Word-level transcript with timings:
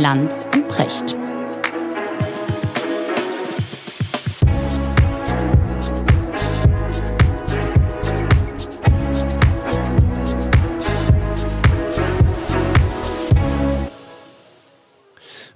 Lanz 0.00 0.42
und 0.54 0.66
Precht. 0.66 1.14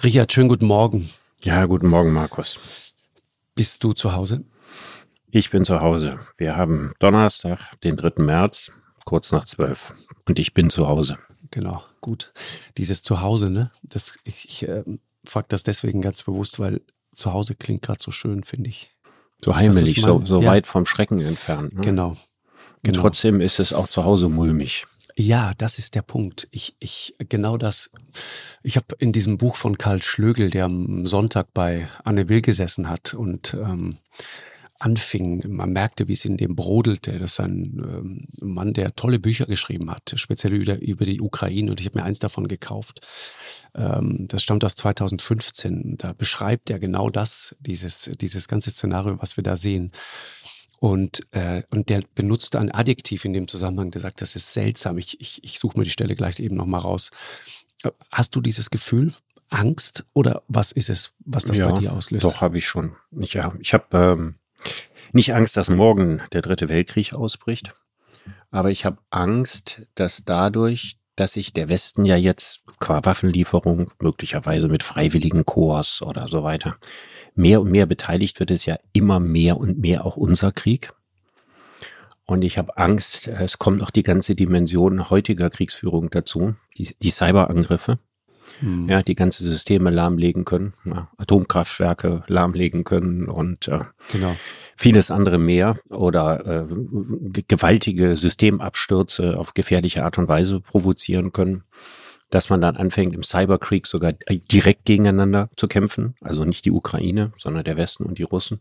Richard, 0.03 0.31
schönen 0.31 0.51
guten 0.51 0.67
Morgen. 0.67 1.09
Ja, 1.43 1.65
guten 1.65 1.89
Morgen, 1.89 2.13
Markus. 2.13 2.61
Bist 3.55 3.83
du 3.83 3.95
zu 3.95 4.13
Hause? 4.13 4.45
Ich 5.31 5.49
bin 5.49 5.65
zu 5.65 5.81
Hause. 5.81 6.21
Wir 6.37 6.55
haben 6.55 6.93
Donnerstag, 6.99 7.81
den 7.83 7.97
3. 7.97 8.23
März, 8.23 8.71
kurz 9.07 9.33
nach 9.33 9.47
zwölf. 9.47 9.95
Und 10.29 10.39
ich 10.39 10.53
bin 10.53 10.69
zu 10.69 10.87
Hause. 10.87 11.17
Genau, 11.51 11.83
gut. 12.05 12.35
Dieses 12.77 13.03
Zuhause, 13.03 13.49
ne? 13.49 13.71
Das, 13.83 14.19
ich 14.25 14.45
ich 14.45 14.69
äh, 14.69 14.85
frage 15.25 15.47
das 15.49 15.63
deswegen 15.63 16.03
ganz 16.03 16.23
bewusst, 16.23 16.61
weil 16.61 16.83
zu 17.15 17.33
Hause 17.33 17.55
klingt 17.55 17.81
gerade 17.81 18.03
so 18.03 18.11
schön, 18.11 18.45
finde 18.45 18.69
ich. 18.69 18.91
So 19.43 19.57
heimelig, 19.57 20.03
so, 20.03 20.21
so 20.25 20.43
ja. 20.43 20.51
weit 20.51 20.67
vom 20.67 20.85
Schrecken 20.85 21.19
entfernt. 21.21 21.73
Ne? 21.73 21.81
Genau. 21.81 22.11
genau. 22.11 22.19
Und 22.87 22.95
trotzdem 22.95 23.41
ist 23.41 23.59
es 23.59 23.73
auch 23.73 23.89
zu 23.89 24.05
Hause 24.05 24.29
mulmig. 24.29 24.87
Ja, 25.17 25.53
das 25.57 25.79
ist 25.79 25.95
der 25.95 26.03
Punkt. 26.03 26.47
Ich, 26.51 26.77
ich, 26.79 27.15
genau 27.31 27.57
das. 27.57 27.91
Ich 28.63 28.77
habe 28.77 28.87
in 28.99 29.13
diesem 29.13 29.39
Buch 29.39 29.57
von 29.57 29.79
Karl 29.79 30.03
Schlögel, 30.03 30.51
der 30.51 30.67
am 30.67 31.07
Sonntag 31.07 31.55
bei 31.55 31.89
Anne 32.05 32.29
Will 32.29 32.43
gesessen 32.43 32.91
hat 32.91 33.15
und 33.15 33.55
ähm, 33.55 33.97
anfing, 34.79 35.43
man 35.49 35.73
merkte, 35.73 36.09
wie 36.09 36.15
es 36.15 36.25
in 36.25 36.37
dem 36.37 36.57
brodelte. 36.57 37.19
Das 37.19 37.33
ist 37.33 37.41
ein 37.41 37.81
ähm, 37.85 38.27
Mann, 38.41 38.73
der 38.75 38.97
tolle 38.97 39.19
Bücher 39.19 39.47
geschrieben 39.47 39.91
hat, 39.91 40.13
speziell 40.17 40.53
über, 40.53 40.81
über 40.81 41.05
die 41.05 41.21
Ukraine 41.21 41.71
und 41.71 41.81
ich 41.81 41.87
habe 41.87 41.99
mir 41.99 42.05
eins 42.05 42.19
davon 42.19 42.49
gekauft. 42.49 43.01
Ähm, 43.75 44.27
das 44.29 44.43
stammt 44.43 44.65
aus 44.65 44.75
2015. 44.77 45.97
Da 45.99 46.13
beschreibt 46.13 46.71
er 46.71 46.79
genau 46.79 47.09
das, 47.11 47.55
dieses, 47.61 48.11
dieses 48.21 48.49
ganze 48.49 48.71
Szenario, 48.71 49.21
was 49.21 49.37
wir 49.37 49.45
da 49.45 49.57
sehen. 49.57 49.93
Und, 50.81 51.23
äh, 51.33 51.63
und 51.71 51.89
der 51.89 52.03
benutzt 52.15 52.57
ein 52.57 52.71
Adjektiv 52.71 53.25
in 53.25 53.33
dem 53.33 53.49
Zusammenhang, 53.49 53.91
der 53.91 54.03
sagt, 54.03 54.21
das 54.21 54.37
ist 54.37 54.53
seltsam. 54.53 54.99
Ich, 54.99 55.21
ich, 55.21 55.43
ich 55.43 55.59
suche 55.59 55.79
mir 55.79 55.85
die 55.85 55.91
Stelle 55.91 56.15
gleich 56.17 56.41
eben 56.41 56.57
nochmal 56.57 56.81
raus. 56.81 57.11
Hast 58.11 58.35
du 58.35 58.41
dieses 58.41 58.71
Gefühl, 58.71 59.15
Angst 59.51 60.05
oder 60.15 60.43
was 60.49 60.73
ist 60.73 60.91
es, 60.91 61.13
was 61.25 61.45
das 61.45 61.57
ja, 61.57 61.71
bei 61.71 61.79
dir 61.79 61.93
auslöst? 61.93 62.25
Doch, 62.25 62.41
habe 62.41 62.59
ich 62.59 62.67
schon. 62.67 62.97
Ich, 63.19 63.35
ja, 63.35 63.55
ich 63.61 63.73
habe 63.73 63.97
ähm, 63.97 64.35
nicht 65.13 65.35
Angst, 65.35 65.57
dass 65.57 65.71
morgen 65.71 66.23
der 66.33 66.43
dritte 66.43 66.69
Weltkrieg 66.69 67.15
ausbricht, 67.15 67.75
aber 68.51 68.71
ich 68.71 68.85
habe 68.85 68.99
Angst, 69.11 69.87
dass 69.95 70.25
dadurch, 70.25 70.99
dass 71.17 71.35
sich 71.35 71.53
der 71.53 71.69
Westen 71.69 72.05
ja 72.05 72.17
jetzt 72.17 72.63
qua 72.81 73.05
Waffenlieferung 73.05 73.93
möglicherweise 74.01 74.69
mit 74.69 74.83
freiwilligen 74.83 75.45
Korps 75.45 76.03
oder 76.03 76.29
so 76.29 76.43
weiter 76.43 76.77
mehr 77.35 77.61
und 77.61 77.71
mehr 77.71 77.87
beteiligt 77.87 78.41
wird 78.41 78.51
es 78.51 78.67
ja 78.67 78.79
immer 78.93 79.21
mehr 79.21 79.59
und 79.59 79.79
mehr 79.79 80.05
auch 80.07 80.17
unser 80.17 80.53
Krieg. 80.53 80.93
Und 82.27 82.43
ich 82.43 82.57
habe 82.57 82.79
Angst, 82.79 83.29
es 83.29 83.59
kommt 83.59 83.81
noch 83.81 83.91
die 83.91 84.03
ganze 84.03 84.35
Dimension 84.35 85.11
heutiger 85.11 85.51
Kriegsführung 85.51 86.09
dazu, 86.11 86.55
die, 86.79 86.97
die 87.03 87.11
Cyberangriffe, 87.11 87.99
hm. 88.61 88.89
ja, 88.89 89.03
die 89.03 89.15
ganze 89.15 89.43
Systeme 89.43 89.91
lahmlegen 89.91 90.45
können, 90.45 90.75
ja, 90.85 91.09
Atomkraftwerke 91.17 92.25
lahmlegen 92.27 92.85
können 92.85 93.29
und 93.29 93.69
äh, 93.69 93.81
genau. 94.13 94.37
vieles 94.77 95.11
andere 95.11 95.39
mehr 95.39 95.77
oder 95.89 96.69
äh, 96.69 97.43
gewaltige 97.49 98.17
Systemabstürze 98.17 99.37
auf 99.39 99.55
gefährliche 99.55 100.05
Art 100.05 100.19
und 100.19 100.29
Weise 100.29 100.61
provozieren 100.61 101.33
können 101.33 101.65
dass 102.31 102.51
man 102.51 102.61
dann 102.61 102.77
anfängt, 102.77 103.15
im 103.15 103.23
Cyberkrieg 103.23 103.87
sogar 103.87 104.13
direkt 104.13 104.87
gegeneinander 104.87 105.51
zu 105.57 105.69
kämpfen. 105.69 106.17
Also 106.21 106.45
nicht 106.45 106.65
die 106.65 106.73
Ukraine, 106.73 107.33
sondern 107.37 107.63
der 107.63 107.77
Westen 107.77 108.03
und 108.05 108.19
die 108.19 108.25
Russen. 108.25 108.61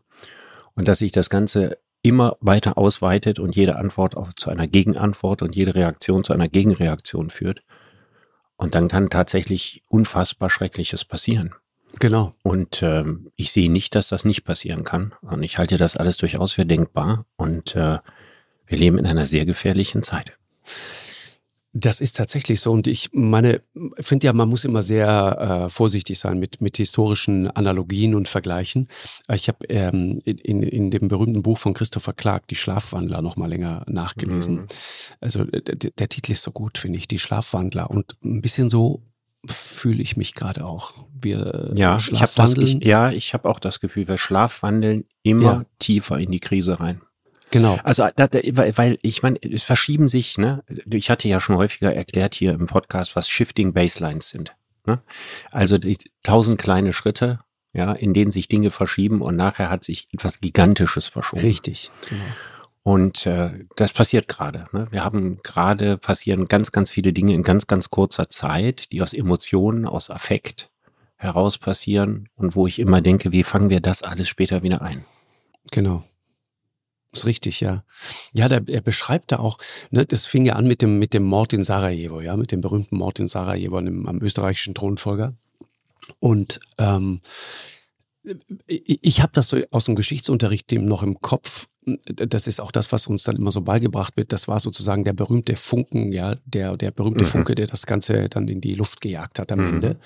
Und 0.75 0.88
dass 0.88 0.99
sich 0.99 1.11
das 1.11 1.31
Ganze 1.31 1.79
immer 2.03 2.38
weiter 2.41 2.77
ausweitet 2.77 3.39
und 3.39 3.55
jede 3.55 3.77
Antwort 3.77 4.16
auch 4.16 4.33
zu 4.33 4.49
einer 4.51 4.67
Gegenantwort 4.67 5.41
und 5.41 5.55
jede 5.55 5.73
Reaktion 5.73 6.23
zu 6.23 6.33
einer 6.33 6.49
Gegenreaktion 6.49 7.31
führt. 7.31 7.63
Und 8.63 8.75
dann 8.75 8.88
kann 8.88 9.09
tatsächlich 9.09 9.84
unfassbar 9.90 10.50
Schreckliches 10.50 11.03
passieren. 11.03 11.53
Genau. 12.00 12.34
Und 12.44 12.81
ähm, 12.81 13.29
ich 13.35 13.51
sehe 13.51 13.69
nicht, 13.69 13.94
dass 13.94 14.07
das 14.07 14.24
nicht 14.24 14.46
passieren 14.46 14.85
kann. 14.85 15.13
Und 15.19 15.44
ich 15.44 15.57
halte 15.57 15.75
das 15.75 15.97
alles 15.97 16.16
durchaus 16.16 16.53
für 16.53 16.66
denkbar. 16.66 17.25
Und 17.35 17.75
äh, 17.75 17.97
wir 18.66 18.78
leben 18.78 18.97
in 18.97 19.06
einer 19.06 19.28
sehr 19.28 19.46
gefährlichen 19.46 20.02
Zeit. 20.02 20.38
Das 21.75 22.01
ist 22.01 22.16
tatsächlich 22.16 22.61
so. 22.61 22.72
Und 22.72 22.85
ich 22.85 23.09
meine, 23.13 23.61
finde 24.00 24.28
ja, 24.28 24.34
man 24.34 24.47
muss 24.47 24.63
immer 24.63 24.84
sehr 24.84 25.66
äh, 25.66 25.69
vorsichtig 25.69 26.19
sein 26.19 26.38
mit, 26.38 26.61
mit 26.61 26.78
historischen 26.78 27.50
Analogien 27.50 28.13
und 28.13 28.28
Vergleichen. 28.28 28.88
Ich 29.31 29.47
habe 29.47 29.66
ähm, 29.69 30.22
in, 30.23 30.61
in 30.61 30.91
dem 30.91 31.07
berühmten 31.07 31.41
Buch 31.41 31.57
von 31.57 31.73
Christopher 31.73 32.13
Clark, 32.13 32.47
Die 32.47 32.56
Schlafwandler, 32.56 33.23
noch 33.23 33.38
mal 33.38 33.50
länger 33.50 33.84
nachgelesen. 33.88 34.56
Mhm. 34.56 34.67
Also 35.19 35.45
der, 35.45 35.91
der 35.91 36.09
Titel 36.09 36.34
ist 36.34 36.44
so 36.44 36.51
gut, 36.51 36.78
finde 36.78 37.00
ich, 37.00 37.07
Die 37.07 37.17
Schlafwandler. 37.17 37.90
Und 37.90 38.17
ein 38.23 38.41
bisschen 38.41 38.69
so 38.69 39.01
fühle 39.45 40.03
ich 40.03 40.16
mich 40.16 40.35
gerade 40.35 40.66
auch. 40.66 40.94
Wir 41.11 41.73
ja, 41.75 41.97
ich 41.97 42.22
habe 42.22 42.31
das, 42.35 42.53
ich, 42.55 42.84
ja, 42.84 43.11
ich 43.11 43.34
habe 43.34 43.50
auch 43.50 43.59
das 43.59 43.79
Gefühl, 43.79 44.07
wir 44.07 44.17
schlafwandeln 44.17 45.05
immer 45.23 45.44
ja. 45.44 45.66
tiefer 45.79 46.19
in 46.19 46.31
die 46.31 46.40
Krise 46.40 46.79
rein. 46.79 47.01
Genau. 47.53 47.78
Also 47.84 48.08
da, 48.16 48.25
da, 48.25 48.40
weil 48.41 48.97
ich 49.03 49.22
meine, 49.22 49.38
es 49.44 49.62
verschieben 49.62 50.09
sich, 50.09 50.40
ne? 50.40 50.64
Ich 50.91 51.12
hatte 51.12 51.28
ja 51.28 51.40
schon 51.40 51.56
häufiger 51.56 51.94
erklärt 51.94 52.34
hier 52.34 52.52
im 52.52 52.66
Podcast, 52.66 53.16
was 53.16 53.30
Shifting 53.30 53.74
Baselines 53.74 54.30
sind. 54.30 54.56
Ne? 54.88 55.03
Also 55.52 55.78
die 55.78 56.00
tausend 56.24 56.59
kleine 56.59 56.94
Schritte, 56.94 57.41
ja, 57.72 57.94
in 57.94 58.16
denen 58.16 58.31
sich 58.31 58.47
Dinge 58.47 58.72
verschieben 58.72 59.22
und 59.22 59.36
nachher 59.36 59.69
hat 59.69 59.84
sich 59.84 60.08
etwas 60.12 60.41
Gigantisches 60.41 61.06
verschoben. 61.06 61.44
Richtig, 61.44 61.91
genau. 62.09 62.24
Und 62.81 63.28
äh, 63.28 63.66
das 63.75 63.94
passiert 63.94 64.28
gerade. 64.28 64.66
Ne? 64.72 64.88
Wir 64.90 65.06
haben 65.06 65.38
gerade 65.44 66.00
passieren 66.00 66.47
ganz, 66.47 66.72
ganz 66.72 66.90
viele 66.90 67.14
Dinge 67.14 67.35
in 67.35 67.44
ganz, 67.44 67.68
ganz 67.68 67.91
kurzer 67.91 68.31
Zeit, 68.31 68.91
die 68.91 69.03
aus 69.03 69.14
Emotionen, 69.14 69.85
aus 69.85 70.09
Affekt 70.09 70.72
heraus 71.18 71.59
passieren 71.59 72.30
und 72.34 72.56
wo 72.56 72.66
ich 72.66 72.80
immer 72.80 73.02
denke, 73.02 73.31
wie 73.31 73.44
fangen 73.44 73.70
wir 73.70 73.80
das 73.80 74.02
alles 74.02 74.28
später 74.28 74.64
wieder 74.64 74.81
ein? 74.81 75.06
Genau. 75.72 76.03
Ist 77.13 77.25
richtig, 77.25 77.59
ja. 77.59 77.84
Ja, 78.34 78.50
der, 78.50 78.63
er 78.68 78.81
beschreibt 78.81 79.31
da 79.31 79.38
auch, 79.38 79.59
ne, 79.91 80.06
das 80.06 80.25
fing 80.25 80.46
ja 80.46 80.53
an 80.53 80.68
mit 80.68 80.81
dem, 80.81 80.97
mit 80.97 81.13
dem 81.13 81.24
Mord 81.24 81.53
in 81.53 81.63
Sarajevo, 81.63 82.22
ja, 82.22 82.35
mit 82.35 82.51
dem 82.51 82.62
berühmten 82.62 82.97
Mord 82.97 83.19
in 83.19 83.28
Sarajevo 83.28 83.78
am, 83.78 84.07
am 84.07 84.22
österreichischen 84.22 84.74
Thronfolger. 84.74 85.35
Und 86.19 86.59
ähm, 86.79 87.22
ich 88.67 89.22
habe 89.22 89.31
das 89.34 89.50
so 89.50 89.57
aus 89.72 89.85
dem 89.85 89.95
Geschichtsunterricht 89.95 90.72
dem 90.72 90.85
noch 90.85 91.03
im 91.03 91.19
Kopf. 91.19 91.67
Das 92.06 92.47
ist 92.47 92.61
auch 92.61 92.72
das, 92.72 92.94
was 92.94 93.07
uns 93.07 93.23
dann 93.23 93.35
immer 93.35 93.51
so 93.51 93.59
beigebracht 93.59 94.16
wird. 94.16 94.31
Das 94.31 94.47
war 94.47 94.59
sozusagen 94.59 95.03
der 95.03 95.11
berühmte 95.11 95.57
Funken, 95.57 96.13
ja, 96.13 96.35
der, 96.45 96.78
der 96.78 96.91
berühmte 96.91 97.25
mhm. 97.25 97.28
Funke, 97.28 97.56
der 97.56 97.67
das 97.67 97.85
Ganze 97.85 98.29
dann 98.29 98.47
in 98.47 98.61
die 98.61 98.75
Luft 98.75 99.01
gejagt 99.01 99.39
hat 99.39 99.51
am 99.51 99.59
mhm. 99.59 99.73
Ende. 99.73 100.00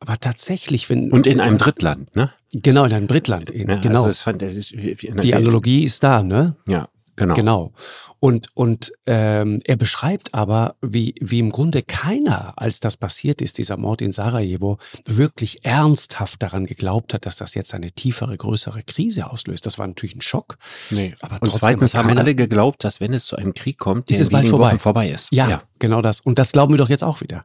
Aber 0.00 0.16
tatsächlich, 0.16 0.90
wenn. 0.90 1.12
Und 1.12 1.28
in 1.28 1.40
einem 1.40 1.58
Drittland, 1.58 2.14
ne? 2.16 2.32
Genau, 2.52 2.84
in 2.84 2.92
einem 2.92 3.06
Drittland. 3.06 3.52
In, 3.52 3.68
ja, 3.68 3.76
genau. 3.76 4.04
Also 4.04 4.20
fand, 4.20 4.42
ist, 4.42 4.72
die 4.72 5.34
Analogie 5.34 5.84
ist 5.84 6.02
da, 6.02 6.24
ne? 6.24 6.56
Ja. 6.66 6.88
Genau. 7.22 7.34
Genau. 7.34 7.72
Und, 8.20 8.48
und 8.54 8.92
ähm, 9.06 9.60
er 9.64 9.76
beschreibt 9.76 10.32
aber, 10.32 10.76
wie, 10.80 11.14
wie 11.20 11.40
im 11.40 11.50
Grunde 11.50 11.82
keiner, 11.82 12.52
als 12.56 12.78
das 12.78 12.96
passiert 12.96 13.42
ist, 13.42 13.58
dieser 13.58 13.76
Mord 13.76 14.00
in 14.00 14.12
Sarajevo, 14.12 14.78
wirklich 15.06 15.64
ernsthaft 15.64 16.40
daran 16.40 16.66
geglaubt 16.66 17.14
hat, 17.14 17.26
dass 17.26 17.36
das 17.36 17.54
jetzt 17.54 17.74
eine 17.74 17.90
tiefere, 17.90 18.36
größere 18.36 18.84
Krise 18.84 19.28
auslöst. 19.28 19.66
Das 19.66 19.78
war 19.78 19.88
natürlich 19.88 20.14
ein 20.14 20.20
Schock. 20.20 20.56
Nee. 20.90 21.14
Aber 21.20 21.38
und 21.40 21.52
zweitens 21.52 21.94
haben 21.94 22.16
alle 22.16 22.36
geglaubt, 22.36 22.84
dass 22.84 23.00
wenn 23.00 23.12
es 23.12 23.24
zu 23.24 23.36
einem 23.36 23.54
Krieg 23.54 23.78
kommt, 23.78 24.08
ist 24.08 24.20
es 24.20 24.30
bald 24.30 24.48
vorbei. 24.48 24.78
vorbei 24.78 25.10
ist. 25.10 25.28
Ja, 25.32 25.48
ja, 25.48 25.62
genau 25.80 26.00
das. 26.00 26.20
Und 26.20 26.38
das 26.38 26.52
glauben 26.52 26.72
wir 26.72 26.78
doch 26.78 26.90
jetzt 26.90 27.02
auch 27.02 27.20
wieder. 27.20 27.44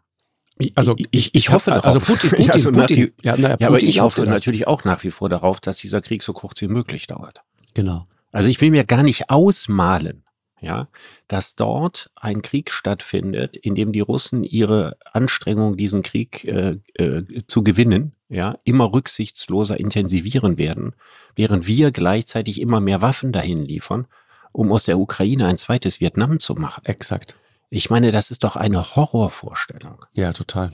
Also 0.75 0.95
ich, 0.97 1.07
ich, 1.11 1.35
ich 1.35 1.49
hoffe 1.51 1.71
darauf. 1.71 1.85
Also 1.85 1.99
Putin, 1.99 2.29
Putin, 2.29 2.45
ja, 2.45 2.53
also 2.53 2.71
Putin, 2.71 2.97
wie, 2.97 3.13
ja, 3.23 3.35
na, 3.37 3.57
ja, 3.59 3.67
aber 3.67 3.81
ich 3.81 3.99
hoffe 3.99 4.23
natürlich 4.25 4.67
auch 4.67 4.83
nach 4.83 5.03
wie 5.03 5.11
vor 5.11 5.29
darauf, 5.29 5.59
dass 5.59 5.77
dieser 5.77 6.01
Krieg 6.01 6.23
so 6.23 6.33
kurz 6.33 6.61
wie 6.61 6.67
möglich 6.67 7.07
dauert. 7.07 7.41
Genau. 7.73 8.07
Also 8.37 8.49
ich 8.49 8.61
will 8.61 8.69
mir 8.69 8.83
gar 8.83 9.01
nicht 9.01 9.31
ausmalen, 9.31 10.23
ja, 10.61 10.89
dass 11.27 11.55
dort 11.55 12.11
ein 12.15 12.43
Krieg 12.43 12.69
stattfindet, 12.69 13.55
in 13.55 13.73
dem 13.73 13.91
die 13.91 13.99
Russen 13.99 14.43
ihre 14.43 14.95
Anstrengung, 15.11 15.75
diesen 15.75 16.03
Krieg 16.03 16.43
äh, 16.45 16.77
äh, 16.93 17.23
zu 17.47 17.63
gewinnen, 17.63 18.13
ja, 18.29 18.57
immer 18.63 18.93
rücksichtsloser 18.93 19.79
intensivieren 19.79 20.59
werden, 20.59 20.93
während 21.35 21.67
wir 21.67 21.89
gleichzeitig 21.89 22.61
immer 22.61 22.79
mehr 22.79 23.01
Waffen 23.01 23.31
dahin 23.31 23.65
liefern, 23.65 24.05
um 24.51 24.71
aus 24.71 24.83
der 24.83 24.99
Ukraine 24.99 25.47
ein 25.47 25.57
zweites 25.57 25.99
Vietnam 25.99 26.39
zu 26.39 26.53
machen. 26.53 26.85
Exakt. 26.85 27.35
Ich 27.71 27.89
meine, 27.89 28.11
das 28.11 28.29
ist 28.29 28.43
doch 28.43 28.55
eine 28.55 28.95
Horrorvorstellung. 28.95 30.05
Ja, 30.13 30.31
total. 30.31 30.73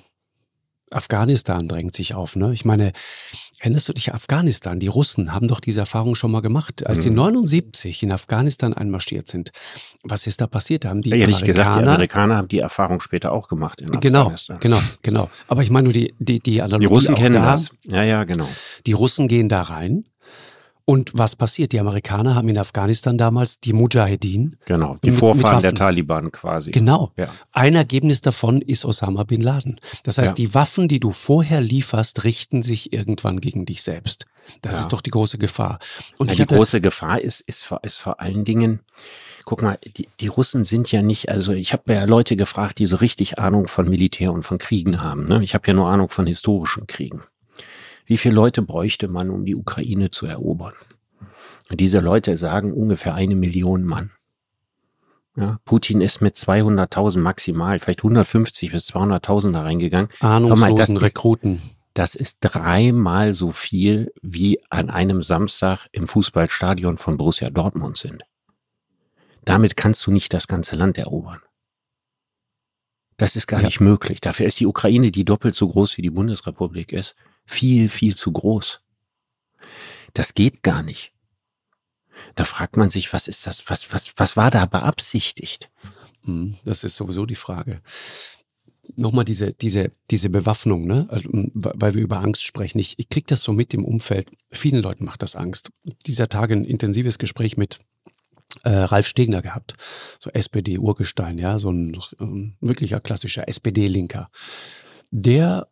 Afghanistan 0.93 1.67
drängt 1.67 1.95
sich 1.95 2.13
auf. 2.13 2.35
Ne? 2.35 2.53
Ich 2.53 2.65
meine, 2.65 2.91
erinnerst 3.59 3.89
du 3.89 3.93
dich, 3.93 4.13
Afghanistan, 4.13 4.79
die 4.79 4.87
Russen 4.87 5.33
haben 5.33 5.47
doch 5.47 5.59
diese 5.59 5.81
Erfahrung 5.81 6.15
schon 6.15 6.31
mal 6.31 6.41
gemacht. 6.41 6.85
Als 6.85 6.99
mhm. 6.99 7.03
die 7.03 7.09
79 7.11 8.03
in 8.03 8.11
Afghanistan 8.11 8.73
einmarschiert 8.73 9.27
sind, 9.27 9.51
was 10.03 10.27
ist 10.27 10.41
da 10.41 10.47
passiert? 10.47 10.85
Da 10.85 10.89
haben 10.89 11.01
die 11.01 11.09
ja, 11.09 11.15
Amerikaner... 11.15 11.45
gesagt, 11.45 11.75
die 11.75 11.83
Amerikaner 11.83 12.35
haben 12.37 12.47
die 12.47 12.59
Erfahrung 12.59 13.01
später 13.01 13.31
auch 13.31 13.47
gemacht 13.47 13.81
in 13.81 13.91
genau, 13.99 14.21
Afghanistan. 14.21 14.57
Genau, 14.59 14.77
genau, 14.77 14.89
genau. 15.01 15.29
Aber 15.47 15.63
ich 15.63 15.69
meine 15.69 15.85
nur 15.85 15.93
die, 15.93 16.13
die, 16.19 16.39
die 16.39 16.61
Analogie 16.61 16.87
Die 16.87 16.93
Russen 16.93 17.15
kennen 17.15 17.35
da, 17.35 17.51
das. 17.51 17.71
Ja, 17.83 18.03
ja, 18.03 18.23
genau. 18.23 18.47
Die 18.85 18.93
Russen 18.93 19.27
gehen 19.27 19.49
da 19.49 19.61
rein 19.61 20.05
und 20.85 21.11
was 21.13 21.35
passiert? 21.35 21.71
Die 21.71 21.79
Amerikaner 21.79 22.35
haben 22.35 22.49
in 22.49 22.57
Afghanistan 22.57 23.17
damals 23.17 23.59
die 23.59 23.71
Mujahedin. 23.71 24.57
Genau, 24.65 24.95
die 25.03 25.11
mit, 25.11 25.19
Vorfahren 25.19 25.55
mit 25.55 25.63
der 25.63 25.75
Taliban 25.75 26.31
quasi. 26.31 26.71
Genau. 26.71 27.11
Ja. 27.15 27.29
Ein 27.53 27.75
Ergebnis 27.75 28.19
davon 28.21 28.61
ist 28.61 28.83
Osama 28.83 29.23
bin 29.23 29.41
Laden. 29.41 29.79
Das 30.03 30.17
heißt, 30.17 30.29
ja. 30.29 30.33
die 30.33 30.53
Waffen, 30.53 30.89
die 30.89 30.99
du 30.99 31.11
vorher 31.11 31.61
lieferst, 31.61 32.25
richten 32.25 32.63
sich 32.63 32.91
irgendwann 32.91 33.39
gegen 33.39 33.65
dich 33.65 33.81
selbst. 33.81 34.25
Das 34.61 34.75
ja. 34.75 34.81
ist 34.81 34.89
doch 34.89 35.01
die 35.01 35.11
große 35.11 35.37
Gefahr. 35.37 35.79
Und 36.17 36.31
die 36.31 36.41
hatte, 36.41 36.55
große 36.55 36.81
Gefahr 36.81 37.21
ist, 37.21 37.39
ist, 37.41 37.71
ist 37.81 37.99
vor 37.99 38.19
allen 38.19 38.43
Dingen, 38.43 38.81
guck 39.45 39.61
mal, 39.61 39.77
die, 39.95 40.09
die 40.19 40.27
Russen 40.27 40.65
sind 40.65 40.91
ja 40.91 41.01
nicht, 41.01 41.29
also 41.29 41.53
ich 41.53 41.71
habe 41.71 41.93
ja 41.93 42.03
Leute 42.03 42.35
gefragt, 42.35 42.79
die 42.79 42.87
so 42.87 42.97
richtig 42.97 43.39
Ahnung 43.39 43.67
von 43.67 43.87
Militär 43.87 44.33
und 44.33 44.43
von 44.43 44.57
Kriegen 44.57 45.01
haben. 45.01 45.29
Ne? 45.29 45.41
Ich 45.43 45.53
habe 45.53 45.65
ja 45.67 45.73
nur 45.73 45.87
Ahnung 45.87 46.09
von 46.09 46.27
historischen 46.27 46.87
Kriegen. 46.87 47.23
Wie 48.05 48.17
viele 48.17 48.35
Leute 48.35 48.61
bräuchte 48.61 49.07
man, 49.07 49.29
um 49.29 49.45
die 49.45 49.55
Ukraine 49.55 50.11
zu 50.11 50.25
erobern? 50.25 50.73
Und 51.69 51.79
diese 51.79 51.99
Leute 51.99 52.37
sagen 52.37 52.73
ungefähr 52.73 53.15
eine 53.15 53.35
Million 53.35 53.83
Mann. 53.83 54.11
Ja, 55.35 55.59
Putin 55.65 56.01
ist 56.01 56.21
mit 56.21 56.35
200.000 56.35 57.17
maximal, 57.17 57.79
vielleicht 57.79 58.01
150 58.01 58.71
bis 58.71 58.93
200.000 58.93 59.53
da 59.53 59.63
reingegangen. 59.63 60.09
Ahnungslosen 60.19 60.95
das 60.95 61.03
Rekruten. 61.03 61.55
Ist, 61.55 61.77
das 61.95 62.15
ist 62.15 62.37
dreimal 62.41 63.33
so 63.33 63.51
viel, 63.51 64.13
wie 64.21 64.59
an 64.69 64.89
einem 64.89 65.23
Samstag 65.23 65.87
im 65.91 66.07
Fußballstadion 66.07 66.97
von 66.97 67.17
Borussia 67.17 67.49
Dortmund 67.49 67.97
sind. 67.97 68.23
Damit 69.45 69.75
kannst 69.75 70.05
du 70.05 70.11
nicht 70.11 70.33
das 70.33 70.47
ganze 70.47 70.75
Land 70.75 70.97
erobern. 70.97 71.41
Das 73.17 73.35
ist 73.35 73.47
gar 73.47 73.61
ja. 73.61 73.67
nicht 73.67 73.79
möglich. 73.79 74.21
Dafür 74.21 74.45
ist 74.45 74.59
die 74.59 74.67
Ukraine, 74.67 75.11
die 75.11 75.25
doppelt 75.25 75.55
so 75.55 75.67
groß 75.67 75.97
wie 75.97 76.01
die 76.01 76.09
Bundesrepublik 76.09 76.91
ist, 76.91 77.15
viel, 77.45 77.89
viel 77.89 78.15
zu 78.15 78.31
groß. 78.31 78.81
Das 80.13 80.33
geht 80.33 80.63
gar 80.63 80.83
nicht. 80.83 81.13
Da 82.35 82.45
fragt 82.45 82.77
man 82.77 82.89
sich, 82.89 83.11
was 83.13 83.27
ist 83.27 83.45
das, 83.47 83.69
was, 83.69 83.91
was, 83.93 84.13
was 84.17 84.37
war 84.37 84.51
da 84.51 84.65
beabsichtigt? 84.65 85.69
Hm, 86.23 86.55
das 86.63 86.83
ist 86.83 86.95
sowieso 86.95 87.25
die 87.25 87.35
Frage. 87.35 87.81
Nochmal 88.95 89.25
diese, 89.25 89.53
diese, 89.53 89.91
diese 90.11 90.29
Bewaffnung, 90.29 90.85
ne? 90.85 91.07
Also, 91.09 91.29
weil 91.53 91.93
wir 91.93 92.01
über 92.01 92.19
Angst 92.19 92.43
sprechen. 92.43 92.79
Ich, 92.79 92.99
ich 92.99 93.09
kriege 93.09 93.25
das 93.27 93.41
so 93.41 93.53
mit 93.53 93.73
im 93.73 93.85
Umfeld. 93.85 94.29
Vielen 94.51 94.81
Leuten 94.81 95.05
macht 95.05 95.21
das 95.21 95.35
Angst. 95.35 95.71
Dieser 96.05 96.27
Tage 96.27 96.53
ein 96.53 96.65
intensives 96.65 97.17
Gespräch 97.17 97.55
mit 97.55 97.79
äh, 98.63 98.69
Ralf 98.69 99.07
Stegner 99.07 99.41
gehabt. 99.41 99.75
So 100.19 100.29
SPD-Urgestein, 100.31 101.37
ja, 101.37 101.59
so 101.59 101.71
ein 101.71 101.97
ähm, 102.19 102.55
wirklicher 102.59 102.99
klassischer 102.99 103.47
SPD-Linker. 103.47 104.29
Der 105.11 105.67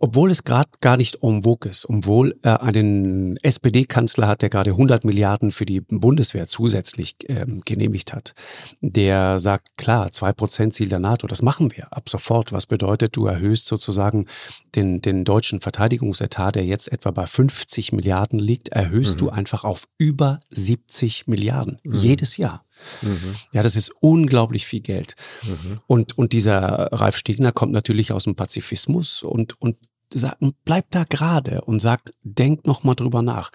obwohl 0.00 0.30
es 0.30 0.42
gerade 0.42 0.70
gar 0.80 0.96
nicht 0.96 1.22
en 1.22 1.44
vogue 1.44 1.70
ist, 1.70 1.88
obwohl 1.88 2.36
er 2.42 2.62
einen 2.62 3.36
SPD-Kanzler 3.38 4.26
hat, 4.26 4.42
der 4.42 4.48
gerade 4.48 4.70
100 4.70 5.04
Milliarden 5.04 5.52
für 5.52 5.66
die 5.66 5.80
Bundeswehr 5.80 6.48
zusätzlich 6.48 7.16
ähm, 7.28 7.62
genehmigt 7.64 8.12
hat, 8.12 8.34
der 8.80 9.38
sagt, 9.38 9.76
klar, 9.76 10.08
2% 10.08 10.70
Ziel 10.72 10.88
der 10.88 10.98
NATO, 10.98 11.26
das 11.28 11.42
machen 11.42 11.70
wir 11.76 11.92
ab 11.92 12.08
sofort. 12.08 12.52
Was 12.52 12.66
bedeutet, 12.66 13.16
du 13.16 13.26
erhöhst 13.26 13.66
sozusagen 13.66 14.26
den, 14.74 15.00
den 15.00 15.24
deutschen 15.24 15.60
Verteidigungsetat, 15.60 16.56
der 16.56 16.64
jetzt 16.64 16.90
etwa 16.90 17.12
bei 17.12 17.26
50 17.26 17.92
Milliarden 17.92 18.40
liegt, 18.40 18.70
erhöhst 18.70 19.14
mhm. 19.14 19.18
du 19.18 19.30
einfach 19.30 19.64
auf 19.64 19.84
über 19.96 20.40
70 20.50 21.28
Milliarden 21.28 21.78
mhm. 21.84 21.94
jedes 21.94 22.36
Jahr. 22.36 22.64
Mhm. 23.02 23.34
Ja, 23.52 23.62
das 23.62 23.76
ist 23.76 23.92
unglaublich 24.00 24.66
viel 24.66 24.80
Geld. 24.80 25.14
Mhm. 25.42 25.80
Und, 25.86 26.18
und 26.18 26.32
dieser 26.32 26.88
Ralf 26.92 27.16
Stegner 27.16 27.52
kommt 27.52 27.72
natürlich 27.72 28.12
aus 28.12 28.24
dem 28.24 28.34
Pazifismus 28.34 29.22
und, 29.22 29.60
und 29.60 29.76
sagt, 30.12 30.38
bleibt 30.64 30.94
da 30.94 31.04
gerade 31.04 31.62
und 31.62 31.80
sagt, 31.80 32.14
denkt 32.22 32.66
noch 32.66 32.84
mal 32.84 32.94
drüber 32.94 33.22
nach. 33.22 33.50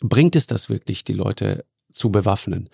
Bringt 0.00 0.36
es 0.36 0.46
das 0.46 0.68
wirklich, 0.68 1.04
die 1.04 1.12
Leute 1.12 1.64
zu 1.92 2.10
bewaffnen? 2.10 2.68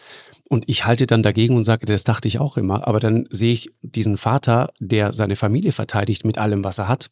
Und 0.49 0.65
ich 0.67 0.85
halte 0.85 1.07
dann 1.07 1.23
dagegen 1.23 1.57
und 1.57 1.65
sage, 1.65 1.87
das 1.87 2.05
dachte 2.05 2.29
ich 2.29 2.39
auch 2.39 2.57
immer, 2.57 2.87
aber 2.87 3.01
dann 3.01 3.27
sehe 3.31 3.53
ich 3.53 3.71
diesen 3.83 4.19
Vater, 4.19 4.73
der 4.79 5.13
seine 5.13 5.37
Familie 5.37 5.73
verteidigt 5.73 6.25
mit 6.25 6.39
allem, 6.39 6.65
was 6.65 6.79
er 6.79 6.89
hat 6.89 7.11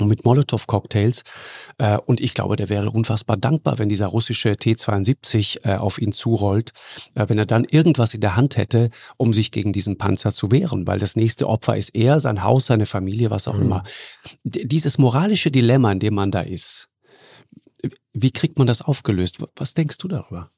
und 0.00 0.08
mit 0.08 0.24
Molotow-Cocktails. 0.24 1.22
Äh, 1.78 1.98
und 1.98 2.20
ich 2.20 2.34
glaube, 2.34 2.56
der 2.56 2.68
wäre 2.68 2.90
unfassbar 2.90 3.36
dankbar, 3.36 3.78
wenn 3.78 3.88
dieser 3.88 4.06
russische 4.06 4.56
T-72 4.56 5.66
äh, 5.66 5.76
auf 5.76 5.98
ihn 5.98 6.12
zurollt, 6.12 6.72
äh, 7.14 7.28
wenn 7.28 7.38
er 7.38 7.46
dann 7.46 7.64
irgendwas 7.64 8.14
in 8.14 8.20
der 8.20 8.36
Hand 8.36 8.56
hätte, 8.56 8.90
um 9.18 9.32
sich 9.32 9.50
gegen 9.50 9.72
diesen 9.72 9.98
Panzer 9.98 10.32
zu 10.32 10.50
wehren, 10.50 10.86
weil 10.86 10.98
das 10.98 11.16
nächste 11.16 11.48
Opfer 11.48 11.76
ist 11.76 11.94
er, 11.94 12.20
sein 12.20 12.42
Haus, 12.42 12.66
seine 12.66 12.86
Familie, 12.86 13.30
was 13.30 13.48
auch 13.48 13.56
mhm. 13.56 13.62
immer. 13.62 13.84
D 14.44 14.64
dieses 14.64 14.98
moralische 14.98 15.50
Dilemma, 15.50 15.92
in 15.92 15.98
dem 15.98 16.14
man 16.14 16.30
da 16.30 16.40
ist, 16.40 16.88
wie 18.12 18.30
kriegt 18.30 18.58
man 18.58 18.66
das 18.66 18.82
aufgelöst? 18.82 19.38
Was 19.56 19.74
denkst 19.74 19.98
du 19.98 20.08
darüber? 20.08 20.50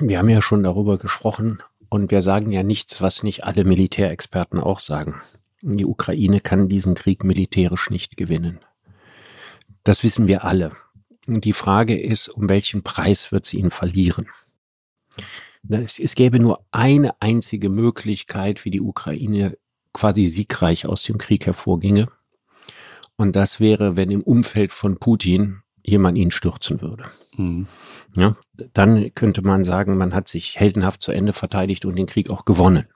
Wir 0.00 0.18
haben 0.18 0.28
ja 0.28 0.40
schon 0.40 0.62
darüber 0.62 0.98
gesprochen 0.98 1.62
und 1.88 2.10
wir 2.10 2.22
sagen 2.22 2.52
ja 2.52 2.62
nichts, 2.62 3.00
was 3.02 3.22
nicht 3.22 3.44
alle 3.44 3.64
Militärexperten 3.64 4.60
auch 4.60 4.80
sagen. 4.80 5.20
Die 5.62 5.86
Ukraine 5.86 6.40
kann 6.40 6.68
diesen 6.68 6.94
Krieg 6.94 7.24
militärisch 7.24 7.90
nicht 7.90 8.16
gewinnen. 8.16 8.60
Das 9.82 10.04
wissen 10.04 10.28
wir 10.28 10.44
alle. 10.44 10.72
Die 11.26 11.52
Frage 11.52 11.98
ist, 11.98 12.28
um 12.28 12.48
welchen 12.48 12.82
Preis 12.82 13.32
wird 13.32 13.44
sie 13.44 13.58
ihn 13.58 13.70
verlieren? 13.70 14.28
Es, 15.68 16.14
gäbe 16.14 16.38
nur 16.38 16.64
eine 16.70 17.20
einzige 17.20 17.68
Möglichkeit, 17.68 18.64
wie 18.64 18.70
die 18.70 18.80
Ukraine 18.80 19.58
quasi 19.92 20.26
siegreich 20.26 20.86
aus 20.86 21.02
dem 21.02 21.18
Krieg 21.18 21.46
hervorginge. 21.46 22.08
Und 23.16 23.34
das 23.34 23.60
wäre, 23.60 23.96
wenn 23.96 24.10
im 24.10 24.22
Umfeld 24.22 24.72
von 24.72 24.98
Putin 24.98 25.62
jemand 25.82 26.16
ihn 26.16 26.30
stürzen 26.30 26.80
würde. 26.80 27.06
Mhm. 27.36 27.66
Ja, 28.14 28.36
dann 28.72 29.12
könnte 29.12 29.42
man 29.42 29.64
sagen, 29.64 29.96
man 29.96 30.14
hat 30.14 30.28
sich 30.28 30.58
heldenhaft 30.58 31.02
zu 31.02 31.12
Ende 31.12 31.32
verteidigt 31.32 31.84
und 31.84 31.96
den 31.96 32.06
Krieg 32.06 32.30
auch 32.30 32.44
gewonnen. 32.44 32.86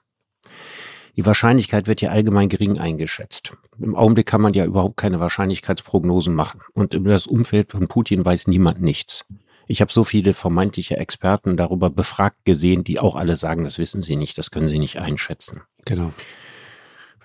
Die 1.15 1.25
Wahrscheinlichkeit 1.25 1.87
wird 1.87 2.01
ja 2.01 2.09
allgemein 2.09 2.49
gering 2.49 2.79
eingeschätzt. 2.79 3.53
Im 3.79 3.95
Augenblick 3.95 4.25
kann 4.25 4.41
man 4.41 4.53
ja 4.53 4.65
überhaupt 4.65 4.97
keine 4.97 5.19
Wahrscheinlichkeitsprognosen 5.19 6.33
machen. 6.33 6.61
Und 6.73 6.93
über 6.93 7.11
das 7.11 7.27
Umfeld 7.27 7.71
von 7.71 7.87
Putin 7.87 8.25
weiß 8.25 8.47
niemand 8.47 8.81
nichts. 8.81 9.25
Ich 9.67 9.79
habe 9.81 9.91
so 9.91 10.03
viele 10.03 10.33
vermeintliche 10.33 10.97
Experten 10.97 11.55
darüber 11.55 11.89
befragt 11.89 12.45
gesehen, 12.45 12.83
die 12.83 12.99
auch 12.99 13.15
alle 13.15 13.35
sagen, 13.35 13.63
das 13.63 13.77
wissen 13.77 14.01
sie 14.01 14.15
nicht, 14.15 14.37
das 14.37 14.51
können 14.51 14.67
sie 14.67 14.79
nicht 14.79 14.97
einschätzen. 14.97 15.61
Genau. 15.85 16.11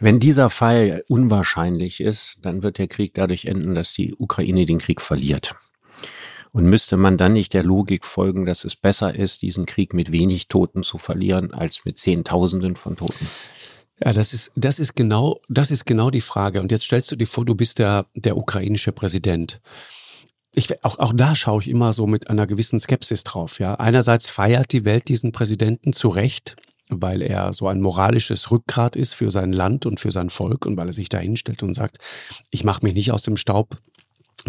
Wenn 0.00 0.20
dieser 0.20 0.48
Fall 0.48 1.02
unwahrscheinlich 1.08 2.00
ist, 2.00 2.38
dann 2.42 2.62
wird 2.62 2.78
der 2.78 2.86
Krieg 2.86 3.14
dadurch 3.14 3.46
enden, 3.46 3.74
dass 3.74 3.92
die 3.94 4.14
Ukraine 4.14 4.64
den 4.64 4.78
Krieg 4.78 5.00
verliert. 5.00 5.56
Und 6.52 6.66
müsste 6.66 6.96
man 6.96 7.16
dann 7.16 7.32
nicht 7.32 7.52
der 7.52 7.64
Logik 7.64 8.04
folgen, 8.04 8.46
dass 8.46 8.64
es 8.64 8.76
besser 8.76 9.14
ist, 9.14 9.42
diesen 9.42 9.66
Krieg 9.66 9.92
mit 9.92 10.12
wenig 10.12 10.48
Toten 10.48 10.82
zu 10.82 10.98
verlieren, 10.98 11.52
als 11.52 11.84
mit 11.84 11.98
Zehntausenden 11.98 12.76
von 12.76 12.96
Toten? 12.96 13.26
Ja, 14.04 14.12
das 14.12 14.32
ist, 14.32 14.52
das 14.54 14.78
ist 14.78 14.94
genau, 14.94 15.40
das 15.48 15.70
ist 15.70 15.84
genau 15.84 16.10
die 16.10 16.20
Frage. 16.20 16.60
Und 16.60 16.70
jetzt 16.70 16.84
stellst 16.84 17.10
du 17.10 17.16
dir 17.16 17.26
vor, 17.26 17.44
du 17.44 17.54
bist 17.54 17.78
der, 17.78 18.06
der 18.14 18.36
ukrainische 18.36 18.92
Präsident. 18.92 19.60
Ich, 20.54 20.84
auch, 20.84 20.98
auch 20.98 21.12
da 21.14 21.34
schaue 21.34 21.60
ich 21.60 21.68
immer 21.68 21.92
so 21.92 22.06
mit 22.06 22.30
einer 22.30 22.46
gewissen 22.46 22.80
Skepsis 22.80 23.24
drauf. 23.24 23.58
Ja, 23.58 23.74
einerseits 23.74 24.30
feiert 24.30 24.72
die 24.72 24.84
Welt 24.84 25.08
diesen 25.08 25.32
Präsidenten 25.32 25.92
zu 25.92 26.08
Recht, 26.08 26.56
weil 26.88 27.22
er 27.22 27.52
so 27.52 27.68
ein 27.68 27.80
moralisches 27.80 28.50
Rückgrat 28.50 28.96
ist 28.96 29.14
für 29.14 29.30
sein 29.30 29.52
Land 29.52 29.84
und 29.84 30.00
für 30.00 30.10
sein 30.10 30.30
Volk 30.30 30.64
und 30.64 30.76
weil 30.76 30.88
er 30.88 30.94
sich 30.94 31.08
da 31.08 31.18
hinstellt 31.18 31.62
und 31.62 31.74
sagt, 31.74 31.98
ich 32.50 32.64
mache 32.64 32.84
mich 32.84 32.94
nicht 32.94 33.12
aus 33.12 33.22
dem 33.22 33.36
Staub, 33.36 33.78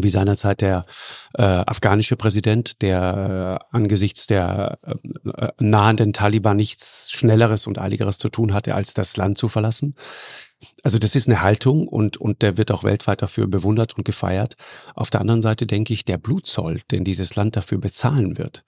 wie 0.03 0.09
seinerzeit 0.09 0.61
der 0.61 0.85
äh, 1.33 1.43
afghanische 1.43 2.15
Präsident, 2.15 2.81
der 2.81 3.59
äh, 3.71 3.75
angesichts 3.75 4.27
der 4.27 4.79
äh, 4.83 5.47
nahenden 5.59 6.13
Taliban 6.13 6.57
nichts 6.57 7.11
Schnelleres 7.11 7.67
und 7.67 7.79
Eiligeres 7.79 8.17
zu 8.17 8.29
tun 8.29 8.53
hatte, 8.53 8.75
als 8.75 8.93
das 8.93 9.17
Land 9.17 9.37
zu 9.37 9.47
verlassen. 9.47 9.95
Also 10.83 10.97
das 10.97 11.15
ist 11.15 11.27
eine 11.27 11.41
Haltung 11.41 11.87
und, 11.87 12.17
und 12.17 12.41
der 12.41 12.57
wird 12.57 12.71
auch 12.71 12.83
weltweit 12.83 13.21
dafür 13.21 13.47
bewundert 13.47 13.97
und 13.97 14.03
gefeiert. 14.03 14.55
Auf 14.93 15.09
der 15.09 15.21
anderen 15.21 15.41
Seite 15.41 15.65
denke 15.65 15.93
ich, 15.93 16.03
der 16.03 16.17
Blutzoll, 16.17 16.81
den 16.91 17.03
dieses 17.03 17.35
Land 17.35 17.55
dafür 17.55 17.77
bezahlen 17.77 18.37
wird, 18.37 18.65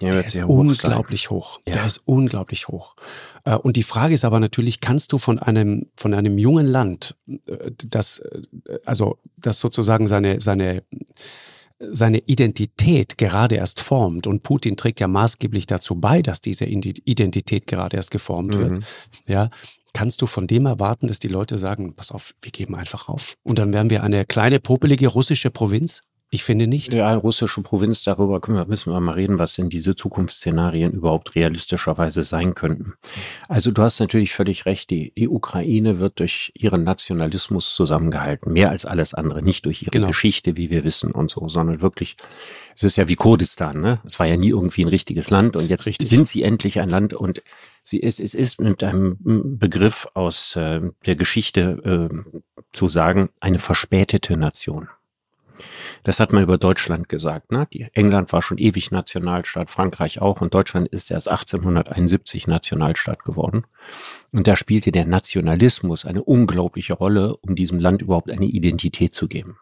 ja, 0.00 0.10
der 0.10 0.24
ist 0.24 0.36
unglaublich 0.36 1.22
sein. 1.22 1.30
hoch. 1.30 1.60
Ja. 1.66 1.74
Der 1.74 1.86
ist 1.86 2.00
unglaublich 2.04 2.68
hoch. 2.68 2.96
Äh, 3.44 3.56
und 3.56 3.76
die 3.76 3.82
Frage 3.82 4.14
ist 4.14 4.24
aber 4.24 4.40
natürlich, 4.40 4.80
kannst 4.80 5.12
du 5.12 5.18
von 5.18 5.38
einem, 5.38 5.86
von 5.96 6.14
einem 6.14 6.38
jungen 6.38 6.66
Land, 6.66 7.16
äh, 7.46 7.70
das, 7.76 8.18
äh, 8.18 8.42
also, 8.84 9.18
das 9.36 9.60
sozusagen 9.60 10.06
seine, 10.08 10.40
seine, 10.40 10.82
seine 11.80 12.18
Identität 12.18 13.16
gerade 13.18 13.54
erst 13.54 13.80
formt 13.80 14.26
und 14.26 14.42
Putin 14.42 14.76
trägt 14.76 15.00
ja 15.00 15.08
maßgeblich 15.08 15.66
dazu 15.66 15.94
bei, 15.94 16.20
dass 16.20 16.40
diese 16.40 16.66
Identität 16.66 17.66
gerade 17.66 17.96
erst 17.96 18.10
geformt 18.10 18.56
wird, 18.56 18.72
mhm. 18.72 18.84
ja, 19.26 19.48
kannst 19.92 20.22
du 20.22 20.26
von 20.26 20.46
dem 20.46 20.66
erwarten, 20.66 21.08
dass 21.08 21.18
die 21.18 21.28
Leute 21.28 21.58
sagen, 21.58 21.94
pass 21.94 22.12
auf, 22.12 22.34
wir 22.40 22.52
geben 22.52 22.74
einfach 22.74 23.08
auf. 23.08 23.34
Und 23.42 23.58
dann 23.58 23.72
wären 23.72 23.90
wir 23.90 24.02
eine 24.02 24.24
kleine, 24.24 24.60
popelige 24.60 25.08
russische 25.08 25.50
Provinz? 25.50 26.02
Ich 26.32 26.44
finde 26.44 26.68
nicht. 26.68 26.94
Ja, 26.94 27.12
russische 27.14 27.60
Provinz, 27.60 28.04
darüber 28.04 28.40
wir, 28.46 28.64
müssen 28.66 28.92
wir 28.92 29.00
mal 29.00 29.14
reden, 29.14 29.40
was 29.40 29.54
denn 29.54 29.68
diese 29.68 29.96
Zukunftsszenarien 29.96 30.92
überhaupt 30.92 31.34
realistischerweise 31.34 32.22
sein 32.22 32.54
könnten. 32.54 32.94
Also 33.48 33.72
du 33.72 33.82
hast 33.82 33.98
natürlich 33.98 34.32
völlig 34.32 34.64
recht, 34.64 34.90
die, 34.90 35.12
die 35.16 35.28
Ukraine 35.28 35.98
wird 35.98 36.20
durch 36.20 36.52
ihren 36.54 36.84
Nationalismus 36.84 37.74
zusammengehalten, 37.74 38.52
mehr 38.52 38.70
als 38.70 38.84
alles 38.84 39.12
andere, 39.12 39.42
nicht 39.42 39.66
durch 39.66 39.82
ihre 39.82 39.90
genau. 39.90 40.06
Geschichte, 40.06 40.56
wie 40.56 40.70
wir 40.70 40.84
wissen 40.84 41.10
und 41.10 41.32
so, 41.32 41.48
sondern 41.48 41.80
wirklich, 41.80 42.16
es 42.76 42.84
ist 42.84 42.96
ja 42.96 43.08
wie 43.08 43.16
Kurdistan, 43.16 43.80
ne? 43.80 44.00
Es 44.04 44.20
war 44.20 44.26
ja 44.26 44.36
nie 44.36 44.50
irgendwie 44.50 44.84
ein 44.84 44.88
richtiges 44.88 45.30
Land 45.30 45.56
und 45.56 45.68
jetzt 45.68 45.86
Richtig. 45.86 46.08
sind 46.08 46.28
sie 46.28 46.44
endlich 46.44 46.78
ein 46.78 46.90
Land 46.90 47.12
und 47.12 47.42
sie 47.82 47.98
ist, 47.98 48.20
es 48.20 48.34
ist 48.34 48.60
mit 48.60 48.84
einem 48.84 49.16
Begriff 49.58 50.06
aus 50.14 50.54
äh, 50.54 50.80
der 51.06 51.16
Geschichte 51.16 52.08
äh, 52.12 52.32
zu 52.70 52.86
sagen, 52.86 53.30
eine 53.40 53.58
verspätete 53.58 54.36
Nation. 54.36 54.88
Das 56.02 56.20
hat 56.20 56.32
man 56.32 56.42
über 56.42 56.58
Deutschland 56.58 57.08
gesagt. 57.08 57.52
Ne? 57.52 57.66
Die 57.72 57.86
England 57.94 58.32
war 58.32 58.42
schon 58.42 58.58
ewig 58.58 58.90
Nationalstaat, 58.90 59.70
Frankreich 59.70 60.20
auch 60.20 60.40
und 60.40 60.54
Deutschland 60.54 60.88
ist 60.88 61.10
erst 61.10 61.28
1871 61.28 62.46
Nationalstaat 62.46 63.24
geworden. 63.24 63.64
Und 64.32 64.46
da 64.46 64.56
spielte 64.56 64.92
der 64.92 65.06
Nationalismus 65.06 66.04
eine 66.04 66.22
unglaubliche 66.22 66.94
Rolle, 66.94 67.36
um 67.36 67.54
diesem 67.54 67.78
Land 67.78 68.02
überhaupt 68.02 68.30
eine 68.30 68.46
Identität 68.46 69.14
zu 69.14 69.28
geben. 69.28 69.58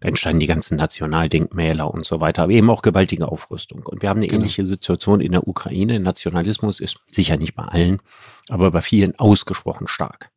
Da 0.00 0.08
entstanden 0.08 0.40
die 0.40 0.46
ganzen 0.46 0.76
Nationaldenkmäler 0.76 1.92
und 1.92 2.06
so 2.06 2.20
weiter, 2.20 2.44
aber 2.44 2.52
eben 2.52 2.70
auch 2.70 2.82
gewaltige 2.82 3.28
Aufrüstung. 3.28 3.84
Und 3.84 4.02
wir 4.02 4.08
haben 4.08 4.18
eine 4.18 4.28
genau. 4.28 4.40
ähnliche 4.40 4.64
Situation 4.64 5.20
in 5.20 5.32
der 5.32 5.48
Ukraine. 5.48 5.98
Nationalismus 5.98 6.80
ist 6.80 7.00
sicher 7.10 7.36
nicht 7.36 7.54
bei 7.54 7.64
allen, 7.64 8.00
aber 8.48 8.70
bei 8.70 8.80
vielen 8.80 9.18
ausgesprochen 9.18 9.88
stark. 9.88 10.30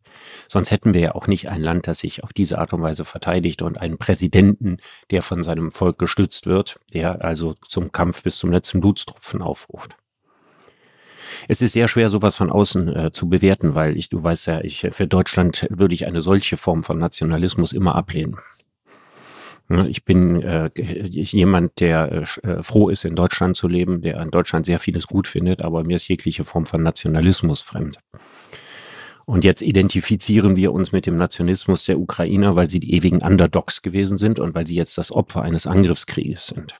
Sonst 0.48 0.72
hätten 0.72 0.94
wir 0.94 1.02
ja 1.02 1.16
auch 1.16 1.28
nicht 1.28 1.50
ein 1.50 1.62
Land, 1.62 1.88
das 1.88 2.00
sich 2.00 2.24
auf 2.24 2.34
diese 2.34 2.60
Art 2.60 2.74
und 2.74 2.82
Weise 2.82 3.06
verteidigt 3.06 3.62
und 3.62 3.80
einen 3.80 3.98
Präsidenten, 3.98 4.78
der 5.10 5.22
von 5.22 5.44
seinem 5.44 5.72
Volk 5.72 5.98
gestützt 5.98 6.46
wird, 6.46 6.80
der 6.94 7.24
also 7.24 7.56
zum 7.68 7.92
Kampf 7.92 8.24
bis 8.24 8.38
zum 8.38 8.52
letzten 8.52 8.82
Blutstropfen 8.82 9.42
aufruft. 9.42 9.96
Es 11.48 11.62
ist 11.62 11.74
sehr 11.74 11.88
schwer, 11.88 12.10
sowas 12.10 12.36
von 12.36 12.50
außen 12.50 12.96
äh, 12.96 13.12
zu 13.12 13.30
bewerten, 13.30 13.76
weil 13.76 13.98
ich, 13.98 14.10
du 14.10 14.22
weißt 14.22 14.48
ja, 14.48 14.62
ich, 14.62 14.88
für 14.92 15.08
Deutschland 15.08 15.68
würde 15.70 15.96
ich 15.96 16.06
eine 16.06 16.22
solche 16.22 16.58
Form 16.58 16.84
von 16.84 16.98
Nationalismus 16.98 17.74
immer 17.74 17.96
ablehnen. 17.96 18.38
Ich 19.88 20.04
bin 20.04 20.42
äh, 20.42 20.70
jemand, 20.76 21.80
der 21.80 22.12
äh, 22.12 22.48
äh, 22.48 22.64
froh 22.64 22.90
ist, 22.90 23.06
in 23.06 23.16
Deutschland 23.16 23.56
zu 23.56 23.68
leben, 23.68 24.02
der 24.02 24.22
in 24.22 24.32
Deutschland 24.32 24.66
sehr 24.66 24.80
vieles 24.80 25.08
gut 25.08 25.28
findet, 25.28 25.62
aber 25.62 25.84
mir 25.84 25.96
ist 25.96 26.08
jegliche 26.08 26.44
Form 26.44 26.66
von 26.66 26.84
Nationalismus 26.84 27.62
fremd. 27.62 27.98
Und 29.26 29.44
jetzt 29.44 29.62
identifizieren 29.62 30.56
wir 30.56 30.74
uns 30.74 30.92
mit 30.92 31.06
dem 31.06 31.16
Nationalismus 31.16 31.86
der 31.86 32.00
Ukrainer, 32.00 32.56
weil 32.56 32.70
sie 32.70 32.80
die 32.80 32.94
ewigen 32.94 33.22
Underdogs 33.22 33.82
gewesen 33.82 34.18
sind 34.18 34.40
und 34.40 34.56
weil 34.56 34.68
sie 34.68 34.76
jetzt 34.76 34.98
das 34.98 35.12
Opfer 35.12 35.42
eines 35.42 35.68
Angriffskrieges 35.68 36.48
sind. 36.48 36.76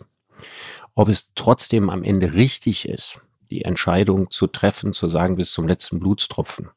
Ob 0.96 1.10
es 1.10 1.30
trotzdem 1.36 1.90
am 1.90 2.04
Ende 2.04 2.34
richtig 2.34 2.88
ist, 2.88 3.22
die 3.50 3.64
Entscheidung 3.64 4.30
zu 4.30 4.48
treffen, 4.48 4.94
zu 4.94 5.08
sagen 5.08 5.36
bis 5.36 5.52
zum 5.52 5.68
letzten 5.68 6.00
Blutstropfen, 6.00 6.70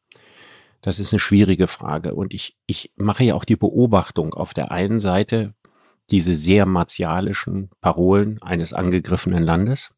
das 0.85 0.99
ist 0.99 1.15
eine 1.15 1.21
schwierige 1.21 1.67
Frage. 1.67 2.15
Und 2.15 2.35
ich, 2.35 2.59
ich 2.67 2.93
mache 2.97 3.25
ja 3.25 3.35
auch 3.35 3.47
die 3.47 3.57
Beobachtung 3.57 4.35
auf 4.35 4.53
der 4.53 4.71
einen 4.71 5.01
Seite 5.01 5.55
diese 6.11 6.37
sehr 6.37 6.67
martialischen 6.67 7.71
Parolen 7.81 8.41
eines 8.43 8.75
angegriffenen 8.75 9.43
Landes. 9.43 9.91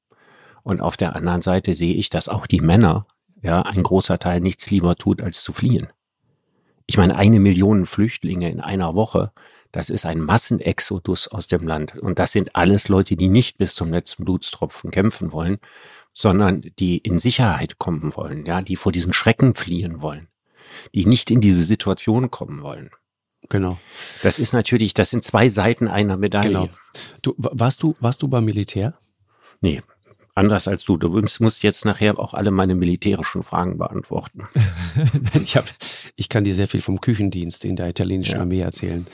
Und 0.62 0.80
auf 0.80 0.96
der 0.96 1.16
anderen 1.16 1.42
Seite 1.42 1.74
sehe 1.74 1.94
ich, 1.94 2.08
dass 2.08 2.28
auch 2.28 2.46
die 2.46 2.60
Männer 2.60 3.06
ja, 3.42 3.62
ein 3.62 3.82
großer 3.82 4.18
Teil 4.18 4.40
nichts 4.40 4.70
lieber 4.70 4.96
tut, 4.96 5.22
als 5.22 5.42
zu 5.42 5.52
fliehen. 5.52 5.88
Ich 6.86 6.96
meine, 6.96 7.16
eine 7.16 7.40
Million 7.40 7.86
Flüchtlinge 7.86 8.50
in 8.50 8.60
einer 8.60 8.94
Woche, 8.94 9.32
das 9.72 9.90
ist 9.90 10.06
ein 10.06 10.20
Massenexodus 10.20 11.28
aus 11.28 11.48
dem 11.48 11.66
Land. 11.66 11.96
Und 11.96 12.18
das 12.18 12.32
sind 12.32 12.54
alles 12.54 12.88
Leute, 12.88 13.16
die 13.16 13.28
nicht 13.28 13.58
bis 13.58 13.74
zum 13.74 13.92
letzten 13.92 14.24
Blutstropfen 14.24 14.90
kämpfen 14.90 15.32
wollen, 15.32 15.58
sondern 16.12 16.62
die 16.78 16.98
in 16.98 17.18
Sicherheit 17.18 17.78
kommen 17.78 18.16
wollen, 18.16 18.46
ja, 18.46 18.62
die 18.62 18.76
vor 18.76 18.92
diesen 18.92 19.12
Schrecken 19.12 19.54
fliehen 19.54 20.00
wollen, 20.00 20.28
die 20.94 21.04
nicht 21.04 21.30
in 21.30 21.40
diese 21.40 21.64
Situation 21.64 22.30
kommen 22.30 22.62
wollen. 22.62 22.90
Genau. 23.48 23.78
Das 24.22 24.38
ist 24.38 24.52
natürlich, 24.52 24.94
das 24.94 25.10
sind 25.10 25.24
zwei 25.24 25.48
Seiten 25.48 25.88
einer 25.88 26.16
Medaille. 26.16 26.48
Genau. 26.48 26.68
Du, 27.22 27.34
warst 27.36 27.82
du, 27.82 27.96
warst 28.00 28.22
du 28.22 28.28
beim 28.28 28.44
Militär? 28.44 28.94
Nee, 29.60 29.82
anders 30.36 30.68
als 30.68 30.84
du. 30.84 30.96
Du 30.96 31.08
musst 31.40 31.62
jetzt 31.62 31.84
nachher 31.84 32.18
auch 32.18 32.34
alle 32.34 32.50
meine 32.50 32.74
militärischen 32.74 33.42
Fragen 33.42 33.78
beantworten. 33.78 34.46
ich, 35.42 35.56
hab, 35.56 35.64
ich 36.14 36.28
kann 36.28 36.44
dir 36.44 36.54
sehr 36.54 36.68
viel 36.68 36.82
vom 36.82 37.00
Küchendienst 37.00 37.64
in 37.64 37.76
der 37.76 37.88
italienischen 37.88 38.36
ja. 38.36 38.42
Armee 38.42 38.60
erzählen. 38.60 39.06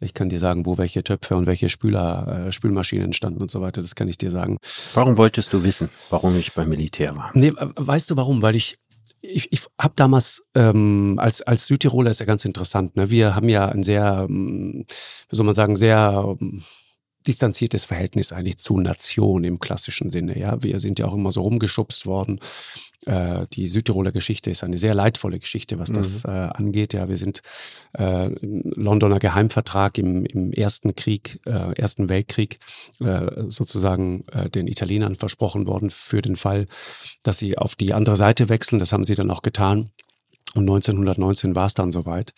Ich 0.00 0.14
kann 0.14 0.28
dir 0.28 0.38
sagen, 0.38 0.66
wo 0.66 0.76
welche 0.78 1.02
Töpfe 1.02 1.34
und 1.34 1.46
welche 1.46 1.68
Spüler, 1.68 2.46
äh, 2.46 2.52
Spülmaschinen 2.52 3.12
standen 3.14 3.40
und 3.40 3.50
so 3.50 3.60
weiter. 3.60 3.80
Das 3.80 3.94
kann 3.94 4.08
ich 4.08 4.18
dir 4.18 4.30
sagen. 4.30 4.58
Warum 4.94 5.16
wolltest 5.16 5.52
du 5.52 5.64
wissen, 5.64 5.88
warum 6.10 6.38
ich 6.38 6.52
beim 6.52 6.68
Militär 6.68 7.16
war? 7.16 7.30
Nee, 7.34 7.52
weißt 7.56 8.10
du 8.10 8.16
warum? 8.16 8.42
Weil 8.42 8.54
ich 8.54 8.78
ich, 9.22 9.50
ich 9.50 9.62
habe 9.80 9.94
damals 9.96 10.44
ähm, 10.54 11.16
als 11.18 11.42
als 11.42 11.66
Südtiroler 11.66 12.10
ist 12.10 12.20
ja 12.20 12.26
ganz 12.26 12.44
interessant. 12.44 12.96
Ne? 12.96 13.10
Wir 13.10 13.34
haben 13.34 13.48
ja 13.48 13.66
ein 13.66 13.82
sehr, 13.82 14.26
ähm, 14.28 14.84
wie 15.28 15.36
soll 15.36 15.46
man 15.46 15.54
sagen, 15.54 15.74
sehr 15.74 16.36
ähm, 16.40 16.62
distanziertes 17.26 17.84
Verhältnis 17.84 18.32
eigentlich 18.32 18.58
zu 18.58 18.78
Nation 18.78 19.44
im 19.44 19.58
klassischen 19.58 20.08
Sinne. 20.08 20.38
Ja, 20.38 20.62
wir 20.62 20.78
sind 20.78 20.98
ja 20.98 21.06
auch 21.06 21.14
immer 21.14 21.30
so 21.30 21.40
rumgeschubst 21.40 22.06
worden. 22.06 22.40
Äh, 23.06 23.46
die 23.52 23.66
Südtiroler 23.66 24.12
Geschichte 24.12 24.50
ist 24.50 24.64
eine 24.64 24.78
sehr 24.78 24.94
leidvolle 24.94 25.38
Geschichte, 25.38 25.78
was 25.78 25.90
das 25.90 26.24
mhm. 26.24 26.30
äh, 26.30 26.32
angeht. 26.32 26.92
Ja, 26.92 27.08
wir 27.08 27.16
sind 27.16 27.42
äh, 27.98 28.32
im 28.32 28.62
Londoner 28.76 29.18
Geheimvertrag 29.18 29.98
im, 29.98 30.24
im 30.26 30.52
ersten 30.52 30.94
Krieg, 30.94 31.40
äh, 31.46 31.72
ersten 31.74 32.08
Weltkrieg 32.08 32.58
äh, 33.00 33.44
sozusagen 33.48 34.24
äh, 34.32 34.48
den 34.48 34.66
Italienern 34.66 35.14
versprochen 35.16 35.66
worden 35.66 35.90
für 35.90 36.22
den 36.22 36.36
Fall, 36.36 36.66
dass 37.22 37.38
sie 37.38 37.58
auf 37.58 37.74
die 37.74 37.94
andere 37.94 38.16
Seite 38.16 38.48
wechseln. 38.48 38.78
Das 38.78 38.92
haben 38.92 39.04
sie 39.04 39.14
dann 39.14 39.30
auch 39.30 39.42
getan. 39.42 39.90
Und 40.56 40.62
1919 40.62 41.54
war 41.54 41.66
es 41.66 41.74
dann 41.74 41.92
soweit. 41.92 42.32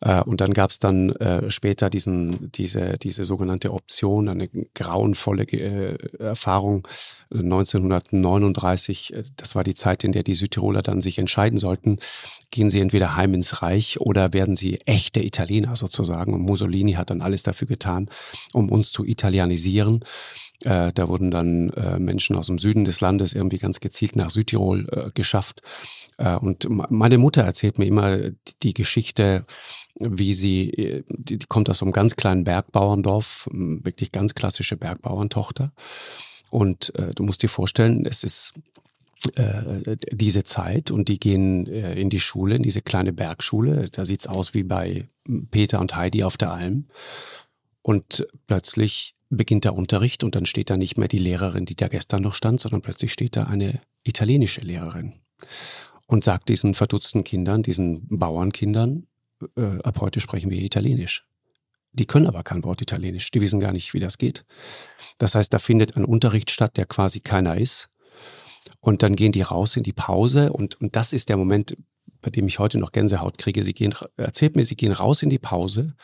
Äh, 0.00 0.22
und 0.22 0.40
dann 0.40 0.52
gab 0.52 0.70
es 0.70 0.78
dann 0.78 1.10
äh, 1.16 1.50
später 1.50 1.88
diesen, 1.90 2.52
diese, 2.52 2.94
diese 2.98 3.24
sogenannte 3.24 3.72
Option, 3.72 4.28
eine 4.28 4.48
grauenvolle 4.74 5.44
äh, 5.44 5.96
Erfahrung 6.18 6.86
1939. 7.30 9.14
Das 9.36 9.54
war 9.54 9.64
die 9.64 9.74
Zeit, 9.74 10.04
in 10.04 10.12
der 10.12 10.22
die 10.22 10.34
Südtiroler 10.34 10.82
dann 10.82 11.00
sich 11.00 11.18
entscheiden 11.18 11.58
sollten, 11.58 11.98
gehen 12.50 12.70
sie 12.70 12.80
entweder 12.80 13.16
heim 13.16 13.34
ins 13.34 13.62
Reich 13.62 14.00
oder 14.00 14.32
werden 14.32 14.56
sie 14.56 14.80
echte 14.82 15.22
Italiener 15.22 15.74
sozusagen. 15.74 16.34
Und 16.34 16.42
Mussolini 16.42 16.92
hat 16.92 17.10
dann 17.10 17.22
alles 17.22 17.42
dafür 17.42 17.66
getan, 17.66 18.08
um 18.52 18.70
uns 18.70 18.92
zu 18.92 19.04
italienisieren. 19.04 20.04
Äh, 20.64 20.92
da 20.92 21.08
wurden 21.08 21.30
dann 21.30 21.70
äh, 21.70 21.98
Menschen 21.98 22.36
aus 22.36 22.46
dem 22.46 22.58
Süden 22.58 22.84
des 22.84 23.00
Landes 23.00 23.34
irgendwie 23.34 23.58
ganz 23.58 23.80
gezielt 23.80 24.16
nach 24.16 24.30
Südtirol 24.30 24.88
äh, 24.90 25.10
geschafft. 25.12 25.60
Äh, 26.16 26.36
und 26.36 26.66
meine 26.90 27.18
Mutter 27.18 27.42
erzählt 27.42 27.78
mir 27.78 27.86
immer 27.86 28.18
die 28.62 28.74
Geschichte, 28.74 29.44
wie 29.98 30.32
sie, 30.32 30.70
äh, 30.70 31.04
die, 31.08 31.38
die 31.38 31.46
kommt 31.46 31.68
aus 31.68 31.82
einem 31.82 31.92
ganz 31.92 32.16
kleinen 32.16 32.44
Bergbauerndorf, 32.44 33.48
wirklich 33.52 34.10
ganz 34.10 34.34
klassische 34.34 34.76
Bergbauerntochter. 34.76 35.72
Und 36.50 36.94
äh, 36.94 37.14
du 37.14 37.24
musst 37.24 37.42
dir 37.42 37.48
vorstellen, 37.48 38.06
es 38.06 38.24
ist 38.24 38.54
diese 40.12 40.44
Zeit 40.44 40.90
und 40.90 41.08
die 41.08 41.18
gehen 41.18 41.64
in 41.64 42.10
die 42.10 42.20
Schule, 42.20 42.56
in 42.56 42.62
diese 42.62 42.82
kleine 42.82 43.14
Bergschule. 43.14 43.88
Da 43.90 44.04
sieht's 44.04 44.26
aus 44.26 44.52
wie 44.52 44.64
bei 44.64 45.08
Peter 45.50 45.80
und 45.80 45.96
Heidi 45.96 46.24
auf 46.24 46.36
der 46.36 46.52
Alm. 46.52 46.88
Und 47.80 48.26
plötzlich 48.46 49.14
beginnt 49.34 49.64
der 49.64 49.74
Unterricht 49.74 50.24
und 50.24 50.34
dann 50.34 50.46
steht 50.46 50.70
da 50.70 50.76
nicht 50.76 50.96
mehr 50.98 51.08
die 51.08 51.18
Lehrerin, 51.18 51.64
die 51.64 51.76
da 51.76 51.88
gestern 51.88 52.22
noch 52.22 52.34
stand, 52.34 52.60
sondern 52.60 52.82
plötzlich 52.82 53.12
steht 53.12 53.36
da 53.36 53.44
eine 53.44 53.80
italienische 54.02 54.60
Lehrerin 54.60 55.14
und 56.06 56.24
sagt 56.24 56.48
diesen 56.48 56.74
verdutzten 56.74 57.24
Kindern, 57.24 57.62
diesen 57.62 58.06
Bauernkindern, 58.08 59.06
äh, 59.56 59.80
ab 59.82 60.00
heute 60.00 60.20
sprechen 60.20 60.50
wir 60.50 60.60
Italienisch. 60.60 61.26
Die 61.92 62.06
können 62.06 62.26
aber 62.26 62.42
kein 62.42 62.64
Wort 62.64 62.82
Italienisch, 62.82 63.30
die 63.30 63.40
wissen 63.40 63.60
gar 63.60 63.72
nicht, 63.72 63.94
wie 63.94 64.00
das 64.00 64.18
geht. 64.18 64.44
Das 65.18 65.34
heißt, 65.34 65.52
da 65.52 65.58
findet 65.58 65.96
ein 65.96 66.04
Unterricht 66.04 66.50
statt, 66.50 66.76
der 66.76 66.86
quasi 66.86 67.20
keiner 67.20 67.56
ist. 67.56 67.88
Und 68.80 69.02
dann 69.02 69.16
gehen 69.16 69.32
die 69.32 69.42
raus 69.42 69.76
in 69.76 69.82
die 69.82 69.92
Pause 69.92 70.52
und, 70.52 70.80
und 70.80 70.96
das 70.96 71.12
ist 71.12 71.28
der 71.28 71.36
Moment, 71.36 71.76
bei 72.20 72.30
dem 72.30 72.48
ich 72.48 72.58
heute 72.58 72.78
noch 72.78 72.92
Gänsehaut 72.92 73.38
kriege. 73.38 73.62
Sie 73.62 73.74
gehen, 73.74 73.94
erzählt 74.16 74.56
mir, 74.56 74.64
sie 74.64 74.76
gehen 74.76 74.92
raus 74.92 75.22
in 75.22 75.30
die 75.30 75.38
Pause 75.38 75.94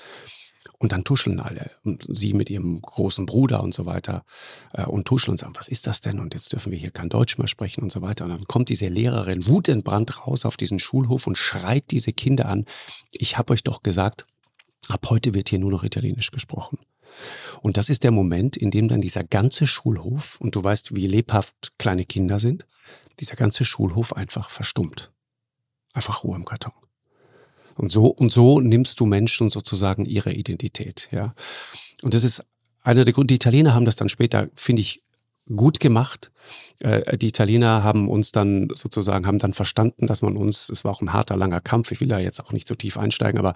und 0.81 0.93
dann 0.93 1.05
tuscheln 1.05 1.41
alle. 1.41 1.71
Und 1.85 2.07
sie 2.09 2.33
mit 2.33 2.49
ihrem 2.49 2.81
großen 2.81 3.27
Bruder 3.27 3.63
und 3.63 3.75
so 3.75 3.85
weiter 3.85 4.25
äh, 4.73 4.85
und 4.85 5.05
tuscheln 5.05 5.33
und 5.33 5.39
sagen, 5.39 5.53
was 5.55 5.69
ist 5.69 5.87
das 5.87 6.01
denn? 6.01 6.19
Und 6.19 6.33
jetzt 6.33 6.53
dürfen 6.53 6.73
wir 6.73 6.79
hier 6.79 6.91
kein 6.91 7.11
Deutsch 7.11 7.37
mehr 7.37 7.49
sprechen 7.49 7.83
und 7.83 7.93
so 7.93 8.01
weiter. 8.01 8.25
Und 8.25 8.31
dann 8.31 8.45
kommt 8.47 8.71
diese 8.71 8.89
Lehrerin 8.89 9.47
wutentbrannt 9.47 10.27
raus 10.27 10.47
auf 10.47 10.57
diesen 10.57 10.79
Schulhof 10.79 11.27
und 11.27 11.37
schreit 11.37 11.85
diese 11.91 12.13
Kinder 12.15 12.47
an. 12.47 12.65
Ich 13.13 13.37
habe 13.37 13.53
euch 13.53 13.63
doch 13.63 13.83
gesagt, 13.83 14.25
ab 14.89 15.07
heute 15.11 15.35
wird 15.35 15.51
hier 15.51 15.59
nur 15.59 15.71
noch 15.71 15.85
Italienisch 15.85 16.31
gesprochen. 16.31 16.79
Und 17.61 17.77
das 17.77 17.91
ist 17.91 18.03
der 18.03 18.11
Moment, 18.11 18.57
in 18.57 18.71
dem 18.71 18.89
dann 18.89 19.03
dieser 19.03 19.23
ganze 19.23 19.67
Schulhof, 19.67 20.41
und 20.41 20.57
du 20.57 20.65
weißt, 20.65 20.95
wie 20.95 21.07
lebhaft 21.07 21.73
kleine 21.77 22.05
Kinder 22.05 22.41
sind, 22.41 22.65
dieser 23.19 23.37
ganze 23.37 23.67
Schulhof 23.67 24.15
einfach 24.15 24.49
verstummt. 24.49 25.13
Einfach 25.93 26.25
Ruhe 26.25 26.37
im 26.37 26.47
Karton. 26.47 26.73
Und 27.81 27.91
so, 27.91 28.09
und 28.09 28.31
so 28.31 28.61
nimmst 28.61 29.01
du 29.01 29.07
Menschen 29.07 29.49
sozusagen 29.49 30.05
ihre 30.05 30.35
Identität, 30.35 31.09
ja. 31.13 31.35
Und 32.03 32.13
das 32.13 32.25
ist 32.25 32.45
einer 32.83 33.07
der 33.07 33.15
Gründe, 33.15 33.29
die 33.29 33.37
Italiener 33.37 33.75
haben 33.75 33.87
das 33.87 33.97
dann 33.97 34.11
später, 34.11 34.51
finde 34.55 34.81
ich, 34.81 35.03
gut 35.55 35.81
gemacht. 35.81 36.31
Äh, 36.81 37.17
die 37.19 37.29
Italiener 37.29 37.83
haben 37.85 38.09
uns 38.09 38.33
dann 38.33 38.69
sozusagen, 38.75 39.27
haben 39.27 39.39
dann 39.39 39.53
verstanden, 39.53 40.07
dass 40.07 40.23
man 40.23 40.37
uns, 40.37 40.69
es 40.69 40.85
war 40.85 40.93
auch 40.93 41.03
ein 41.03 41.13
harter, 41.13 41.37
langer 41.37 41.61
Kampf, 41.61 41.93
ich 41.93 42.01
will 42.01 42.09
da 42.09 42.19
jetzt 42.19 42.41
auch 42.41 42.53
nicht 42.53 42.67
so 42.67 42.75
tief 42.75 42.97
einsteigen, 42.97 43.39
aber 43.39 43.55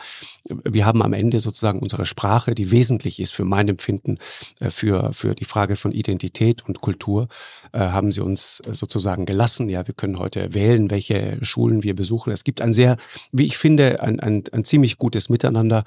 wir 0.48 0.84
haben 0.84 1.02
am 1.02 1.12
Ende 1.12 1.40
sozusagen 1.40 1.78
unsere 1.78 2.06
Sprache, 2.06 2.54
die 2.54 2.70
wesentlich 2.70 3.20
ist 3.20 3.32
für 3.32 3.44
mein 3.44 3.68
Empfinden, 3.68 4.18
äh, 4.60 4.70
für, 4.70 5.12
für 5.12 5.34
die 5.34 5.44
Frage 5.44 5.76
von 5.76 5.92
Identität 5.92 6.62
und 6.66 6.80
Kultur, 6.80 7.28
äh, 7.72 7.78
haben 7.78 8.12
sie 8.12 8.20
uns 8.20 8.62
sozusagen 8.70 9.26
gelassen. 9.26 9.68
Ja, 9.68 9.86
wir 9.86 9.94
können 9.94 10.18
heute 10.18 10.54
wählen, 10.54 10.90
welche 10.90 11.38
Schulen 11.42 11.82
wir 11.82 11.94
besuchen. 11.94 12.32
Es 12.32 12.44
gibt 12.44 12.60
ein 12.60 12.72
sehr, 12.72 12.96
wie 13.32 13.46
ich 13.46 13.56
finde, 13.56 14.00
ein, 14.02 14.20
ein, 14.20 14.44
ein 14.52 14.64
ziemlich 14.64 14.98
gutes 14.98 15.28
Miteinander 15.28 15.84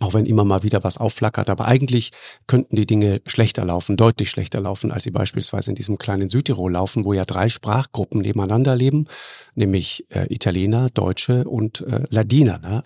auch 0.00 0.14
wenn 0.14 0.26
immer 0.26 0.44
mal 0.44 0.62
wieder 0.62 0.82
was 0.82 0.98
aufflackert. 0.98 1.50
Aber 1.50 1.66
eigentlich 1.66 2.10
könnten 2.46 2.74
die 2.74 2.86
Dinge 2.86 3.20
schlechter 3.26 3.64
laufen, 3.64 3.96
deutlich 3.96 4.30
schlechter 4.30 4.60
laufen, 4.60 4.90
als 4.90 5.04
sie 5.04 5.10
beispielsweise 5.10 5.70
in 5.70 5.74
diesem 5.74 5.98
kleinen 5.98 6.28
Südtirol 6.28 6.72
laufen, 6.72 7.04
wo 7.04 7.12
ja 7.12 7.24
drei 7.24 7.48
Sprachgruppen 7.48 8.22
nebeneinander 8.22 8.74
leben, 8.74 9.06
nämlich 9.54 10.06
äh, 10.10 10.32
Italiener, 10.32 10.88
Deutsche 10.90 11.44
und 11.44 11.82
äh, 11.82 12.04
Ladiner. 12.08 12.58
Ne? 12.58 12.82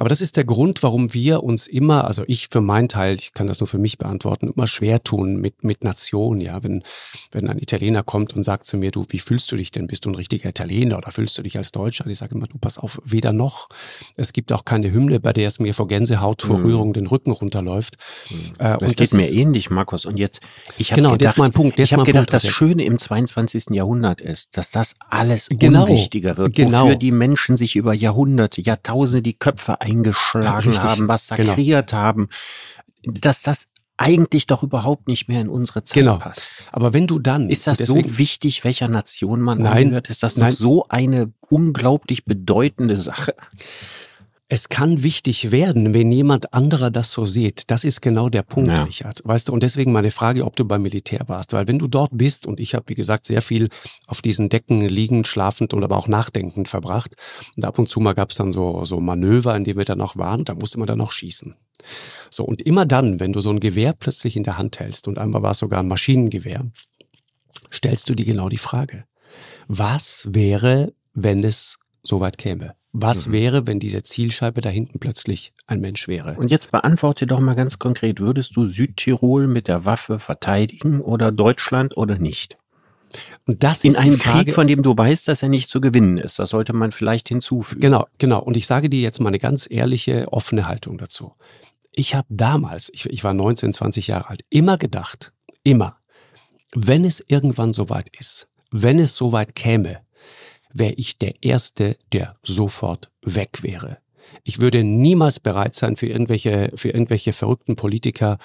Aber 0.00 0.08
das 0.08 0.22
ist 0.22 0.38
der 0.38 0.44
Grund, 0.44 0.82
warum 0.82 1.12
wir 1.12 1.42
uns 1.42 1.66
immer, 1.66 2.06
also 2.06 2.24
ich 2.26 2.48
für 2.48 2.62
meinen 2.62 2.88
Teil, 2.88 3.16
ich 3.16 3.34
kann 3.34 3.46
das 3.46 3.60
nur 3.60 3.66
für 3.66 3.76
mich 3.76 3.98
beantworten, 3.98 4.50
immer 4.50 4.66
schwer 4.66 5.00
tun 5.00 5.36
mit, 5.36 5.62
mit 5.62 5.84
Nation. 5.84 6.40
Ja, 6.40 6.62
wenn, 6.62 6.82
wenn 7.32 7.46
ein 7.48 7.58
Italiener 7.58 8.02
kommt 8.02 8.34
und 8.34 8.42
sagt 8.42 8.66
zu 8.66 8.78
mir, 8.78 8.92
du, 8.92 9.04
wie 9.10 9.18
fühlst 9.18 9.52
du 9.52 9.56
dich 9.56 9.72
denn? 9.72 9.86
Bist 9.88 10.06
du 10.06 10.10
ein 10.10 10.14
richtiger 10.14 10.48
Italiener 10.48 10.96
oder 10.96 11.10
fühlst 11.10 11.36
du 11.36 11.42
dich 11.42 11.58
als 11.58 11.70
Deutscher? 11.70 12.06
Ich 12.06 12.16
sage 12.16 12.34
immer, 12.34 12.46
du 12.46 12.56
pass 12.56 12.78
auf, 12.78 12.98
weder 13.04 13.34
noch. 13.34 13.68
Es 14.16 14.32
gibt 14.32 14.54
auch 14.54 14.64
keine 14.64 14.90
Hymne, 14.90 15.20
bei 15.20 15.34
der 15.34 15.48
es 15.48 15.58
mir 15.58 15.74
vor 15.74 15.86
Gänsehaut, 15.86 16.40
vor 16.40 16.56
mhm. 16.56 16.64
Rührung 16.64 16.92
den 16.94 17.06
Rücken 17.06 17.32
runterläuft. 17.32 17.98
Mhm. 18.30 18.36
Äh, 18.58 18.78
das 18.78 18.96
geht 18.96 19.12
das 19.12 19.20
mir 19.20 19.30
ähnlich, 19.30 19.68
Markus. 19.68 20.06
Und 20.06 20.16
jetzt, 20.16 20.40
ich 20.78 20.92
habe 20.92 21.02
genau, 21.02 21.12
gedacht, 21.12 21.26
das 21.26 21.32
ist 21.32 21.38
mein 21.38 21.52
Punkt. 21.52 21.78
ich 21.78 21.92
habe 21.92 22.04
gedacht, 22.04 22.30
Punkt, 22.30 22.42
das 22.42 22.50
Schöne 22.50 22.84
im 22.84 22.98
22. 22.98 23.64
Jahrhundert 23.72 24.22
ist, 24.22 24.56
dass 24.56 24.70
das 24.70 24.94
alles 25.10 25.50
genau, 25.50 25.82
unwichtiger 25.82 26.38
wird, 26.38 26.54
genau. 26.54 26.84
wofür 26.84 26.96
die 26.96 27.12
Menschen 27.12 27.58
sich 27.58 27.76
über 27.76 27.92
Jahrhunderte, 27.92 28.62
Jahrtausende 28.62 29.20
die 29.20 29.34
Köpfe 29.34 29.82
eingeschlagen 29.90 30.70
Richtig, 30.70 30.78
haben, 30.78 31.06
massakriert 31.06 31.90
genau. 31.90 32.02
haben, 32.02 32.28
dass 33.04 33.42
das 33.42 33.68
eigentlich 33.96 34.46
doch 34.46 34.62
überhaupt 34.62 35.08
nicht 35.08 35.28
mehr 35.28 35.42
in 35.42 35.50
unsere 35.50 35.84
Zeit 35.84 35.94
genau. 35.94 36.16
passt. 36.16 36.48
Aber 36.72 36.94
wenn 36.94 37.06
du 37.06 37.18
dann 37.18 37.50
ist 37.50 37.66
das 37.66 37.78
deswegen, 37.78 38.08
so 38.08 38.18
wichtig, 38.18 38.64
welcher 38.64 38.88
Nation 38.88 39.40
man 39.40 39.58
nein, 39.58 39.84
angehört? 39.84 40.08
Ist 40.08 40.22
das 40.22 40.36
noch 40.38 40.50
so 40.50 40.86
eine 40.88 41.32
unglaublich 41.50 42.24
bedeutende 42.24 42.96
Sache? 42.96 43.34
Es 44.52 44.68
kann 44.68 45.04
wichtig 45.04 45.52
werden, 45.52 45.94
wenn 45.94 46.10
jemand 46.10 46.52
anderer 46.52 46.90
das 46.90 47.12
so 47.12 47.24
sieht. 47.24 47.70
Das 47.70 47.84
ist 47.84 48.02
genau 48.02 48.28
der 48.28 48.42
Punkt, 48.42 48.68
ja. 48.68 48.82
Richard. 48.82 49.22
Weißt 49.24 49.48
du, 49.48 49.52
und 49.52 49.62
deswegen 49.62 49.92
meine 49.92 50.10
Frage, 50.10 50.44
ob 50.44 50.56
du 50.56 50.64
beim 50.64 50.82
Militär 50.82 51.20
warst. 51.28 51.52
Weil 51.52 51.68
wenn 51.68 51.78
du 51.78 51.86
dort 51.86 52.10
bist, 52.12 52.48
und 52.48 52.58
ich 52.58 52.74
habe, 52.74 52.86
wie 52.88 52.96
gesagt, 52.96 53.26
sehr 53.26 53.42
viel 53.42 53.68
auf 54.08 54.22
diesen 54.22 54.48
Decken 54.48 54.80
liegend, 54.88 55.28
schlafend 55.28 55.72
und 55.72 55.84
aber 55.84 55.96
auch 55.96 56.08
nachdenkend 56.08 56.66
verbracht. 56.66 57.14
Und 57.56 57.64
ab 57.64 57.78
und 57.78 57.88
zu 57.88 58.00
mal 58.00 58.12
gab 58.12 58.30
es 58.30 58.36
dann 58.36 58.50
so, 58.50 58.84
so 58.84 58.98
Manöver, 58.98 59.54
in 59.54 59.62
denen 59.62 59.78
wir 59.78 59.84
dann 59.84 59.98
noch 59.98 60.16
waren, 60.16 60.44
da 60.44 60.54
musste 60.56 60.80
man 60.80 60.88
dann 60.88 60.98
noch 60.98 61.12
schießen. 61.12 61.54
So, 62.28 62.42
und 62.42 62.60
immer 62.60 62.86
dann, 62.86 63.20
wenn 63.20 63.32
du 63.32 63.40
so 63.40 63.50
ein 63.50 63.60
Gewehr 63.60 63.92
plötzlich 63.92 64.34
in 64.34 64.42
der 64.42 64.58
Hand 64.58 64.80
hältst, 64.80 65.06
und 65.06 65.16
einmal 65.18 65.42
war 65.42 65.52
es 65.52 65.58
sogar 65.58 65.78
ein 65.78 65.86
Maschinengewehr, 65.86 66.66
stellst 67.72 68.08
du 68.08 68.16
dir 68.16 68.26
genau 68.26 68.48
die 68.48 68.58
Frage, 68.58 69.04
was 69.68 70.26
wäre, 70.32 70.92
wenn 71.14 71.44
es 71.44 71.78
so 72.02 72.18
weit 72.18 72.36
käme? 72.36 72.74
Was 72.92 73.26
mhm. 73.26 73.32
wäre, 73.32 73.66
wenn 73.66 73.78
diese 73.78 74.02
Zielscheibe 74.02 74.60
da 74.60 74.68
hinten 74.68 74.98
plötzlich 74.98 75.52
ein 75.66 75.80
Mensch 75.80 76.08
wäre? 76.08 76.34
Und 76.34 76.50
jetzt 76.50 76.72
beantworte 76.72 77.26
doch 77.26 77.40
mal 77.40 77.54
ganz 77.54 77.78
konkret, 77.78 78.20
würdest 78.20 78.56
du 78.56 78.66
Südtirol 78.66 79.46
mit 79.46 79.68
der 79.68 79.84
Waffe 79.84 80.18
verteidigen 80.18 81.00
oder 81.00 81.30
Deutschland 81.30 81.96
oder 81.96 82.18
nicht? 82.18 82.56
Und 83.46 83.62
das 83.62 83.84
in 83.84 83.96
einem 83.96 84.18
Frage, 84.18 84.44
Krieg, 84.44 84.54
von 84.54 84.66
dem 84.66 84.82
du 84.82 84.96
weißt, 84.96 85.28
dass 85.28 85.42
er 85.42 85.48
nicht 85.48 85.70
zu 85.70 85.80
gewinnen 85.80 86.18
ist. 86.18 86.38
Das 86.38 86.50
sollte 86.50 86.72
man 86.72 86.92
vielleicht 86.92 87.28
hinzufügen. 87.28 87.80
Genau, 87.80 88.06
genau. 88.18 88.40
Und 88.40 88.56
ich 88.56 88.66
sage 88.66 88.88
dir 88.88 89.00
jetzt 89.00 89.20
mal 89.20 89.28
eine 89.28 89.38
ganz 89.38 89.66
ehrliche, 89.68 90.28
offene 90.32 90.68
Haltung 90.68 90.98
dazu. 90.98 91.34
Ich 91.92 92.14
habe 92.14 92.26
damals, 92.30 92.88
ich, 92.92 93.06
ich 93.06 93.24
war 93.24 93.34
19, 93.34 93.72
20 93.72 94.06
Jahre 94.06 94.30
alt, 94.30 94.42
immer 94.48 94.78
gedacht, 94.78 95.32
immer, 95.64 95.96
wenn 96.72 97.04
es 97.04 97.22
irgendwann 97.26 97.72
soweit 97.72 98.08
ist, 98.16 98.48
wenn 98.70 99.00
es 99.00 99.16
soweit 99.16 99.56
käme, 99.56 99.98
wäre 100.72 100.92
ich 100.94 101.18
der 101.18 101.34
Erste, 101.42 101.96
der 102.12 102.36
sofort 102.42 103.10
weg 103.22 103.62
wäre. 103.62 103.98
Ich 104.44 104.60
würde 104.60 104.84
niemals 104.84 105.40
bereit 105.40 105.74
sein, 105.74 105.96
für 105.96 106.06
irgendwelche, 106.06 106.70
für 106.74 106.90
irgendwelche 106.90 107.32
verrückten 107.32 107.76
Politiker 107.76 108.38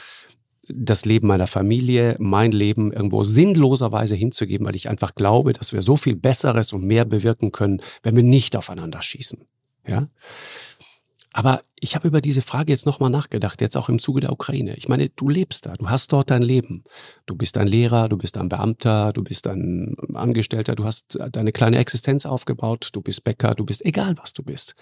das 0.67 1.05
Leben 1.05 1.27
meiner 1.27 1.47
Familie, 1.47 2.15
mein 2.19 2.51
Leben 2.51 2.91
irgendwo 2.91 3.23
sinnloserweise 3.23 4.15
hinzugeben, 4.15 4.65
weil 4.65 4.75
ich 4.75 4.89
einfach 4.89 5.13
glaube, 5.13 5.53
dass 5.53 5.73
wir 5.73 5.81
so 5.81 5.95
viel 5.95 6.15
Besseres 6.15 6.73
und 6.73 6.83
mehr 6.83 7.05
bewirken 7.05 7.51
können, 7.51 7.81
wenn 8.01 8.15
wir 8.15 8.23
nicht 8.23 8.55
aufeinander 8.55 9.01
schießen. 9.01 9.45
Ja? 9.87 10.07
Aber 11.33 11.61
ich 11.85 11.93
habe 11.93 12.07
über 12.07 12.19
diese 12.19 12.41
Frage 12.41 12.73
jetzt 12.73 12.87
nochmal 12.87 13.11
nachgedacht, 13.11 13.61
jetzt 13.61 13.77
auch 13.77 13.89
im 13.89 13.99
Zuge 13.99 14.19
der 14.19 14.31
Ukraine. 14.31 14.75
Ich 14.75 14.87
meine, 14.87 15.09
du 15.09 15.29
lebst 15.29 15.67
da, 15.67 15.73
du 15.73 15.87
hast 15.87 16.11
dort 16.11 16.31
dein 16.31 16.41
Leben. 16.41 16.83
Du 17.27 17.35
bist 17.35 17.59
ein 17.59 17.67
Lehrer, 17.67 18.09
du 18.09 18.17
bist 18.17 18.37
ein 18.37 18.49
Beamter, 18.49 19.13
du 19.13 19.23
bist 19.23 19.45
ein 19.45 19.95
Angestellter, 20.15 20.73
du 20.73 20.83
hast 20.83 21.19
deine 21.31 21.51
kleine 21.51 21.77
Existenz 21.77 22.25
aufgebaut, 22.25 22.89
du 22.91 23.01
bist 23.01 23.23
Bäcker, 23.23 23.53
du 23.53 23.65
bist 23.65 23.85
egal, 23.85 24.15
was 24.17 24.33
du 24.33 24.41
bist. 24.41 24.73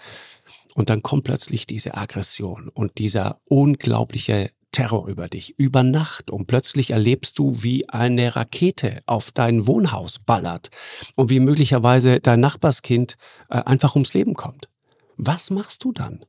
Und 0.76 0.90
dann 0.90 1.04
kommt 1.04 1.26
plötzlich 1.26 1.68
diese 1.68 1.96
Aggression 1.96 2.70
und 2.70 2.98
dieser 3.00 3.38
unglaubliche 3.50 4.52
Terror 4.72 5.08
über 5.10 5.28
dich, 5.28 5.60
über 5.60 5.84
Nacht 5.84 6.32
und 6.32 6.48
plötzlich 6.48 6.92
erlebst 6.92 7.38
du, 7.38 7.62
wie 7.62 7.90
eine 7.90 8.34
Rakete 8.34 9.04
auf 9.08 9.32
dein 9.32 9.68
Wohnhaus 9.68 10.20
ballert 10.20 10.70
und 11.18 11.30
wie 11.30 11.42
möglicherweise 11.42 12.22
dein 12.22 12.40
Nachbarskind 12.40 13.18
äh, 13.50 13.58
einfach 13.58 13.96
ums 13.96 14.14
Leben 14.14 14.36
kommt. 14.36 14.70
Was 15.18 15.50
machst 15.50 15.84
du 15.84 15.92
dann? 15.92 16.24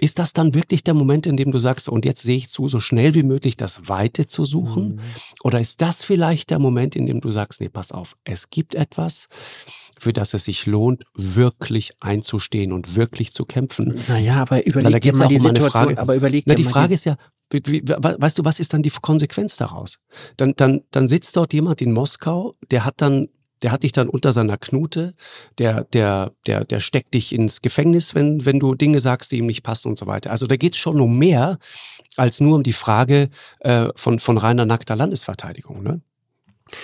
Ist 0.00 0.18
das 0.18 0.32
dann 0.32 0.54
wirklich 0.54 0.82
der 0.82 0.94
Moment, 0.94 1.26
in 1.26 1.36
dem 1.36 1.52
du 1.52 1.58
sagst, 1.58 1.88
und 1.88 2.04
jetzt 2.04 2.22
sehe 2.22 2.36
ich 2.36 2.48
zu, 2.48 2.68
so 2.68 2.80
schnell 2.80 3.14
wie 3.14 3.22
möglich 3.22 3.56
das 3.56 3.88
Weite 3.88 4.26
zu 4.26 4.44
suchen? 4.44 4.96
Mhm. 4.96 5.00
Oder 5.44 5.60
ist 5.60 5.80
das 5.80 6.02
vielleicht 6.02 6.50
der 6.50 6.58
Moment, 6.58 6.96
in 6.96 7.06
dem 7.06 7.20
du 7.20 7.30
sagst, 7.30 7.60
nee, 7.60 7.68
pass 7.68 7.92
auf, 7.92 8.16
es 8.24 8.50
gibt 8.50 8.74
etwas, 8.74 9.28
für 9.98 10.12
das 10.12 10.34
es 10.34 10.44
sich 10.44 10.66
lohnt, 10.66 11.04
wirklich 11.14 11.92
einzustehen 12.00 12.72
und 12.72 12.96
wirklich 12.96 13.32
zu 13.32 13.44
kämpfen? 13.44 14.00
Naja, 14.08 14.42
aber 14.42 14.66
überleg 14.66 15.02
dir 15.02 15.14
mal 15.14 15.28
die 15.28 15.36
um 15.36 15.42
Situation, 15.42 15.70
Frage. 15.70 15.98
aber 15.98 16.16
überleg 16.16 16.44
Na, 16.46 16.54
die 16.54 16.64
Frage 16.64 16.94
ist 16.94 17.04
ja, 17.04 17.16
weißt 17.52 18.38
du, 18.38 18.44
was 18.44 18.58
ist 18.58 18.72
dann 18.72 18.82
die 18.82 18.90
Konsequenz 18.90 19.56
daraus? 19.56 20.00
Dann, 20.36 20.54
dann, 20.56 20.80
dann 20.90 21.06
sitzt 21.06 21.36
dort 21.36 21.52
jemand 21.52 21.80
in 21.80 21.92
Moskau, 21.92 22.56
der 22.70 22.84
hat 22.84 22.94
dann 22.96 23.28
der 23.64 23.72
hat 23.72 23.82
dich 23.82 23.92
dann 23.92 24.10
unter 24.10 24.30
seiner 24.30 24.58
Knute, 24.58 25.14
der, 25.56 25.84
der, 25.84 26.32
der, 26.46 26.66
der 26.66 26.80
steckt 26.80 27.14
dich 27.14 27.32
ins 27.32 27.62
Gefängnis, 27.62 28.14
wenn, 28.14 28.44
wenn 28.44 28.60
du 28.60 28.74
Dinge 28.74 29.00
sagst, 29.00 29.32
die 29.32 29.38
ihm 29.38 29.46
nicht 29.46 29.62
passen 29.62 29.88
und 29.88 29.96
so 29.96 30.06
weiter. 30.06 30.30
Also 30.30 30.46
da 30.46 30.56
geht 30.56 30.74
es 30.74 30.78
schon 30.78 31.00
um 31.00 31.18
mehr 31.18 31.58
als 32.18 32.40
nur 32.40 32.56
um 32.56 32.62
die 32.62 32.74
Frage 32.74 33.30
äh, 33.60 33.88
von, 33.96 34.18
von 34.18 34.36
reiner 34.36 34.66
nackter 34.66 34.96
Landesverteidigung. 34.96 35.82
Ne? 35.82 36.02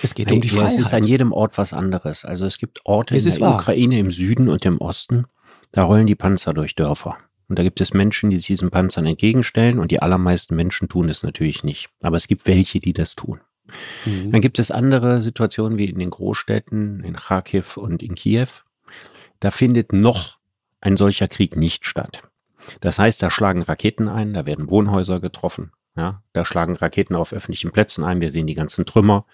Es 0.01 0.15
geht 0.15 0.29
hey, 0.29 0.35
um 0.37 0.41
die 0.41 0.49
Freiheit. 0.49 0.71
Es 0.71 0.79
ist 0.79 0.93
an 0.95 1.03
jedem 1.03 1.31
Ort 1.31 1.59
was 1.59 1.71
anderes. 1.71 2.25
Also 2.25 2.47
es 2.47 2.57
gibt 2.57 2.79
Orte 2.83 3.15
es 3.15 3.25
in 3.25 3.31
der 3.33 3.41
wahr. 3.41 3.55
Ukraine 3.59 3.99
im 3.99 4.09
Süden 4.09 4.49
und 4.49 4.65
im 4.65 4.79
Osten, 4.79 5.25
da 5.71 5.83
rollen 5.83 6.07
die 6.07 6.15
Panzer 6.15 6.55
durch 6.55 6.73
Dörfer. 6.73 7.15
Und 7.47 7.59
da 7.59 7.63
gibt 7.63 7.79
es 7.79 7.93
Menschen, 7.93 8.31
die 8.31 8.39
sich 8.39 8.47
diesen 8.47 8.71
Panzern 8.71 9.05
entgegenstellen 9.05 9.77
und 9.77 9.91
die 9.91 10.01
allermeisten 10.01 10.55
Menschen 10.55 10.89
tun 10.89 11.09
es 11.09 11.21
natürlich 11.21 11.63
nicht. 11.63 11.89
Aber 12.01 12.17
es 12.17 12.27
gibt 12.27 12.47
welche, 12.47 12.79
die 12.79 12.93
das 12.93 13.13
tun. 13.13 13.39
Mhm. 14.05 14.31
Dann 14.31 14.41
gibt 14.41 14.59
es 14.59 14.71
andere 14.71 15.21
Situationen 15.21 15.77
wie 15.77 15.85
in 15.85 15.99
den 15.99 16.09
Großstädten, 16.09 17.03
in 17.03 17.15
Kharkiv 17.15 17.77
und 17.77 18.03
in 18.03 18.15
Kiew. 18.15 18.47
Da 19.39 19.51
findet 19.51 19.93
noch 19.93 20.37
ein 20.81 20.97
solcher 20.97 21.27
Krieg 21.27 21.55
nicht 21.55 21.85
statt. 21.85 22.23
Das 22.79 22.99
heißt, 22.99 23.21
da 23.21 23.29
schlagen 23.29 23.61
Raketen 23.61 24.07
ein, 24.07 24.33
da 24.33 24.45
werden 24.45 24.69
Wohnhäuser 24.69 25.19
getroffen, 25.19 25.71
ja, 25.95 26.21
da 26.33 26.45
schlagen 26.45 26.75
Raketen 26.75 27.15
auf 27.15 27.33
öffentlichen 27.33 27.71
Plätzen 27.71 28.03
ein, 28.03 28.21
wir 28.21 28.31
sehen 28.31 28.47
die 28.47 28.53
ganzen 28.53 28.85
Trümmer, 28.85 29.25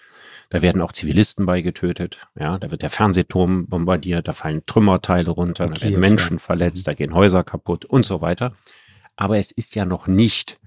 da 0.50 0.62
werden 0.62 0.80
auch 0.80 0.92
Zivilisten 0.92 1.44
bei 1.44 1.60
getötet, 1.60 2.26
ja, 2.38 2.58
da 2.58 2.70
wird 2.70 2.82
der 2.82 2.90
Fernsehturm 2.90 3.66
bombardiert, 3.66 4.28
da 4.28 4.32
fallen 4.32 4.64
Trümmerteile 4.64 5.30
runter, 5.30 5.68
da 5.68 5.82
werden 5.82 6.00
Menschen 6.00 6.38
verletzt, 6.38 6.86
da 6.86 6.94
gehen 6.94 7.14
Häuser 7.14 7.44
kaputt 7.44 7.84
und 7.84 8.04
so 8.04 8.20
weiter. 8.20 8.54
Aber 9.16 9.38
es 9.38 9.50
ist 9.50 9.74
ja 9.74 9.84
noch 9.84 10.06
nicht 10.06 10.58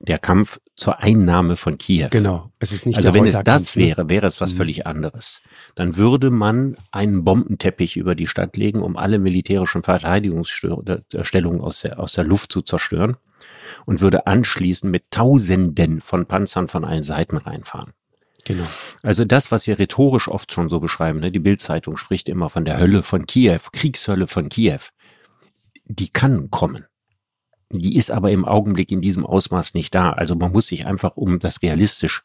der 0.00 0.18
Kampf 0.18 0.58
zur 0.76 1.00
Einnahme 1.00 1.56
von 1.56 1.76
Kiew. 1.76 2.08
Genau. 2.10 2.50
Es 2.58 2.72
ist 2.72 2.86
nicht 2.86 2.96
also 2.96 3.12
wenn 3.12 3.24
es 3.24 3.38
das 3.44 3.76
ne? 3.76 3.84
wäre, 3.86 4.08
wäre 4.08 4.26
es 4.26 4.40
was 4.40 4.54
Mhm. 4.54 4.56
völlig 4.56 4.86
anderes. 4.86 5.42
Dann 5.74 5.96
würde 5.96 6.30
man 6.30 6.74
einen 6.90 7.22
Bombenteppich 7.22 7.96
über 7.98 8.14
die 8.14 8.26
Stadt 8.26 8.56
legen, 8.56 8.82
um 8.82 8.96
alle 8.96 9.18
militärischen 9.18 9.82
Verteidigungsstellungen 9.82 11.60
aus 11.60 11.82
der, 11.82 12.00
aus 12.00 12.14
der 12.14 12.24
Luft 12.24 12.50
zu 12.50 12.62
zerstören 12.62 13.18
und 13.84 14.00
würde 14.00 14.26
anschließend 14.26 14.90
mit 14.90 15.10
Tausenden 15.10 16.00
von 16.00 16.26
Panzern 16.26 16.68
von 16.68 16.84
allen 16.84 17.02
Seiten 17.02 17.36
reinfahren. 17.36 17.92
Genau. 18.46 18.64
Also 19.02 19.26
das, 19.26 19.52
was 19.52 19.66
wir 19.66 19.78
rhetorisch 19.78 20.28
oft 20.28 20.52
schon 20.52 20.70
so 20.70 20.80
beschreiben, 20.80 21.20
ne? 21.20 21.30
die 21.30 21.38
Bildzeitung 21.38 21.98
spricht 21.98 22.28
immer 22.30 22.48
von 22.48 22.64
der 22.64 22.78
Hölle 22.78 23.02
von 23.02 23.26
Kiew, 23.26 23.60
Kriegshölle 23.70 24.26
von 24.26 24.48
Kiew. 24.48 24.80
Die 25.84 26.08
kann 26.08 26.50
kommen. 26.50 26.86
Die 27.72 27.96
ist 27.96 28.10
aber 28.10 28.32
im 28.32 28.44
Augenblick 28.44 28.90
in 28.90 29.00
diesem 29.00 29.24
Ausmaß 29.24 29.74
nicht 29.74 29.94
da. 29.94 30.10
Also 30.10 30.34
man 30.34 30.50
muss 30.50 30.66
sich 30.66 30.86
einfach, 30.86 31.16
um 31.16 31.38
das 31.38 31.62
realistisch 31.62 32.22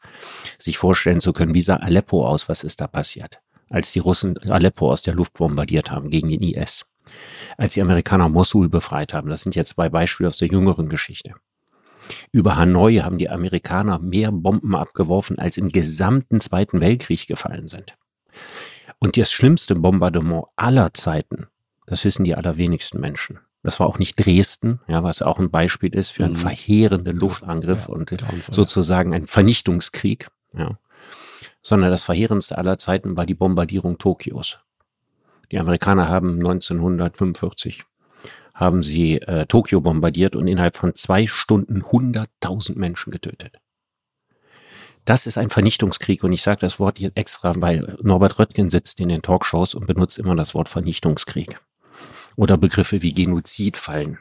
sich 0.58 0.76
vorstellen 0.76 1.20
zu 1.20 1.32
können, 1.32 1.54
wie 1.54 1.62
sah 1.62 1.76
Aleppo 1.76 2.26
aus, 2.26 2.48
was 2.48 2.64
ist 2.64 2.80
da 2.80 2.88
passiert, 2.88 3.40
als 3.70 3.92
die 3.92 4.00
Russen 4.00 4.36
Aleppo 4.38 4.90
aus 4.90 5.02
der 5.02 5.14
Luft 5.14 5.34
bombardiert 5.34 5.90
haben 5.90 6.10
gegen 6.10 6.28
den 6.28 6.42
IS. 6.42 6.86
Als 7.56 7.74
die 7.74 7.82
Amerikaner 7.82 8.28
Mosul 8.28 8.68
befreit 8.68 9.14
haben, 9.14 9.28
das 9.28 9.42
sind 9.42 9.54
jetzt 9.54 9.74
zwei 9.74 9.88
Beispiele 9.88 10.28
aus 10.28 10.38
der 10.38 10.48
jüngeren 10.48 10.88
Geschichte. 10.88 11.34
Über 12.32 12.56
Hanoi 12.56 12.96
haben 12.98 13.18
die 13.18 13.30
Amerikaner 13.30 13.98
mehr 14.00 14.32
Bomben 14.32 14.74
abgeworfen, 14.74 15.38
als 15.38 15.56
im 15.56 15.68
gesamten 15.68 16.40
Zweiten 16.40 16.80
Weltkrieg 16.80 17.26
gefallen 17.26 17.68
sind. 17.68 17.96
Und 18.98 19.16
das 19.16 19.32
schlimmste 19.32 19.74
Bombardement 19.74 20.46
aller 20.56 20.92
Zeiten, 20.94 21.46
das 21.86 22.04
wissen 22.04 22.24
die 22.24 22.34
allerwenigsten 22.34 23.00
Menschen. 23.00 23.40
Das 23.66 23.80
war 23.80 23.88
auch 23.88 23.98
nicht 23.98 24.14
Dresden, 24.24 24.78
ja, 24.86 25.02
was 25.02 25.22
auch 25.22 25.40
ein 25.40 25.50
Beispiel 25.50 25.92
ist 25.92 26.10
für 26.10 26.24
einen 26.24 26.34
Mhm. 26.34 26.38
verheerenden 26.38 27.18
Luftangriff 27.18 27.88
Ja, 27.88 27.94
und 27.94 28.08
grauenvoll. 28.08 28.54
sozusagen 28.54 29.12
ein 29.12 29.26
Vernichtungskrieg, 29.26 30.28
ja. 30.56 30.78
Sondern 31.62 31.90
das 31.90 32.04
verheerendste 32.04 32.56
aller 32.58 32.78
Zeiten 32.78 33.16
war 33.16 33.26
die 33.26 33.34
Bombardierung 33.34 33.98
Tokios. 33.98 34.58
Die 35.50 35.58
Amerikaner 35.58 36.08
haben 36.08 36.36
1945 36.38 37.84
haben 38.54 38.82
sie 38.84 39.20
äh, 39.20 39.46
Tokio 39.46 39.80
bombardiert 39.80 40.36
und 40.36 40.46
innerhalb 40.46 40.76
von 40.76 40.94
zwei 40.94 41.26
Stunden 41.26 41.82
100.000 41.82 42.76
Menschen 42.78 43.10
getötet. 43.10 43.56
Das 45.04 45.26
ist 45.26 45.38
ein 45.38 45.50
Vernichtungskrieg 45.50 46.24
und 46.24 46.32
ich 46.32 46.42
sage 46.42 46.60
das 46.60 46.78
Wort 46.80 46.98
jetzt 46.98 47.16
extra, 47.16 47.52
weil 47.60 47.96
Norbert 48.02 48.38
Röttgen 48.38 48.70
sitzt 48.70 48.98
in 49.00 49.08
den 49.08 49.22
Talkshows 49.22 49.74
und 49.74 49.86
benutzt 49.86 50.18
immer 50.18 50.34
das 50.36 50.54
Wort 50.54 50.68
Vernichtungskrieg. 50.68 51.60
Oder 52.36 52.56
Begriffe 52.56 53.02
wie 53.02 53.12
Genozid 53.14 53.76
fallen. 53.76 54.18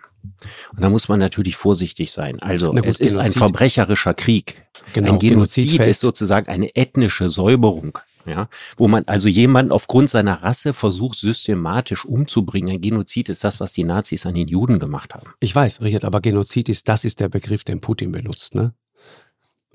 Und 0.71 0.82
da 0.82 0.89
muss 0.89 1.08
man 1.08 1.19
natürlich 1.19 1.56
vorsichtig 1.56 2.12
sein. 2.12 2.41
Also 2.41 2.71
gut, 2.71 2.84
es 2.86 2.99
ist 2.99 3.15
ein 3.15 3.28
Genozid- 3.32 3.38
verbrecherischer 3.38 4.13
Krieg. 4.15 4.56
Genau. 4.93 5.13
ein 5.13 5.19
Genozid, 5.19 5.71
fällt- 5.75 5.88
ist 5.88 6.01
sozusagen 6.01 6.47
eine 6.47 6.75
ethnische 6.75 7.30
Säuberung, 7.30 7.99
ja, 8.25 8.49
wo 8.78 8.88
man 8.88 9.04
also 9.06 9.28
jemanden 9.28 9.71
aufgrund 9.71 10.10
seiner 10.10 10.41
Rasse 10.41 10.73
versucht 10.73 11.19
systematisch 11.19 12.06
umzubringen. 12.06 12.73
Ein 12.75 12.82
Genozid 12.82 13.30
ist 13.30 13.43
das, 13.43 13.60
was 13.60 13.73
die 13.73 13.84
Nazis 13.84 14.25
an 14.25 14.34
den 14.34 14.47
Juden 14.47 14.80
gemacht 14.80 15.13
haben. 15.13 15.30
Ich 15.39 15.54
weiß, 15.56 15.82
Richard, 15.82 16.06
aber 16.06 16.21
Genozid 16.21 16.69
ist, 16.69 16.89
das 16.89 17.04
ist 17.06 17.19
der 17.19 17.30
Begriff, 17.30 17.63
den 17.63 17.80
Putin 17.82 18.12
benutzt, 18.12 18.56
ne? 18.56 18.73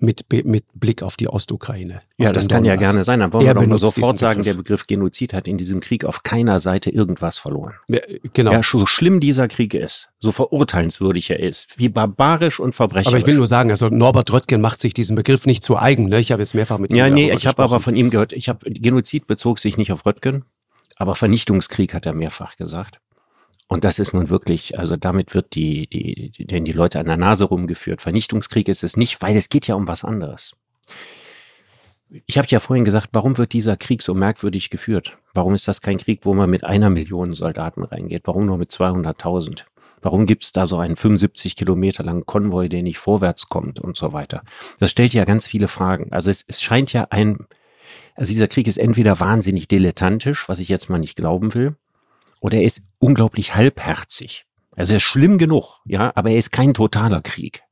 Mit, 0.03 0.25
mit 0.45 0.65
Blick 0.75 1.03
auf 1.03 1.17
die 1.17 1.29
Ostukraine. 1.29 2.01
Ja, 2.17 2.33
das 2.33 2.49
kann 2.49 2.65
ja 2.65 2.73
Donbass. 2.73 2.89
gerne 2.89 3.05
sein. 3.05 3.21
Dann 3.21 3.33
wollen 3.35 3.47
Er 3.47 3.55
wir 3.55 3.67
doch 3.67 3.79
sofort 3.79 4.19
sagen, 4.19 4.43
der 4.43 4.55
Begriff 4.55 4.87
Genozid 4.87 5.35
hat 5.35 5.47
in 5.47 5.59
diesem 5.59 5.81
Krieg 5.81 6.07
auf 6.07 6.23
keiner 6.23 6.59
Seite 6.59 6.89
irgendwas 6.91 7.37
verloren. 7.39 7.75
Ja, 7.89 8.01
genau. 8.33 8.53
Ja, 8.53 8.63
so 8.63 8.87
schlimm 8.87 9.21
dieser 9.21 9.47
Krieg 9.47 9.75
ist, 9.75 10.09
so 10.19 10.33
verurteilenswürdig 10.33 11.31
er 11.31 11.41
ist, 11.41 11.79
wie 11.79 11.91
barbarisch 11.91 12.61
und 12.61 12.75
verbrecherisch. 12.75 13.09
aber 13.09 13.19
ich 13.19 13.27
will 13.27 13.37
nur 13.37 13.47
sagen, 13.47 13.71
also 13.71 13.89
Norbert 13.89 14.33
Röttgen 14.33 14.61
macht 14.61 14.81
sich 14.81 14.95
diesen 14.95 15.17
Begriff 15.17 15.45
nicht 15.45 15.63
zu 15.63 15.77
eigen. 15.77 16.09
Ne? 16.09 16.19
Ich 16.19 16.33
habe 16.33 16.41
jetzt 16.41 16.55
mehrfach 16.55 16.79
mit 16.79 16.93
ihm 16.93 16.97
Ja, 16.97 17.11
nee, 17.11 17.31
ich 17.31 17.47
habe 17.47 17.63
aber 17.63 17.81
von 17.81 17.95
ihm 17.95 18.09
gehört, 18.11 18.33
ich 18.33 18.49
habe 18.49 18.71
Genozid 18.71 19.27
bezog 19.27 19.59
sich 19.59 19.77
nicht 19.77 19.93
auf 19.93 20.07
Röttgen, 20.07 20.45
aber 20.97 21.15
Vernichtungskrieg 21.15 21.93
hat 21.93 22.07
er 22.07 22.15
mehrfach 22.15 22.57
gesagt. 22.57 23.01
Und 23.71 23.85
das 23.85 24.01
ist 24.01 24.13
nun 24.13 24.31
wirklich, 24.31 24.81
also 24.81 24.97
damit 24.97 25.33
wird 25.33 25.55
die, 25.55 25.87
die, 25.87 26.31
die, 26.31 26.45
die 26.45 26.73
Leute 26.73 26.99
an 26.99 27.07
der 27.07 27.17
Nase 27.17 27.45
rumgeführt. 27.45 28.03
Vernichtungskrieg 28.03 28.67
ist 28.69 28.83
es 28.83 28.97
nicht, 28.97 29.23
weil 29.23 29.37
es 29.37 29.49
geht 29.49 29.69
ja 29.69 29.77
um 29.77 29.87
was 29.87 30.03
anderes. 30.03 30.57
Ich 32.27 32.37
habe 32.37 32.49
ja 32.51 32.59
vorhin 32.59 32.85
gesagt, 32.85 33.11
warum 33.13 33.39
wird 33.39 33.53
dieser 33.53 33.77
Krieg 33.77 34.03
so 34.03 34.13
merkwürdig 34.13 34.71
geführt? 34.71 35.19
Warum 35.35 35.55
ist 35.55 35.69
das 35.69 35.81
kein 35.81 35.99
Krieg, 35.99 36.23
wo 36.25 36.35
man 36.35 36.51
mit 36.51 36.65
einer 36.65 36.91
Million 36.91 37.33
Soldaten 37.33 37.85
reingeht? 37.85 38.23
Warum 38.25 38.47
nur 38.47 38.59
mit 38.59 38.73
200.000? 38.73 39.67
Warum 40.03 40.27
gibt 40.27 40.43
es 40.43 40.51
da 40.51 40.67
so 40.67 40.79
einen 40.79 40.97
75 40.97 41.55
Kilometer 41.55 42.03
langen 42.03 42.27
Konvoi, 42.27 42.69
der 42.69 42.83
nicht 42.83 42.99
vorwärts 42.99 43.49
kommt 43.49 43.79
und 43.79 43.97
so 43.97 44.13
weiter? 44.13 44.43
Das 44.81 44.91
stellt 44.91 45.15
ja 45.15 45.25
ganz 45.25 45.47
viele 45.47 45.69
Fragen. 45.69 46.11
Also 46.11 46.29
es, 46.29 46.45
es 46.49 46.61
scheint 46.61 46.93
ja 46.93 47.07
ein, 47.11 47.47
also 48.17 48.33
dieser 48.33 48.49
Krieg 48.49 48.67
ist 48.67 48.79
entweder 48.79 49.21
wahnsinnig 49.21 49.69
dilettantisch, 49.69 50.49
was 50.49 50.59
ich 50.59 50.69
jetzt 50.69 50.91
mal 50.91 50.99
nicht 50.99 51.15
glauben 51.15 51.55
will, 51.55 51.77
oder 52.40 52.59
er 52.59 52.64
ist 52.64 52.83
unglaublich 52.98 53.55
halbherzig. 53.55 54.46
Also 54.72 54.94
er 54.94 54.96
ist 54.96 55.03
schlimm 55.03 55.38
genug, 55.38 55.81
ja, 55.85 56.12
aber 56.14 56.31
er 56.31 56.38
ist 56.38 56.53
kein 56.53 56.74
totaler 56.74 57.22
Krieg. 57.22 57.62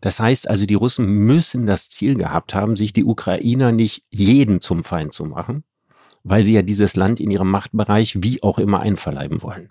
Das 0.00 0.20
heißt 0.20 0.48
also, 0.48 0.64
die 0.64 0.74
Russen 0.74 1.06
müssen 1.06 1.66
das 1.66 1.88
Ziel 1.88 2.14
gehabt 2.14 2.54
haben, 2.54 2.76
sich 2.76 2.92
die 2.92 3.04
Ukrainer 3.04 3.72
nicht 3.72 4.04
jeden 4.10 4.60
zum 4.60 4.84
Feind 4.84 5.12
zu 5.12 5.24
machen, 5.24 5.64
weil 6.22 6.44
sie 6.44 6.54
ja 6.54 6.62
dieses 6.62 6.94
Land 6.94 7.18
in 7.20 7.30
ihrem 7.30 7.50
Machtbereich 7.50 8.22
wie 8.22 8.42
auch 8.42 8.58
immer 8.58 8.80
einverleiben 8.80 9.42
wollen. 9.42 9.70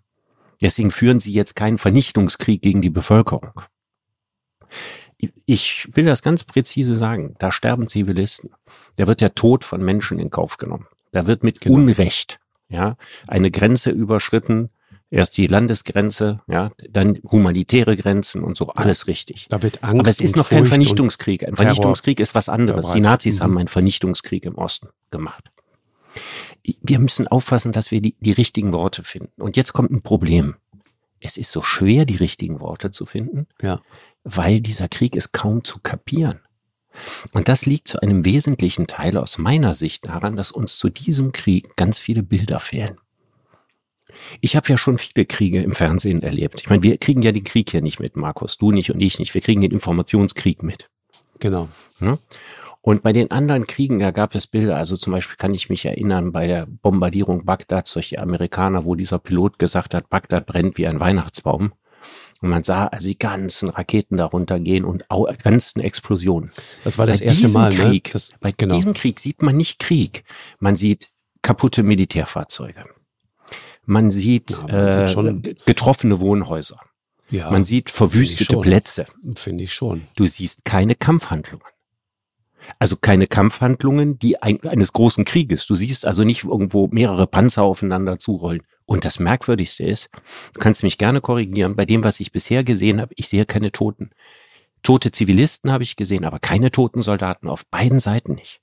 Deswegen 0.61 0.91
führen 0.91 1.19
sie 1.19 1.31
jetzt 1.31 1.55
keinen 1.55 1.77
Vernichtungskrieg 1.77 2.61
gegen 2.61 2.81
die 2.81 2.89
Bevölkerung. 2.89 3.61
Ich 5.45 5.87
will 5.93 6.05
das 6.05 6.21
ganz 6.21 6.43
präzise 6.43 6.95
sagen. 6.95 7.35
Da 7.39 7.51
sterben 7.51 7.87
Zivilisten. 7.87 8.51
Da 8.97 9.07
wird 9.07 9.21
der 9.21 9.33
Tod 9.33 9.63
von 9.63 9.83
Menschen 9.83 10.19
in 10.19 10.29
Kauf 10.29 10.57
genommen. 10.57 10.87
Da 11.11 11.25
wird 11.25 11.43
mit 11.43 11.61
Genau. 11.61 11.77
Unrecht, 11.77 12.39
ja, 12.69 12.97
eine 13.27 13.51
Grenze 13.51 13.89
überschritten. 13.91 14.69
Erst 15.09 15.37
die 15.37 15.47
Landesgrenze, 15.47 16.41
ja, 16.49 16.71
dann 16.89 17.19
humanitäre 17.31 17.95
Grenzen 17.95 18.43
und 18.43 18.57
so, 18.57 18.67
alles 18.71 19.07
richtig. 19.07 19.45
Da 19.47 19.63
wird 19.63 19.81
Angst 19.81 20.01
Aber 20.01 20.09
es 20.09 20.19
ist 20.19 20.35
noch 20.35 20.49
kein 20.49 20.65
Vernichtungskrieg. 20.65 21.43
Ein 21.43 21.55
Terror 21.55 21.57
Vernichtungskrieg 21.57 22.19
ist 22.19 22.35
was 22.35 22.49
anderes. 22.49 22.91
Die. 22.91 22.99
Nazis 22.99 23.39
Mhm. 23.39 23.43
haben 23.43 23.57
einen 23.57 23.67
Vernichtungskrieg 23.69 24.43
im 24.43 24.55
Osten 24.55 24.89
gemacht. 25.09 25.49
Wir 26.81 26.99
müssen 26.99 27.25
aufpassen, 27.27 27.71
dass 27.71 27.91
wir 27.91 28.01
die, 28.01 28.15
die 28.19 28.33
richtigen 28.33 28.73
Worte 28.73 29.01
finden. 29.03 29.41
Und 29.41 29.55
jetzt 29.55 29.71
kommt 29.71 29.91
ein 29.91 30.01
Problem. 30.01 30.55
Es 31.21 31.37
ist 31.37 31.51
so 31.51 31.61
schwer, 31.61 32.03
die 32.05 32.17
richtigen 32.17 32.59
Worte 32.59 32.91
zu 32.91 33.05
finden, 33.05 33.47
ja. 33.61 33.79
weil 34.23 34.59
dieser 34.59 34.89
Krieg 34.89 35.15
ist 35.15 35.31
kaum 35.31 35.63
zu 35.63 35.79
kapieren. 35.81 36.41
Und 37.31 37.47
das 37.47 37.65
liegt 37.65 37.87
zu 37.87 38.01
einem 38.01 38.25
wesentlichen 38.25 38.87
Teil 38.87 39.17
aus 39.17 39.37
meiner 39.37 39.73
Sicht 39.73 40.05
daran, 40.05 40.35
dass 40.35 40.51
uns 40.51 40.77
zu 40.77 40.89
diesem 40.89 41.31
Krieg 41.31 41.75
ganz 41.75 41.99
viele 41.99 42.23
Bilder 42.23 42.59
fehlen. 42.59 42.97
Ich 44.41 44.55
habe 44.55 44.67
ja 44.69 44.77
schon 44.77 44.97
viele 44.97 45.25
Kriege 45.25 45.61
im 45.61 45.73
Fernsehen 45.73 46.23
erlebt. 46.23 46.61
Ich 46.61 46.69
meine, 46.69 46.83
wir 46.83 46.97
kriegen 46.97 47.21
ja 47.21 47.31
den 47.31 47.43
Krieg 47.43 47.69
hier 47.69 47.81
nicht 47.81 47.99
mit, 47.99 48.15
Markus, 48.15 48.57
du 48.57 48.71
nicht 48.71 48.91
und 48.91 48.99
ich 48.99 49.19
nicht. 49.19 49.33
Wir 49.33 49.41
kriegen 49.41 49.61
den 49.61 49.71
Informationskrieg 49.71 50.63
mit. 50.63 50.89
Genau. 51.39 51.69
Ne? 51.99 52.17
Und 52.81 53.03
bei 53.03 53.11
den 53.11 53.31
anderen 53.31 53.67
Kriegen, 53.67 53.99
da 53.99 54.11
gab 54.11 54.33
es 54.33 54.47
Bilder, 54.47 54.77
also 54.77 54.95
zum 54.95 55.11
Beispiel 55.11 55.35
kann 55.35 55.53
ich 55.53 55.69
mich 55.69 55.85
erinnern 55.85 56.31
bei 56.31 56.47
der 56.47 56.65
Bombardierung 56.65 57.43
Bagdads 57.45 57.93
durch 57.93 58.09
die 58.09 58.19
Amerikaner, 58.19 58.85
wo 58.85 58.95
dieser 58.95 59.19
Pilot 59.19 59.59
gesagt 59.59 59.93
hat, 59.93 60.09
Bagdad 60.09 60.45
brennt 60.45 60.77
wie 60.77 60.87
ein 60.87 60.99
Weihnachtsbaum. 60.99 61.73
Und 62.41 62.49
man 62.49 62.63
sah 62.63 62.85
also 62.87 63.07
die 63.07 63.17
ganzen 63.17 63.69
Raketen 63.69 64.17
darunter 64.17 64.59
gehen 64.59 64.85
und 64.85 65.09
au 65.09 65.27
ganzen 65.43 65.79
Explosionen. 65.79 66.51
Das 66.83 66.97
war 66.97 67.07
das 67.07 67.19
bei 67.19 67.25
erste 67.25 67.47
Mal, 67.49 67.71
Krieg, 67.71 68.07
ne? 68.07 68.13
Das, 68.13 68.29
bei 68.39 68.51
genau. 68.51 68.75
diesem 68.75 68.93
Krieg 68.93 69.19
sieht 69.19 69.41
man 69.41 69.57
nicht 69.57 69.79
Krieg. 69.79 70.23
Man 70.59 70.75
sieht 70.75 71.09
kaputte 71.41 71.81
Militärfahrzeuge. 71.83 72.85
Man 73.85 74.11
sieht, 74.11 74.51
Ja, 74.67 75.03
äh, 75.03 75.07
schon- 75.07 75.41
getroffene 75.65 76.19
Wohnhäuser. 76.19 76.79
ja, 77.29 77.49
man 77.49 77.65
sieht 77.65 77.89
verwüstete 77.89 78.53
schon. 78.53 78.61
Plätze. 78.61 79.05
finde 79.35 79.63
ich 79.63 79.73
schon. 79.73 80.03
Du 80.15 80.25
siehst 80.27 80.65
keine 80.65 80.93
Kampfhandlungen. 80.93 81.65
Also 82.79 82.97
keine 82.97 83.27
Kampfhandlungen, 83.27 84.19
die 84.19 84.41
ein, 84.41 84.61
eines 84.67 84.91
großen 84.91 85.23
Krieges. 85.25 85.65
Du 85.67 85.75
siehst 85.75 86.05
also 86.05 86.23
nicht 86.25 86.43
irgendwo 86.43 86.87
mehrere 86.87 87.25
Panzer 87.25 87.63
aufeinander 87.63 88.19
zurollen. 88.19 88.61
Und 88.87 89.05
das 89.05 89.19
Merkwürdigste 89.19 89.83
ist, 89.83 90.09
du 90.53 90.59
kannst 90.59 90.81
mich 90.81 90.97
gerne 90.97 91.21
korrigieren, 91.21 91.75
bei 91.75 91.85
dem, 91.85 92.03
was 92.03 92.19
ich 92.19 92.31
bisher 92.31 92.63
gesehen 92.63 93.01
habe, 93.01 93.13
ich 93.17 93.27
sehe 93.27 93.45
keine 93.45 93.71
Toten. 93.71 94.09
Tote 94.81 95.11
Zivilisten 95.11 95.71
habe 95.71 95.83
ich 95.83 95.97
gesehen, 95.97 96.23
aber 96.25 96.39
keine 96.39 96.71
toten 96.71 97.01
Soldaten 97.01 97.49
auf 97.49 97.65
beiden 97.67 97.99
Seiten 97.99 98.33
nicht. 98.35 98.61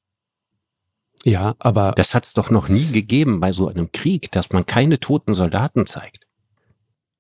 Ja, 1.25 1.55
aber 1.59 1.93
Das 1.97 2.15
hat 2.15 2.25
es 2.25 2.33
doch 2.33 2.51
noch 2.51 2.69
nie 2.69 2.87
gegeben 2.87 3.39
bei 3.39 3.53
so 3.53 3.69
einem 3.69 3.93
Krieg, 3.93 4.33
dass 4.33 4.51
man 4.51 4.67
keine 4.67 4.99
toten 4.99 5.35
Soldaten 5.35 5.87
zeigt. 5.87 6.27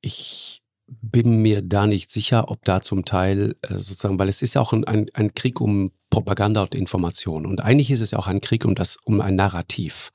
ich 0.00 0.62
bin 0.86 1.42
mir 1.42 1.62
da 1.62 1.86
nicht 1.86 2.10
sicher, 2.10 2.50
ob 2.50 2.64
da 2.64 2.82
zum 2.82 3.04
Teil 3.04 3.56
äh, 3.62 3.74
sozusagen, 3.74 4.18
weil 4.18 4.28
es 4.28 4.42
ist 4.42 4.54
ja 4.54 4.60
auch 4.60 4.72
ein, 4.72 4.84
ein, 4.84 5.06
ein 5.14 5.34
Krieg 5.34 5.60
um 5.60 5.92
Propaganda 6.14 6.62
und 6.62 6.76
Information. 6.76 7.44
Und 7.44 7.60
eigentlich 7.60 7.90
ist 7.90 8.00
es 8.00 8.12
ja 8.12 8.18
auch 8.18 8.28
ein 8.28 8.40
Krieg 8.40 8.64
um 8.64 8.76
das, 8.76 8.98
um 9.04 9.20
ein 9.20 9.34
Narrativ. 9.34 10.12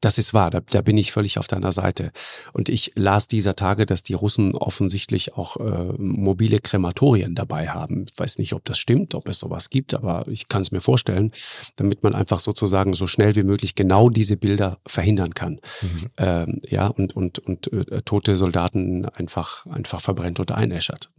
Das 0.00 0.18
ist 0.18 0.34
wahr, 0.34 0.50
da, 0.50 0.60
da 0.60 0.82
bin 0.82 0.96
ich 0.96 1.10
völlig 1.10 1.38
auf 1.38 1.48
deiner 1.48 1.72
Seite. 1.72 2.12
Und 2.52 2.68
ich 2.68 2.92
las 2.94 3.26
dieser 3.26 3.56
Tage, 3.56 3.84
dass 3.84 4.04
die 4.04 4.14
Russen 4.14 4.54
offensichtlich 4.54 5.34
auch 5.34 5.56
äh, 5.56 5.92
mobile 5.96 6.60
Krematorien 6.60 7.34
dabei 7.34 7.68
haben. 7.68 8.06
Ich 8.12 8.18
weiß 8.18 8.38
nicht, 8.38 8.52
ob 8.52 8.64
das 8.64 8.78
stimmt, 8.78 9.14
ob 9.16 9.28
es 9.28 9.40
sowas 9.40 9.68
gibt, 9.68 9.94
aber 9.94 10.26
ich 10.28 10.46
kann 10.46 10.62
es 10.62 10.70
mir 10.70 10.80
vorstellen, 10.80 11.32
damit 11.76 12.04
man 12.04 12.14
einfach 12.14 12.38
sozusagen 12.40 12.94
so 12.94 13.08
schnell 13.08 13.34
wie 13.34 13.42
möglich 13.44 13.74
genau 13.74 14.10
diese 14.10 14.36
Bilder 14.36 14.78
verhindern 14.86 15.34
kann. 15.34 15.60
Mhm. 15.80 16.06
Ähm, 16.18 16.60
ja, 16.68 16.86
und, 16.86 17.16
und, 17.16 17.40
und 17.40 17.72
äh, 17.72 18.02
tote 18.02 18.36
Soldaten 18.36 19.06
einfach, 19.06 19.66
einfach 19.66 20.00
verbrennt 20.00 20.38
oder 20.38 20.56
einäschert. 20.56 21.10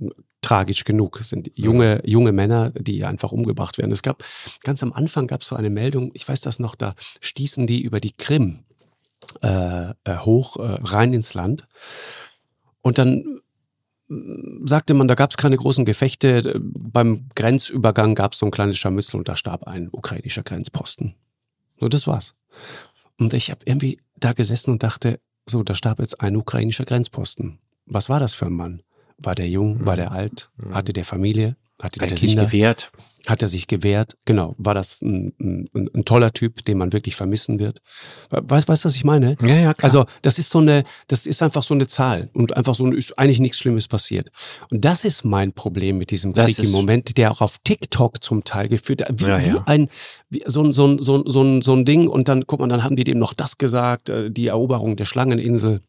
Tragisch 0.43 0.83
genug. 0.83 1.19
Es 1.21 1.29
sind 1.29 1.49
junge, 1.55 2.01
junge 2.05 2.31
Männer, 2.31 2.69
die 2.71 3.05
einfach 3.05 3.31
umgebracht 3.31 3.79
werden. 3.79 3.91
Es 3.91 4.03
gab, 4.03 4.23
ganz 4.63 4.83
am 4.83 4.93
Anfang 4.93 5.25
gab 5.25 5.41
es 5.41 5.47
so 5.47 5.55
eine 5.55 5.71
Meldung, 5.71 6.11
ich 6.13 6.27
weiß 6.27 6.41
das 6.41 6.59
noch, 6.59 6.75
da 6.75 6.93
stießen 7.21 7.65
die 7.65 7.81
über 7.81 7.99
die 7.99 8.11
Krim 8.11 8.59
äh, 9.41 9.89
äh, 10.03 10.17
hoch 10.19 10.57
äh, 10.57 10.79
rein 10.83 11.13
ins 11.13 11.33
Land. 11.33 11.67
Und 12.81 12.97
dann 12.97 13.41
mm, 14.09 14.67
sagte 14.67 14.93
man, 14.93 15.07
da 15.07 15.15
gab 15.15 15.31
es 15.31 15.37
keine 15.37 15.57
großen 15.57 15.85
Gefechte. 15.85 16.59
Beim 16.61 17.29
Grenzübergang 17.35 18.13
gab 18.13 18.33
es 18.33 18.39
so 18.39 18.45
ein 18.45 18.51
kleines 18.51 18.77
Scharmützel 18.77 19.17
und 19.17 19.29
da 19.29 19.35
starb 19.35 19.63
ein 19.63 19.89
ukrainischer 19.91 20.43
Grenzposten. 20.43 21.15
So, 21.79 21.87
das 21.87 22.05
war's. 22.05 22.33
Und 23.17 23.33
ich 23.33 23.49
habe 23.49 23.61
irgendwie 23.65 23.99
da 24.17 24.33
gesessen 24.33 24.71
und 24.71 24.83
dachte, 24.83 25.19
so, 25.45 25.63
da 25.63 25.73
starb 25.73 25.99
jetzt 25.99 26.21
ein 26.21 26.35
ukrainischer 26.35 26.85
Grenzposten. 26.85 27.59
Was 27.85 28.09
war 28.09 28.19
das 28.19 28.33
für 28.33 28.45
ein 28.45 28.53
Mann? 28.53 28.83
War 29.17 29.35
der 29.35 29.47
jung? 29.47 29.85
War 29.85 29.95
der 29.95 30.11
alt? 30.11 30.49
Mhm. 30.57 30.73
Hatte 30.75 30.93
der 30.93 31.05
Familie? 31.05 31.55
Hatte 31.81 31.99
der 31.99 32.07
Hat 32.07 32.13
er 32.13 32.17
Kinder? 32.17 32.43
sich 32.43 32.51
gewehrt? 32.51 32.91
Hat 33.25 33.41
er 33.41 33.47
sich 33.47 33.67
gewehrt? 33.67 34.17
Genau. 34.25 34.53
War 34.57 34.73
das 34.73 35.01
ein, 35.01 35.33
ein, 35.39 35.89
ein 35.93 36.03
toller 36.03 36.33
Typ, 36.33 36.65
den 36.65 36.77
man 36.77 36.91
wirklich 36.91 37.15
vermissen 37.15 37.57
wird? 37.57 37.81
Weißt 38.29 38.67
du, 38.67 38.85
was 38.85 38.95
ich 38.97 39.05
meine? 39.05 39.37
Ja, 39.41 39.55
ja, 39.55 39.73
klar. 39.73 39.85
Also, 39.85 40.05
das 40.21 40.39
ist 40.39 40.49
so 40.49 40.59
eine, 40.59 40.83
das 41.07 41.25
ist 41.25 41.41
einfach 41.41 41.63
so 41.63 41.73
eine 41.73 41.87
Zahl 41.87 42.29
und 42.33 42.57
einfach 42.57 42.75
so 42.75 42.91
ist 42.91 43.17
eigentlich 43.17 43.39
nichts 43.39 43.59
Schlimmes 43.59 43.87
passiert. 43.87 44.29
Und 44.69 44.83
das 44.83 45.05
ist 45.05 45.23
mein 45.23 45.53
Problem 45.53 45.97
mit 45.99 46.11
diesem 46.11 46.33
Krieg 46.33 46.59
im 46.59 46.71
Moment, 46.71 47.17
der 47.17 47.31
auch 47.31 47.39
auf 47.39 47.59
TikTok 47.63 48.21
zum 48.21 48.43
Teil 48.43 48.67
geführt 48.67 49.01
hat. 49.01 49.21
Wie, 49.21 49.25
ja, 49.25 49.39
ja. 49.39 49.53
wie 49.53 49.59
ein, 49.67 49.89
wie 50.29 50.43
so, 50.45 50.61
ein, 50.61 50.73
so, 50.73 50.85
ein, 50.85 50.99
so, 50.99 51.23
ein, 51.23 51.61
so 51.61 51.73
ein 51.73 51.85
Ding 51.85 52.09
und 52.09 52.27
dann, 52.27 52.45
guck 52.45 52.59
mal, 52.59 52.67
dann 52.67 52.83
haben 52.83 52.97
die 52.97 53.05
dem 53.05 53.19
noch 53.19 53.33
das 53.33 53.57
gesagt, 53.57 54.09
äh, 54.09 54.31
die 54.31 54.47
Eroberung 54.47 54.97
der 54.97 55.05
Schlangeninsel 55.05 55.79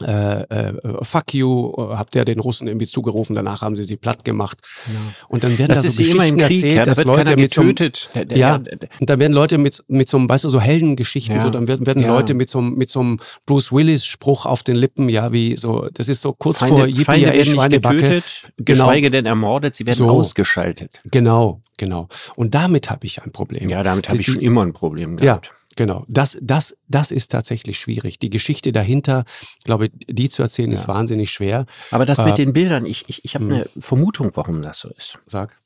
äh, 0.00 0.42
äh, 0.42 0.72
fuck 1.02 1.34
you, 1.34 1.72
habt 1.76 2.14
ihr 2.14 2.24
den 2.24 2.40
Russen 2.40 2.68
irgendwie 2.68 2.86
zugerufen, 2.86 3.36
danach 3.36 3.62
haben 3.62 3.76
sie 3.76 3.82
sie 3.82 3.96
platt 3.96 4.24
gemacht. 4.24 4.58
Ja. 4.86 5.14
Und 5.28 5.44
dann 5.44 5.58
werden 5.58 5.70
das 5.70 5.82
da 5.82 5.90
so 5.90 5.96
Geschichten 5.96 6.38
Krieg, 6.38 6.40
erzählt, 6.40 6.72
ja, 6.72 6.84
dass 6.84 7.04
Leute 7.04 7.36
mit 7.36 7.52
getötet. 7.52 8.10
So, 8.14 8.20
ja, 8.34 8.56
und 8.56 9.10
dann 9.10 9.18
werden 9.18 9.32
Leute 9.32 9.58
mit, 9.58 9.82
mit 9.88 10.08
so 10.08 10.16
einem, 10.16 10.28
weißt 10.28 10.44
du, 10.44 10.48
so 10.48 10.60
Heldengeschichten, 10.60 11.36
ja. 11.36 11.42
so, 11.42 11.50
dann 11.50 11.68
werden, 11.68 11.86
werden 11.86 12.02
ja. 12.02 12.08
Leute 12.08 12.34
mit 12.34 12.48
so, 12.50 12.60
mit 12.60 12.90
so 12.90 13.00
einem 13.00 13.18
Bruce 13.46 13.72
Willis 13.72 14.04
Spruch 14.04 14.46
auf 14.46 14.62
den 14.62 14.76
Lippen, 14.76 15.08
ja, 15.08 15.32
wie 15.32 15.56
so, 15.56 15.88
das 15.92 16.08
ist 16.08 16.22
so 16.22 16.32
kurz 16.32 16.58
Feinde, 16.58 16.76
vor 16.76 16.86
Yippie, 16.86 17.04
Feinde 17.04 17.26
werden 17.32 17.52
nicht 17.52 17.70
getötet, 17.70 18.24
genau. 18.56 18.86
geschweige 18.86 19.10
denn 19.10 19.26
ermordet, 19.26 19.74
sie 19.74 19.86
werden 19.86 19.98
so. 19.98 20.08
ausgeschaltet. 20.08 21.00
Genau, 21.10 21.62
genau. 21.76 22.08
Und 22.36 22.54
damit 22.54 22.90
habe 22.90 23.06
ich 23.06 23.22
ein 23.22 23.32
Problem. 23.32 23.68
Ja, 23.68 23.82
damit 23.82 24.08
habe 24.08 24.20
ich 24.20 24.26
schon 24.26 24.40
immer 24.40 24.62
ein 24.62 24.72
Problem 24.72 25.16
gehabt. 25.16 25.46
Ja. 25.46 25.52
Genau, 25.76 26.04
das, 26.08 26.38
das, 26.40 26.76
das 26.88 27.10
ist 27.10 27.30
tatsächlich 27.30 27.78
schwierig. 27.78 28.18
Die 28.18 28.30
Geschichte 28.30 28.72
dahinter, 28.72 29.24
glaube 29.64 29.90
die 29.90 30.28
zu 30.28 30.42
erzählen, 30.42 30.70
ja. 30.70 30.74
ist 30.74 30.88
wahnsinnig 30.88 31.30
schwer. 31.30 31.66
Aber 31.90 32.04
das 32.04 32.20
äh, 32.20 32.24
mit 32.24 32.38
den 32.38 32.52
Bildern, 32.52 32.86
ich, 32.86 33.08
ich, 33.08 33.24
ich 33.24 33.34
habe 33.34 33.44
eine 33.46 33.68
Vermutung, 33.80 34.30
warum 34.34 34.62
das 34.62 34.80
so 34.80 34.90
ist. 34.90 35.18
Sag. 35.26 35.56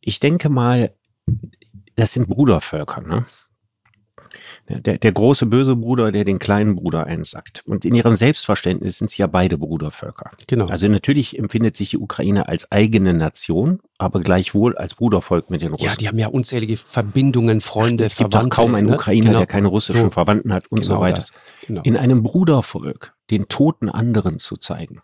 Ich 0.00 0.20
denke 0.20 0.48
mal, 0.48 0.92
das 1.96 2.12
sind 2.12 2.28
Brudervölker, 2.28 3.00
ne? 3.00 3.26
Der, 4.68 4.98
der 4.98 5.12
große 5.12 5.46
böse 5.46 5.76
Bruder, 5.76 6.12
der 6.12 6.24
den 6.24 6.38
kleinen 6.38 6.76
Bruder 6.76 7.06
einsackt. 7.06 7.62
Und 7.66 7.84
in 7.84 7.94
ihrem 7.94 8.14
Selbstverständnis 8.14 8.98
sind 8.98 9.10
sie 9.10 9.22
ja 9.22 9.26
beide 9.26 9.56
Brudervölker. 9.56 10.30
Genau. 10.46 10.66
Also 10.66 10.88
natürlich 10.88 11.38
empfindet 11.38 11.76
sich 11.76 11.90
die 11.90 11.98
Ukraine 11.98 12.48
als 12.48 12.70
eigene 12.70 13.14
Nation, 13.14 13.80
aber 13.96 14.20
gleichwohl 14.20 14.76
als 14.76 14.94
Brudervolk 14.94 15.48
mit 15.48 15.62
den 15.62 15.72
Russen. 15.72 15.86
Ja, 15.86 15.96
die 15.96 16.08
haben 16.08 16.18
ja 16.18 16.28
unzählige 16.28 16.76
Verbindungen, 16.76 17.60
Freunde, 17.62 18.04
Es 18.04 18.16
gibt 18.16 18.34
doch 18.34 18.48
kaum 18.50 18.74
einen 18.74 18.88
ne? 18.88 18.94
Ukrainer, 18.94 19.26
genau. 19.26 19.38
der 19.38 19.46
keine 19.46 19.68
russischen 19.68 20.02
so. 20.02 20.10
Verwandten 20.10 20.52
hat 20.52 20.70
und 20.70 20.82
genau 20.82 20.96
so 20.96 21.00
weiter. 21.00 21.24
Genau. 21.66 21.82
In 21.82 21.96
einem 21.96 22.22
Brudervolk 22.22 23.14
den 23.30 23.48
toten 23.48 23.88
anderen 23.88 24.38
zu 24.38 24.56
zeigen, 24.56 25.00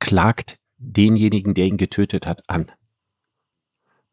klagt 0.00 0.58
denjenigen, 0.78 1.54
der 1.54 1.66
ihn 1.66 1.76
getötet 1.76 2.26
hat, 2.26 2.42
an. 2.48 2.70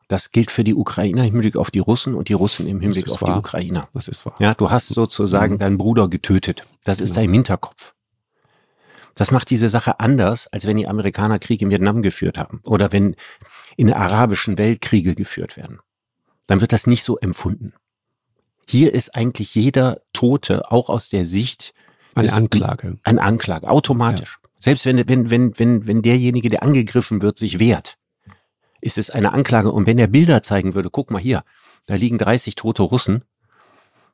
Das 0.10 0.32
gilt 0.32 0.50
für 0.50 0.64
die 0.64 0.74
Ukrainer 0.74 1.22
im 1.24 1.34
Hinblick 1.34 1.56
auf 1.56 1.70
die 1.70 1.78
Russen 1.78 2.16
und 2.16 2.30
die 2.30 2.34
Russen 2.34 2.66
im 2.66 2.82
Hinblick 2.82 3.12
auf 3.12 3.22
wahr. 3.22 3.34
die 3.34 3.40
Ukrainer. 3.40 3.90
Das 3.94 4.08
ist 4.08 4.26
wahr. 4.26 4.36
Ja, 4.40 4.56
du 4.56 4.72
hast 4.72 4.88
sozusagen 4.88 5.54
mhm. 5.54 5.60
deinen 5.60 5.78
Bruder 5.78 6.08
getötet. 6.08 6.66
Das 6.84 6.98
genau. 6.98 7.06
ist 7.06 7.16
da 7.16 7.22
im 7.22 7.32
Hinterkopf. 7.32 7.94
Das 9.14 9.30
macht 9.30 9.52
diese 9.52 9.70
Sache 9.70 10.00
anders, 10.00 10.48
als 10.48 10.66
wenn 10.66 10.78
die 10.78 10.88
Amerikaner 10.88 11.38
Krieg 11.38 11.62
in 11.62 11.70
Vietnam 11.70 12.02
geführt 12.02 12.40
haben 12.40 12.60
oder 12.66 12.92
wenn 12.92 13.16
in 13.78 13.86
der 13.86 13.98
arabischen 13.98 14.58
Welt 14.58 14.82
Kriege 14.82 15.14
geführt 15.14 15.58
werden. 15.58 15.80
Dann 16.48 16.60
wird 16.60 16.74
das 16.74 16.88
nicht 16.88 17.04
so 17.04 17.20
empfunden. 17.20 17.74
Hier 18.68 18.96
ist 18.96 19.14
eigentlich 19.14 19.54
jeder 19.54 20.02
Tote 20.12 20.72
auch 20.72 20.90
aus 20.90 21.10
der 21.10 21.24
Sicht 21.24 21.76
eine 22.16 22.34
Anklage. 22.34 22.98
Eine 23.04 23.22
Anklage, 23.22 23.70
automatisch. 23.70 24.40
Ja. 24.42 24.50
Selbst 24.58 24.86
wenn, 24.88 25.08
wenn, 25.08 25.30
wenn, 25.30 25.60
wenn, 25.60 25.86
wenn 25.86 26.02
derjenige, 26.02 26.50
der 26.50 26.64
angegriffen 26.64 27.22
wird, 27.22 27.38
sich 27.38 27.60
wehrt 27.60 27.99
ist 28.82 28.98
es 28.98 29.10
eine 29.10 29.34
Anklage. 29.34 29.72
Und 29.72 29.88
wenn 29.88 30.00
er 30.00 30.08
Bilder 30.08 30.42
zeigen 30.44 30.76
würde, 30.76 30.90
guck 30.90 31.12
mal 31.12 31.22
hier, 31.22 31.44
da 31.88 31.96
liegen 31.96 32.18
30 32.18 32.56
tote 32.56 32.84
Russen, 32.84 33.24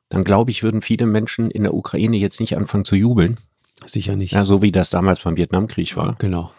dann 0.08 0.24
glaube 0.24 0.50
ich, 0.50 0.62
würden 0.62 0.82
viele 0.82 1.06
Menschen 1.06 1.50
in 1.50 1.64
der 1.64 1.74
Ukraine 1.74 2.16
jetzt 2.16 2.40
nicht 2.40 2.56
anfangen 2.56 2.84
zu 2.84 2.96
jubeln. 2.96 3.38
Sicher 3.84 4.16
nicht. 4.16 4.32
Ja, 4.32 4.44
so 4.44 4.62
wie 4.62 4.72
das 4.72 4.90
damals 4.90 5.20
beim 5.20 5.36
Vietnamkrieg 5.36 5.96
war. 5.96 6.16
Genau. 6.18 6.52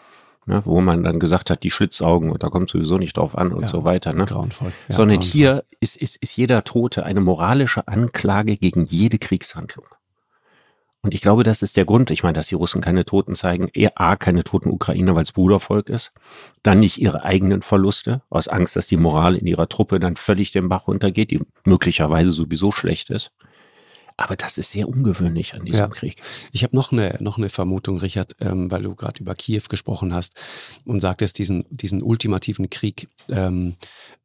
Ne, 0.46 0.62
wo 0.64 0.80
man 0.80 1.02
dann 1.02 1.18
gesagt 1.18 1.50
hat, 1.50 1.62
die 1.62 1.70
Schlitzaugen, 1.70 2.30
und 2.30 2.42
da 2.42 2.48
kommt 2.48 2.70
sowieso 2.70 2.96
nicht 2.96 3.18
drauf 3.18 3.36
an 3.36 3.52
und 3.52 3.62
ja, 3.62 3.68
so 3.68 3.84
weiter. 3.84 4.14
Ne? 4.14 4.24
Grauenvoll. 4.24 4.72
Ja, 4.88 4.94
Sondern 4.94 5.18
grauenvoll. 5.18 5.32
hier 5.32 5.64
ist, 5.80 5.96
ist, 5.98 6.16
ist 6.16 6.36
jeder 6.38 6.64
Tote 6.64 7.04
eine 7.04 7.20
moralische 7.20 7.86
Anklage 7.86 8.56
gegen 8.56 8.84
jede 8.86 9.18
Kriegshandlung. 9.18 9.84
Und 11.02 11.14
ich 11.14 11.20
glaube, 11.20 11.44
das 11.44 11.62
ist 11.62 11.76
der 11.76 11.84
Grund. 11.84 12.10
Ich 12.10 12.24
meine, 12.24 12.34
dass 12.34 12.48
die 12.48 12.56
Russen 12.56 12.80
keine 12.80 13.04
Toten 13.04 13.34
zeigen. 13.36 13.68
Eher 13.72 14.00
A, 14.00 14.16
keine 14.16 14.42
toten 14.42 14.70
Ukrainer, 14.70 15.14
weil 15.14 15.22
es 15.22 15.32
Brudervolk 15.32 15.88
ist. 15.88 16.12
Dann 16.62 16.80
nicht 16.80 16.98
ihre 16.98 17.22
eigenen 17.22 17.62
Verluste, 17.62 18.22
aus 18.30 18.48
Angst, 18.48 18.74
dass 18.74 18.88
die 18.88 18.96
Moral 18.96 19.36
in 19.36 19.46
ihrer 19.46 19.68
Truppe 19.68 20.00
dann 20.00 20.16
völlig 20.16 20.50
den 20.50 20.68
Bach 20.68 20.88
runtergeht, 20.88 21.30
die 21.30 21.40
möglicherweise 21.64 22.32
sowieso 22.32 22.72
schlecht 22.72 23.10
ist. 23.10 23.32
Aber 24.18 24.34
das 24.34 24.58
ist 24.58 24.72
sehr 24.72 24.88
ungewöhnlich 24.88 25.54
an 25.54 25.64
diesem 25.64 25.78
ja. 25.78 25.86
Krieg. 25.86 26.20
Ich 26.50 26.64
habe 26.64 26.74
noch 26.74 26.90
eine, 26.90 27.16
noch 27.20 27.38
eine 27.38 27.48
Vermutung, 27.48 27.98
Richard, 27.98 28.34
ähm, 28.40 28.68
weil 28.68 28.82
du 28.82 28.96
gerade 28.96 29.20
über 29.20 29.36
Kiew 29.36 29.62
gesprochen 29.68 30.12
hast 30.12 30.34
und 30.84 31.00
sagtest, 31.00 31.38
diesen, 31.38 31.64
diesen 31.70 32.02
ultimativen 32.02 32.68
Krieg, 32.68 33.08
ähm, 33.30 33.76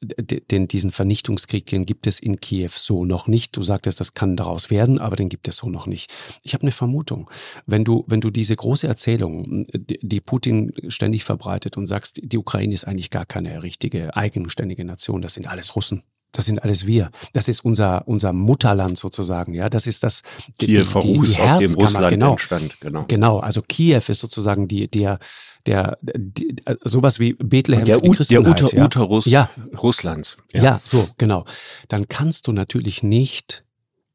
den, 0.02 0.68
diesen 0.68 0.90
Vernichtungskrieg, 0.90 1.68
den 1.68 1.86
gibt 1.86 2.08
es 2.08 2.20
in 2.20 2.40
Kiew 2.40 2.72
so 2.74 3.06
noch 3.06 3.28
nicht. 3.28 3.56
Du 3.56 3.62
sagtest, 3.62 4.00
das 4.00 4.16
kann 4.16 4.36
daraus 4.36 4.72
werden, 4.72 4.98
aber 4.98 5.16
den 5.16 5.30
gibt 5.30 5.48
es 5.48 5.58
so 5.58 5.70
noch 5.70 5.86
nicht. 5.86 6.12
Ich 6.42 6.56
habe 6.56 6.64
eine 6.64 6.72
Vermutung. 6.72 7.30
Wenn 7.68 7.86
du, 7.86 8.04
wenn 8.08 8.20
du 8.20 8.32
diese 8.32 8.56
große 8.56 8.88
Erzählung, 8.88 9.68
die 9.70 10.22
Putin 10.22 10.74
ständig 10.88 11.24
verbreitet 11.24 11.78
und 11.78 11.86
sagst, 11.86 12.20
die 12.24 12.40
Ukraine 12.40 12.74
ist 12.74 12.86
eigentlich 12.86 13.12
gar 13.12 13.28
keine 13.28 13.62
richtige 13.62 14.16
eigenständige 14.16 14.86
Nation, 14.86 15.22
das 15.22 15.36
sind 15.36 15.46
alles 15.46 15.76
Russen. 15.76 16.02
Das 16.34 16.46
sind 16.46 16.62
alles 16.62 16.86
wir. 16.86 17.10
Das 17.32 17.48
ist 17.48 17.64
unser, 17.64 18.08
unser 18.08 18.34
Mutterland 18.34 18.98
sozusagen. 18.98 19.54
Ja, 19.54 19.70
das 19.70 19.88
ist 19.88 20.04
das. 20.04 20.24
Die, 20.60 20.66
Kiew 20.66 20.86
die, 21.02 21.14
die, 21.14 21.22
die 21.22 21.40
aus 21.40 21.60
dem 21.60 21.74
Russland 21.76 22.10
genau. 22.10 22.32
entstand. 22.32 22.82
Genau. 22.82 23.06
Genau. 23.08 23.40
Also 23.40 23.62
Kiew 23.62 24.02
ist 24.08 24.20
sozusagen 24.20 24.68
die, 24.68 24.90
der, 24.90 25.20
der, 25.66 25.98
die, 26.02 26.56
sowas 26.84 27.20
wie 27.20 27.34
Bethlehem 27.34 27.86
der, 27.86 27.96
für 27.96 28.02
die 28.02 28.10
Christenheit. 28.10 28.60
Der 28.60 28.66
Uter, 28.66 28.78
ja. 28.78 28.86
Uterus 28.86 29.26
ja. 29.26 29.50
Russlands. 29.82 30.38
Ja. 30.54 30.64
ja, 30.64 30.82
so, 30.84 31.08
genau. 31.18 31.46
Dann 31.88 32.08
kannst 32.10 32.48
du 32.48 32.52
natürlich 32.52 33.04
nicht 33.04 33.64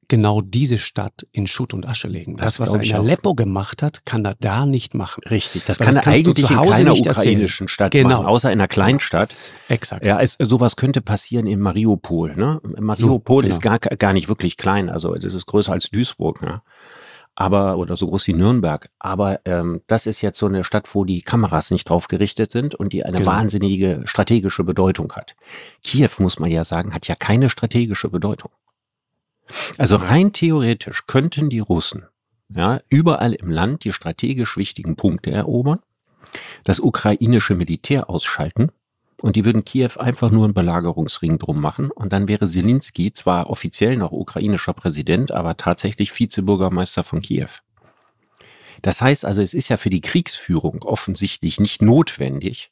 genau 0.08 0.40
diese 0.40 0.78
Stadt 0.78 1.26
in 1.32 1.46
Schutt 1.46 1.74
und 1.74 1.86
Asche 1.86 2.08
legen. 2.08 2.36
Das, 2.36 2.56
das 2.56 2.60
was 2.60 2.72
er 2.72 2.82
in 2.82 2.94
Aleppo 2.94 3.34
gemacht 3.34 3.82
hat, 3.82 4.04
kann 4.04 4.24
er 4.24 4.34
da 4.40 4.66
nicht 4.66 4.94
machen. 4.94 5.22
Richtig, 5.30 5.64
das 5.64 5.78
kann 5.78 5.94
das 5.94 6.06
er 6.06 6.12
eigentlich 6.12 6.50
in 6.50 6.56
keiner 6.56 6.96
ukrainischen 6.96 7.68
Stadt 7.68 7.92
genau. 7.92 8.08
machen, 8.08 8.26
außer 8.26 8.50
in 8.50 8.58
einer 8.58 8.68
Kleinstadt. 8.68 9.34
Exakt. 9.68 10.04
Ja, 10.04 10.20
es, 10.20 10.36
sowas 10.38 10.76
könnte 10.76 11.02
passieren 11.02 11.46
in 11.46 11.60
Mariupol. 11.60 12.34
Ne? 12.34 12.60
Mariupol 12.78 13.44
so, 13.44 13.48
genau. 13.48 13.54
ist 13.54 13.62
gar, 13.62 13.78
gar 13.78 14.12
nicht 14.12 14.28
wirklich 14.28 14.56
klein, 14.56 14.88
also 14.88 15.14
das 15.14 15.34
ist 15.34 15.46
größer 15.46 15.72
als 15.72 15.90
Duisburg. 15.90 16.42
Ne? 16.42 16.62
aber 17.40 17.76
oder 17.78 17.96
so 17.96 18.08
groß 18.08 18.26
wie 18.26 18.34
Nürnberg. 18.34 18.90
Aber 18.98 19.38
ähm, 19.44 19.80
das 19.86 20.06
ist 20.06 20.22
jetzt 20.22 20.40
so 20.40 20.46
eine 20.46 20.64
Stadt, 20.64 20.92
wo 20.92 21.04
die 21.04 21.22
Kameras 21.22 21.70
nicht 21.70 21.88
drauf 21.88 22.08
gerichtet 22.08 22.50
sind 22.50 22.74
und 22.74 22.92
die 22.92 23.04
eine 23.04 23.18
genau. 23.18 23.30
wahnsinnige 23.30 24.02
strategische 24.06 24.64
Bedeutung 24.64 25.12
hat. 25.12 25.36
Kiew, 25.84 26.10
muss 26.18 26.40
man 26.40 26.50
ja 26.50 26.64
sagen, 26.64 26.92
hat 26.92 27.06
ja 27.06 27.14
keine 27.14 27.48
strategische 27.48 28.08
Bedeutung. 28.08 28.50
Also 29.78 29.96
rein 29.96 30.32
theoretisch 30.32 31.06
könnten 31.06 31.50
die 31.50 31.60
Russen 31.60 32.04
ja, 32.54 32.80
überall 32.88 33.34
im 33.34 33.50
Land 33.50 33.84
die 33.84 33.92
strategisch 33.92 34.56
wichtigen 34.56 34.96
Punkte 34.96 35.30
erobern, 35.30 35.80
das 36.64 36.80
ukrainische 36.80 37.54
Militär 37.54 38.08
ausschalten 38.08 38.70
und 39.20 39.36
die 39.36 39.44
würden 39.44 39.64
Kiew 39.64 39.90
einfach 39.98 40.30
nur 40.30 40.44
einen 40.44 40.54
Belagerungsring 40.54 41.38
drum 41.38 41.60
machen 41.60 41.90
und 41.90 42.12
dann 42.12 42.28
wäre 42.28 42.48
Zelensky 42.48 43.12
zwar 43.12 43.50
offiziell 43.50 43.96
noch 43.96 44.12
ukrainischer 44.12 44.72
Präsident, 44.72 45.32
aber 45.32 45.56
tatsächlich 45.56 46.18
Vizebürgermeister 46.18 47.04
von 47.04 47.20
Kiew. 47.20 47.48
Das 48.82 49.00
heißt 49.00 49.24
also, 49.24 49.42
es 49.42 49.54
ist 49.54 49.68
ja 49.68 49.76
für 49.76 49.90
die 49.90 50.00
Kriegsführung 50.00 50.82
offensichtlich 50.82 51.58
nicht 51.58 51.82
notwendig, 51.82 52.70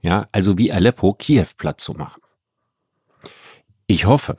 ja, 0.00 0.28
also 0.30 0.56
wie 0.56 0.72
Aleppo 0.72 1.14
Kiew 1.14 1.46
platt 1.56 1.80
zu 1.80 1.94
machen. 1.94 2.22
Ich 3.88 4.04
hoffe, 4.04 4.38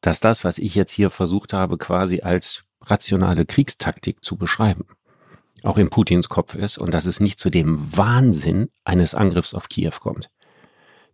dass 0.00 0.20
das, 0.20 0.44
was 0.44 0.58
ich 0.58 0.74
jetzt 0.74 0.92
hier 0.92 1.10
versucht 1.10 1.52
habe, 1.52 1.78
quasi 1.78 2.20
als 2.20 2.64
rationale 2.82 3.44
Kriegstaktik 3.44 4.24
zu 4.24 4.36
beschreiben, 4.36 4.86
auch 5.64 5.78
in 5.78 5.90
Putins 5.90 6.28
Kopf 6.28 6.54
ist 6.54 6.78
und 6.78 6.92
dass 6.92 7.06
es 7.06 7.20
nicht 7.20 7.40
zu 7.40 7.50
dem 7.50 7.96
Wahnsinn 7.96 8.70
eines 8.84 9.14
Angriffs 9.14 9.54
auf 9.54 9.68
Kiew 9.68 9.92
kommt. 10.00 10.30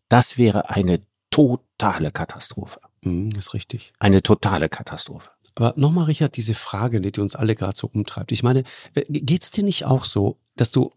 Das 0.09 0.39
wäre 0.39 0.71
eine 0.71 1.01
totale 1.31 2.13
Katastrophe. 2.13 2.81
Mhm, 3.03 3.31
ist 3.31 3.55
richtig. 3.55 3.93
Eine 3.99 4.23
totale 4.23 4.69
Katastrophe. 4.69 5.31
Aber 5.57 5.73
nochmal, 5.77 6.05
Richard, 6.05 6.37
diese 6.37 6.55
Frage, 6.55 7.01
die 7.01 7.21
uns 7.21 7.37
alle 7.37 7.55
gerade 7.55 7.77
so 7.77 7.89
umtreibt. 7.93 8.33
Ich 8.33 8.43
meine, 8.43 8.65
geht's 9.09 9.51
dir 9.51 9.65
nicht 9.65 9.85
auch 9.85 10.05
so, 10.05 10.39
dass 10.57 10.73
du, 10.73 10.93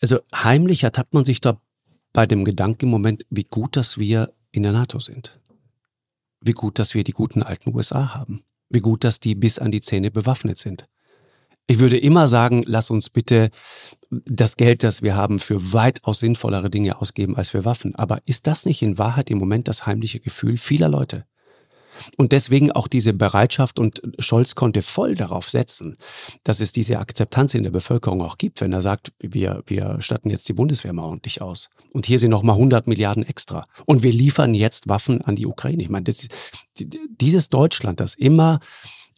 also 0.00 0.20
heimlich 0.34 0.84
ertappt 0.84 1.12
man 1.14 1.24
sich 1.24 1.40
da 1.40 1.60
bei 2.12 2.26
dem 2.26 2.44
Gedanken 2.44 2.86
im 2.86 2.90
Moment, 2.90 3.26
wie 3.30 3.44
gut, 3.44 3.76
dass 3.76 3.98
wir 3.98 4.32
in 4.52 4.62
der 4.62 4.72
NATO 4.72 5.00
sind. 5.00 5.40
Wie 6.42 6.52
gut, 6.52 6.78
dass 6.78 6.94
wir 6.94 7.04
die 7.04 7.12
guten 7.12 7.42
alten 7.42 7.74
USA 7.74 8.14
haben. 8.14 8.42
Wie 8.68 8.80
gut, 8.80 9.04
dass 9.04 9.20
die 9.20 9.34
bis 9.34 9.58
an 9.58 9.70
die 9.70 9.80
Zähne 9.80 10.10
bewaffnet 10.10 10.58
sind. 10.58 10.88
Ich 11.68 11.78
würde 11.78 11.98
immer 11.98 12.26
sagen, 12.26 12.64
lass 12.66 12.90
uns 12.90 13.08
bitte 13.08 13.50
das 14.10 14.56
Geld, 14.56 14.82
das 14.82 15.02
wir 15.02 15.14
haben, 15.14 15.38
für 15.38 15.72
weitaus 15.72 16.18
sinnvollere 16.18 16.68
Dinge 16.68 17.00
ausgeben 17.00 17.36
als 17.36 17.50
für 17.50 17.64
Waffen. 17.64 17.94
Aber 17.94 18.20
ist 18.26 18.46
das 18.46 18.66
nicht 18.66 18.82
in 18.82 18.98
Wahrheit 18.98 19.30
im 19.30 19.38
Moment 19.38 19.68
das 19.68 19.86
heimliche 19.86 20.20
Gefühl 20.20 20.56
vieler 20.56 20.88
Leute? 20.88 21.24
Und 22.16 22.32
deswegen 22.32 22.72
auch 22.72 22.88
diese 22.88 23.12
Bereitschaft 23.12 23.78
und 23.78 24.02
Scholz 24.18 24.54
konnte 24.54 24.82
voll 24.82 25.14
darauf 25.14 25.48
setzen, 25.48 25.96
dass 26.44 26.60
es 26.60 26.72
diese 26.72 26.98
Akzeptanz 26.98 27.54
in 27.54 27.62
der 27.62 27.70
Bevölkerung 27.70 28.22
auch 28.22 28.38
gibt, 28.38 28.60
wenn 28.60 28.72
er 28.72 28.82
sagt, 28.82 29.12
wir, 29.20 29.62
wir 29.66 29.96
statten 30.00 30.30
jetzt 30.30 30.48
die 30.48 30.54
Bundeswehr 30.54 30.92
mal 30.92 31.04
ordentlich 31.04 31.42
aus. 31.42 31.68
Und 31.92 32.06
hier 32.06 32.18
sind 32.18 32.30
nochmal 32.30 32.56
100 32.56 32.86
Milliarden 32.86 33.22
extra. 33.26 33.66
Und 33.86 34.02
wir 34.02 34.12
liefern 34.12 34.54
jetzt 34.54 34.88
Waffen 34.88 35.20
an 35.22 35.36
die 35.36 35.46
Ukraine. 35.46 35.82
Ich 35.82 35.90
meine, 35.90 36.04
das, 36.04 36.28
dieses 36.78 37.48
Deutschland, 37.48 38.00
das 38.00 38.14
immer 38.14 38.60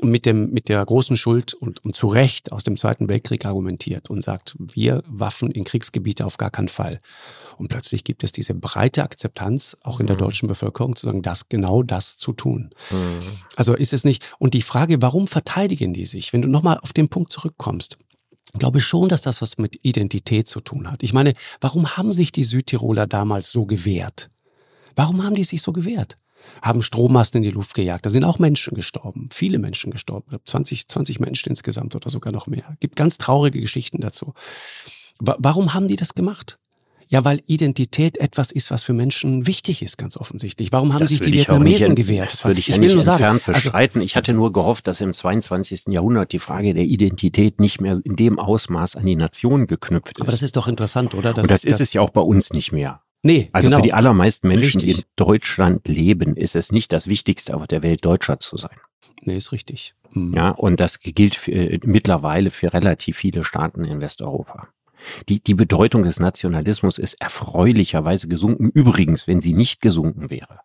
mit, 0.00 0.26
dem, 0.26 0.50
mit 0.50 0.68
der 0.68 0.84
großen 0.84 1.16
Schuld 1.16 1.54
und, 1.54 1.84
und 1.84 1.94
zu 1.94 2.06
Recht 2.06 2.52
aus 2.52 2.64
dem 2.64 2.76
Zweiten 2.76 3.08
Weltkrieg 3.08 3.46
argumentiert 3.46 4.10
und 4.10 4.22
sagt, 4.22 4.56
wir 4.58 5.02
Waffen 5.06 5.50
in 5.50 5.64
Kriegsgebiete 5.64 6.24
auf 6.26 6.36
gar 6.36 6.50
keinen 6.50 6.68
Fall. 6.68 7.00
Und 7.56 7.68
plötzlich 7.68 8.04
gibt 8.04 8.24
es 8.24 8.32
diese 8.32 8.54
breite 8.54 9.02
Akzeptanz, 9.02 9.76
auch 9.82 10.00
in 10.00 10.06
der 10.06 10.16
mhm. 10.16 10.20
deutschen 10.20 10.48
Bevölkerung, 10.48 10.96
zu 10.96 11.06
sagen, 11.06 11.22
das 11.22 11.48
genau 11.48 11.82
das 11.82 12.16
zu 12.16 12.32
tun. 12.32 12.70
Mhm. 12.90 13.20
Also 13.56 13.74
ist 13.74 13.92
es 13.92 14.04
nicht. 14.04 14.28
Und 14.38 14.54
die 14.54 14.62
Frage, 14.62 15.00
warum 15.00 15.28
verteidigen 15.28 15.94
die 15.94 16.06
sich? 16.06 16.32
Wenn 16.32 16.42
du 16.42 16.48
nochmal 16.48 16.78
auf 16.78 16.92
den 16.92 17.08
Punkt 17.08 17.30
zurückkommst, 17.32 17.98
ich 18.52 18.60
glaube 18.60 18.80
schon, 18.80 19.08
dass 19.08 19.22
das 19.22 19.42
was 19.42 19.58
mit 19.58 19.84
Identität 19.84 20.46
zu 20.46 20.60
tun 20.60 20.88
hat. 20.90 21.02
Ich 21.02 21.12
meine, 21.12 21.34
warum 21.60 21.96
haben 21.96 22.12
sich 22.12 22.30
die 22.30 22.44
Südtiroler 22.44 23.06
damals 23.06 23.50
so 23.50 23.66
gewehrt? 23.66 24.30
Warum 24.94 25.24
haben 25.24 25.34
die 25.34 25.44
sich 25.44 25.60
so 25.60 25.72
gewehrt? 25.72 26.16
Haben 26.62 26.82
Strommasten 26.82 27.38
in 27.38 27.42
die 27.42 27.54
Luft 27.54 27.74
gejagt. 27.74 28.06
Da 28.06 28.10
sind 28.10 28.24
auch 28.24 28.38
Menschen 28.38 28.74
gestorben, 28.74 29.28
viele 29.30 29.58
Menschen 29.58 29.90
gestorben. 29.90 30.36
20, 30.44 30.88
20 30.88 31.20
Menschen 31.20 31.50
insgesamt 31.50 31.94
oder 31.94 32.10
sogar 32.10 32.32
noch 32.32 32.46
mehr. 32.46 32.76
Gibt 32.80 32.96
ganz 32.96 33.18
traurige 33.18 33.60
Geschichten 33.60 34.00
dazu. 34.00 34.34
Warum 35.20 35.74
haben 35.74 35.88
die 35.88 35.96
das 35.96 36.14
gemacht? 36.14 36.58
Ja, 37.08 37.24
weil 37.24 37.42
Identität 37.46 38.18
etwas 38.18 38.50
ist, 38.50 38.70
was 38.70 38.82
für 38.82 38.92
Menschen 38.92 39.46
wichtig 39.46 39.82
ist, 39.82 39.98
ganz 39.98 40.16
offensichtlich. 40.16 40.72
Warum 40.72 40.94
haben 40.94 41.00
das 41.00 41.10
sich 41.10 41.20
die 41.20 41.32
Vietnamesen 41.32 41.94
gewehrt? 41.94 42.32
Das 42.32 42.44
würde 42.44 42.58
ich, 42.58 42.68
ich 42.68 42.74
ja 42.74 42.80
nicht 42.80 42.94
entfernt 42.94 43.42
sagen, 43.42 43.52
bestreiten. 43.54 44.00
Also, 44.00 44.04
ich 44.04 44.16
hatte 44.16 44.32
nur 44.32 44.52
gehofft, 44.52 44.86
dass 44.86 45.00
im 45.00 45.12
22. 45.12 45.84
Jahrhundert 45.88 46.32
die 46.32 46.38
Frage 46.38 46.74
der 46.74 46.84
Identität 46.84 47.60
nicht 47.60 47.80
mehr 47.80 48.00
in 48.02 48.16
dem 48.16 48.38
Ausmaß 48.38 48.96
an 48.96 49.06
die 49.06 49.16
Nation 49.16 49.66
geknüpft 49.66 50.18
ist. 50.18 50.22
Aber 50.22 50.30
das 50.30 50.42
ist 50.42 50.56
doch 50.56 50.66
interessant, 50.66 51.14
oder? 51.14 51.32
Dass, 51.32 51.44
Und 51.44 51.50
das 51.50 51.64
ist 51.64 51.80
es 51.80 51.92
ja 51.92 52.00
auch 52.00 52.10
bei 52.10 52.22
uns 52.22 52.52
nicht 52.52 52.72
mehr. 52.72 53.03
Nee, 53.24 53.48
also 53.52 53.68
genau. 53.68 53.78
für 53.78 53.84
die 53.84 53.94
allermeisten 53.94 54.48
Menschen, 54.48 54.80
richtig. 54.80 54.82
die 54.82 55.00
in 55.00 55.04
Deutschland 55.16 55.88
leben, 55.88 56.36
ist 56.36 56.54
es 56.54 56.70
nicht 56.70 56.92
das 56.92 57.08
Wichtigste 57.08 57.56
auf 57.56 57.66
der 57.66 57.82
Welt, 57.82 58.04
Deutscher 58.04 58.38
zu 58.38 58.58
sein. 58.58 58.76
Nee, 59.22 59.38
ist 59.38 59.50
richtig. 59.50 59.94
Hm. 60.12 60.34
Ja, 60.34 60.50
und 60.50 60.78
das 60.78 61.00
gilt 61.00 61.34
für, 61.34 61.52
äh, 61.52 61.80
mittlerweile 61.84 62.50
für 62.50 62.74
relativ 62.74 63.16
viele 63.16 63.42
Staaten 63.42 63.84
in 63.84 64.02
Westeuropa. 64.02 64.68
Die, 65.30 65.42
die 65.42 65.54
Bedeutung 65.54 66.02
des 66.02 66.20
Nationalismus 66.20 66.98
ist 66.98 67.14
erfreulicherweise 67.14 68.28
gesunken. 68.28 68.70
Übrigens, 68.74 69.26
wenn 69.26 69.40
sie 69.40 69.54
nicht 69.54 69.80
gesunken 69.80 70.28
wäre, 70.28 70.60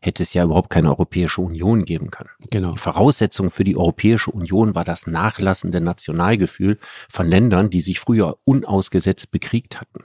hätte 0.00 0.24
es 0.24 0.34
ja 0.34 0.42
überhaupt 0.42 0.70
keine 0.70 0.88
Europäische 0.88 1.40
Union 1.40 1.84
geben 1.84 2.10
können. 2.10 2.30
Genau. 2.50 2.72
Die 2.72 2.78
Voraussetzung 2.78 3.50
für 3.50 3.64
die 3.64 3.76
Europäische 3.76 4.32
Union 4.32 4.74
war 4.74 4.84
das 4.84 5.06
nachlassende 5.06 5.80
Nationalgefühl 5.80 6.78
von 7.08 7.28
Ländern, 7.28 7.70
die 7.70 7.80
sich 7.80 8.00
früher 8.00 8.38
unausgesetzt 8.44 9.30
bekriegt 9.30 9.80
hatten. 9.80 10.04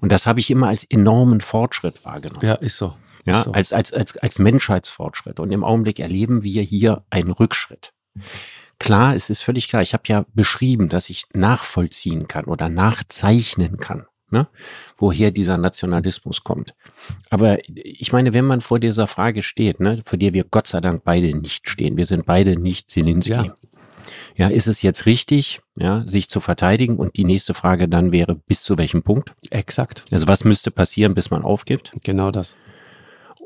Und 0.00 0.12
das 0.12 0.26
habe 0.26 0.40
ich 0.40 0.50
immer 0.50 0.68
als 0.68 0.84
enormen 0.84 1.40
Fortschritt 1.40 2.04
wahrgenommen. 2.04 2.44
Ja, 2.44 2.54
ist 2.54 2.76
so. 2.76 2.96
Ja, 3.24 3.38
ist 3.38 3.44
so. 3.44 3.52
als, 3.52 3.72
als, 3.72 3.92
als, 3.92 4.16
als 4.16 4.38
Menschheitsfortschritt. 4.38 5.40
Und 5.40 5.52
im 5.52 5.64
Augenblick 5.64 5.98
erleben 6.00 6.42
wir 6.42 6.62
hier 6.62 7.04
einen 7.10 7.30
Rückschritt. 7.30 7.92
Klar, 8.78 9.14
es 9.14 9.30
ist 9.30 9.42
völlig 9.42 9.68
klar. 9.68 9.82
Ich 9.82 9.94
habe 9.94 10.02
ja 10.06 10.24
beschrieben, 10.34 10.88
dass 10.88 11.08
ich 11.08 11.24
nachvollziehen 11.34 12.26
kann 12.26 12.46
oder 12.46 12.68
nachzeichnen 12.68 13.78
kann, 13.78 14.06
ne? 14.30 14.48
woher 14.96 15.30
dieser 15.30 15.56
Nationalismus 15.56 16.42
kommt. 16.42 16.74
Aber 17.30 17.58
ich 17.68 18.12
meine, 18.12 18.34
wenn 18.34 18.44
man 18.44 18.60
vor 18.60 18.80
dieser 18.80 19.06
Frage 19.06 19.42
steht, 19.42 19.78
ne, 19.78 20.02
vor 20.04 20.18
der 20.18 20.34
wir 20.34 20.44
Gott 20.44 20.66
sei 20.66 20.80
Dank 20.80 21.04
beide 21.04 21.32
nicht 21.36 21.68
stehen, 21.68 21.96
wir 21.96 22.06
sind 22.06 22.26
beide 22.26 22.56
nicht 22.56 22.90
Zelensky. 22.90 23.32
Ja. 23.32 23.56
Ja, 24.36 24.48
ist 24.48 24.66
es 24.66 24.82
jetzt 24.82 25.06
richtig, 25.06 25.60
ja, 25.76 26.04
sich 26.06 26.28
zu 26.28 26.40
verteidigen? 26.40 26.96
Und 26.96 27.16
die 27.16 27.24
nächste 27.24 27.54
Frage 27.54 27.88
dann 27.88 28.12
wäre, 28.12 28.34
bis 28.34 28.62
zu 28.62 28.78
welchem 28.78 29.02
Punkt? 29.02 29.34
Exakt. 29.50 30.04
Also 30.10 30.28
was 30.28 30.44
müsste 30.44 30.70
passieren, 30.70 31.14
bis 31.14 31.30
man 31.30 31.42
aufgibt? 31.42 31.92
Genau 32.02 32.30
das. 32.30 32.56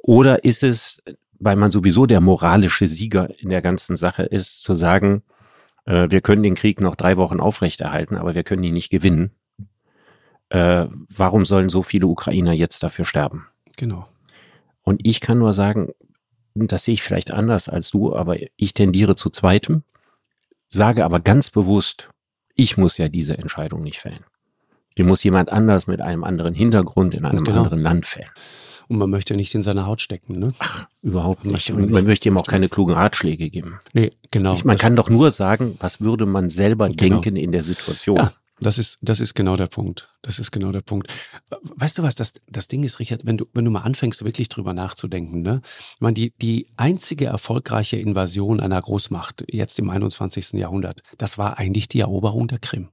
Oder 0.02 0.44
ist 0.44 0.62
es, 0.62 1.02
weil 1.38 1.56
man 1.56 1.70
sowieso 1.70 2.06
der 2.06 2.20
moralische 2.20 2.86
Sieger 2.86 3.28
in 3.40 3.50
der 3.50 3.62
ganzen 3.62 3.96
Sache 3.96 4.22
ist, 4.22 4.62
zu 4.62 4.74
sagen, 4.74 5.22
äh, 5.84 6.08
wir 6.10 6.20
können 6.20 6.42
den 6.42 6.54
Krieg 6.54 6.80
noch 6.80 6.96
drei 6.96 7.16
Wochen 7.16 7.40
aufrechterhalten, 7.40 8.16
aber 8.16 8.34
wir 8.34 8.44
können 8.44 8.62
ihn 8.64 8.74
nicht 8.74 8.90
gewinnen. 8.90 9.32
Äh, 10.48 10.86
warum 11.08 11.44
sollen 11.44 11.68
so 11.68 11.82
viele 11.82 12.06
Ukrainer 12.06 12.52
jetzt 12.52 12.82
dafür 12.82 13.04
sterben? 13.04 13.46
Genau. 13.76 14.06
Und 14.82 15.04
ich 15.04 15.20
kann 15.20 15.38
nur 15.38 15.52
sagen, 15.52 15.90
das 16.54 16.84
sehe 16.84 16.94
ich 16.94 17.02
vielleicht 17.02 17.32
anders 17.32 17.68
als 17.68 17.90
du, 17.90 18.14
aber 18.14 18.36
ich 18.56 18.72
tendiere 18.72 19.16
zu 19.16 19.30
zweitem 19.30 19.82
sage 20.66 21.04
aber 21.04 21.20
ganz 21.20 21.50
bewusst, 21.50 22.10
ich 22.54 22.76
muss 22.76 22.98
ja 22.98 23.08
diese 23.08 23.36
Entscheidung 23.38 23.82
nicht 23.82 23.98
fällen. 23.98 24.24
Die 24.98 25.02
muss 25.02 25.22
jemand 25.22 25.50
anders 25.52 25.86
mit 25.86 26.00
einem 26.00 26.24
anderen 26.24 26.54
Hintergrund 26.54 27.14
in 27.14 27.24
einem 27.24 27.44
genau. 27.44 27.62
anderen 27.62 27.80
Land 27.80 28.06
fällen. 28.06 28.30
Und 28.88 28.98
man 28.98 29.10
möchte 29.10 29.34
nicht 29.34 29.54
in 29.54 29.62
seine 29.62 29.86
Haut 29.86 30.00
stecken, 30.00 30.38
ne? 30.38 30.54
Ach, 30.60 30.86
überhaupt 31.02 31.44
nicht. 31.44 31.70
Und 31.70 31.90
man 31.90 32.04
möchte 32.04 32.28
ihm 32.28 32.38
auch 32.38 32.46
keine 32.46 32.68
klugen 32.68 32.94
Ratschläge 32.94 33.50
geben. 33.50 33.80
Nee, 33.92 34.12
genau. 34.30 34.54
Ich, 34.54 34.64
man 34.64 34.78
kann 34.78 34.94
doch 34.94 35.10
nur 35.10 35.32
sagen, 35.32 35.76
was 35.80 36.00
würde 36.00 36.24
man 36.24 36.48
selber 36.48 36.88
genau. 36.88 37.20
denken 37.20 37.36
in 37.36 37.50
der 37.50 37.62
Situation. 37.62 38.16
Ja, 38.16 38.32
das 38.60 38.78
ist, 38.78 38.98
das 39.02 39.20
ist 39.20 39.34
genau 39.34 39.56
der 39.56 39.66
Punkt. 39.66 40.10
Das 40.22 40.38
ist 40.38 40.50
genau 40.50 40.72
der 40.72 40.80
Punkt. 40.80 41.12
Weißt 41.60 41.98
du 41.98 42.02
was, 42.02 42.14
das, 42.14 42.32
das 42.48 42.68
Ding 42.68 42.84
ist, 42.84 43.00
Richard, 43.00 43.26
wenn 43.26 43.36
du, 43.36 43.46
wenn 43.52 43.64
du 43.64 43.70
mal 43.70 43.82
anfängst, 43.82 44.24
wirklich 44.24 44.48
drüber 44.48 44.72
nachzudenken, 44.72 45.42
ne? 45.42 45.60
Ich 45.94 46.00
meine, 46.00 46.14
die, 46.14 46.32
die 46.40 46.66
einzige 46.76 47.26
erfolgreiche 47.26 47.96
Invasion 47.96 48.60
einer 48.60 48.80
Großmacht 48.80 49.44
jetzt 49.50 49.78
im 49.78 49.90
21. 49.90 50.54
Jahrhundert, 50.54 51.02
das 51.18 51.36
war 51.36 51.58
eigentlich 51.58 51.88
die 51.88 52.00
Eroberung 52.00 52.48
der 52.48 52.58
Krim. 52.58 52.88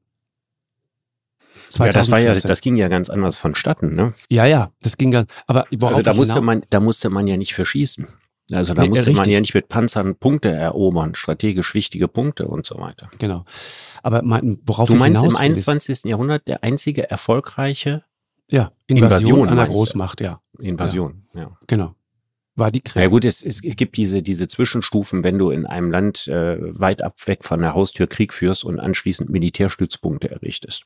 Ja, 1.77 1.89
das 1.89 2.11
war 2.11 2.19
ja, 2.19 2.35
das 2.35 2.61
ging 2.61 2.75
ja 2.75 2.87
ganz 2.87 3.09
anders 3.09 3.35
vonstatten, 3.35 3.95
ne? 3.95 4.13
Ja, 4.29 4.45
ja, 4.45 4.69
das 4.81 4.97
ging 4.97 5.11
ganz, 5.11 5.31
aber 5.47 5.65
also 5.71 6.01
da 6.01 6.13
musste 6.13 6.41
man, 6.41 6.61
da 6.69 6.79
musste 6.79 7.09
man 7.09 7.25
ja 7.25 7.37
nicht 7.37 7.53
verschießen. 7.55 8.07
Also 8.55 8.73
da 8.73 8.81
nee, 8.83 8.89
musste 8.89 9.07
richtig. 9.07 9.17
man 9.17 9.29
ja 9.29 9.39
nicht 9.39 9.53
mit 9.53 9.69
Panzern 9.69 10.15
Punkte 10.15 10.49
erobern, 10.49 11.15
strategisch 11.15 11.73
wichtige 11.73 12.07
Punkte 12.07 12.47
und 12.47 12.65
so 12.65 12.79
weiter. 12.79 13.09
Genau. 13.19 13.45
Aber 14.01 14.21
mein, 14.21 14.59
worauf 14.65 14.89
du 14.89 14.95
meinst 14.95 15.23
im 15.23 15.35
21. 15.35 15.89
Ist, 15.89 16.05
Jahrhundert 16.05 16.47
der 16.47 16.63
einzige 16.63 17.09
erfolgreiche 17.09 18.03
ja, 18.51 18.71
Invasion, 18.87 19.39
Invasion 19.39 19.49
einer 19.49 19.67
Großmacht, 19.67 20.21
ja. 20.21 20.39
Invasion, 20.59 21.23
ja. 21.33 21.41
ja. 21.41 21.57
Genau. 21.67 21.95
War 22.55 22.69
die 22.69 22.81
Krim. 22.81 23.01
Ja 23.01 23.07
gut, 23.07 23.25
es, 23.25 23.41
es, 23.41 23.61
gibt 23.61 23.97
diese, 23.97 24.21
diese 24.21 24.47
Zwischenstufen, 24.47 25.23
wenn 25.23 25.39
du 25.39 25.49
in 25.49 25.65
einem 25.65 25.89
Land 25.89 26.27
äh, 26.27 26.57
weit 26.59 27.01
ab 27.01 27.15
weg 27.25 27.43
von 27.43 27.61
der 27.61 27.73
Haustür 27.73 28.05
Krieg 28.05 28.31
führst 28.31 28.63
und 28.63 28.79
anschließend 28.79 29.29
Militärstützpunkte 29.29 30.29
errichtest. 30.29 30.85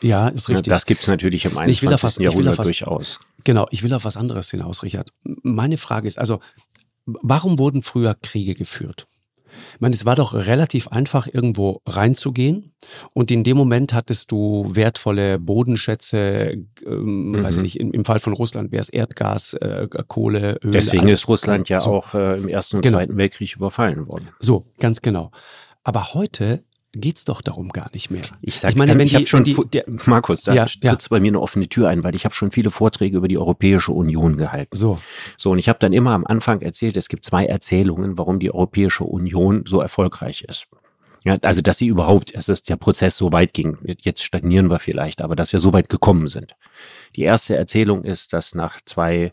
Ja, 0.00 0.28
ist 0.28 0.48
richtig. 0.48 0.70
Das 0.70 0.86
gibt 0.86 1.02
es 1.02 1.06
natürlich 1.06 1.44
im 1.44 1.58
21. 1.58 1.76
Ich 1.76 1.82
will 1.82 2.24
Jahrhundert 2.24 2.58
was, 2.58 2.66
durchaus. 2.66 3.20
Genau, 3.44 3.66
ich 3.70 3.82
will 3.82 3.92
auf 3.92 4.04
was 4.04 4.16
anderes 4.16 4.50
hinaus, 4.50 4.82
Richard. 4.82 5.10
Meine 5.22 5.76
Frage 5.76 6.08
ist 6.08 6.18
also, 6.18 6.40
warum 7.06 7.58
wurden 7.58 7.82
früher 7.82 8.14
Kriege 8.14 8.54
geführt? 8.54 9.06
Ich 9.74 9.80
meine, 9.80 9.94
es 9.94 10.04
war 10.04 10.16
doch 10.16 10.34
relativ 10.34 10.88
einfach, 10.88 11.26
irgendwo 11.26 11.80
reinzugehen. 11.86 12.72
Und 13.12 13.30
in 13.30 13.44
dem 13.44 13.56
Moment 13.56 13.92
hattest 13.92 14.32
du 14.32 14.68
wertvolle 14.68 15.38
Bodenschätze, 15.38 16.64
ähm, 16.86 17.30
mhm. 17.30 17.42
weiß 17.42 17.56
ich 17.56 17.62
nicht, 17.62 17.80
im, 17.80 17.92
im, 17.92 18.04
Fall 18.04 18.18
von 18.18 18.32
Russland 18.32 18.72
wäre 18.72 18.80
es 18.80 18.88
Erdgas, 18.88 19.54
äh, 19.54 19.86
Kohle, 20.08 20.58
Öl. 20.62 20.72
Deswegen 20.72 21.08
ist 21.08 21.28
Russland 21.28 21.68
ja 21.68 21.80
so. 21.80 21.90
auch 21.90 22.14
äh, 22.14 22.36
im 22.36 22.48
Ersten 22.48 22.76
und 22.76 22.82
genau. 22.82 22.98
Zweiten 22.98 23.16
Weltkrieg 23.16 23.56
überfallen 23.56 24.08
worden. 24.08 24.28
So, 24.40 24.64
ganz 24.80 25.02
genau. 25.02 25.30
Aber 25.82 26.14
heute 26.14 26.64
geht's 26.94 27.24
doch 27.24 27.42
darum 27.42 27.70
gar 27.70 27.90
nicht 27.92 28.10
mehr. 28.10 28.22
Ich, 28.40 28.60
sag, 28.60 28.70
ich 28.70 28.76
meine, 28.76 28.92
wenn 28.92 29.06
ich 29.06 29.14
die, 29.14 29.26
schon 29.26 29.44
die, 29.44 29.56
der, 29.72 29.84
Markus, 30.06 30.42
da 30.42 30.54
ja, 30.54 30.64
tritt 30.64 30.82
ja. 30.84 30.96
bei 31.10 31.20
mir 31.20 31.28
eine 31.28 31.40
offene 31.40 31.68
Tür 31.68 31.88
ein, 31.88 32.04
weil 32.04 32.14
ich 32.14 32.24
habe 32.24 32.34
schon 32.34 32.50
viele 32.50 32.70
Vorträge 32.70 33.16
über 33.16 33.28
die 33.28 33.38
Europäische 33.38 33.92
Union 33.92 34.36
gehalten. 34.36 34.74
So. 34.74 35.00
So 35.36 35.50
und 35.50 35.58
ich 35.58 35.68
habe 35.68 35.78
dann 35.78 35.92
immer 35.92 36.12
am 36.12 36.24
Anfang 36.24 36.62
erzählt, 36.62 36.96
es 36.96 37.08
gibt 37.08 37.24
zwei 37.24 37.46
Erzählungen, 37.46 38.18
warum 38.18 38.38
die 38.38 38.52
Europäische 38.52 39.04
Union 39.04 39.64
so 39.66 39.80
erfolgreich 39.80 40.42
ist. 40.42 40.66
Ja, 41.24 41.38
also 41.42 41.62
dass 41.62 41.78
sie 41.78 41.86
überhaupt, 41.86 42.34
dass 42.36 42.62
der 42.62 42.76
Prozess 42.76 43.16
so 43.16 43.32
weit 43.32 43.54
ging. 43.54 43.78
Jetzt 44.00 44.22
stagnieren 44.22 44.70
wir 44.70 44.78
vielleicht, 44.78 45.22
aber 45.22 45.36
dass 45.36 45.52
wir 45.52 45.60
so 45.60 45.72
weit 45.72 45.88
gekommen 45.88 46.26
sind. 46.26 46.54
Die 47.16 47.22
erste 47.22 47.56
Erzählung 47.56 48.04
ist, 48.04 48.34
dass 48.34 48.54
nach 48.54 48.80
zwei 48.84 49.32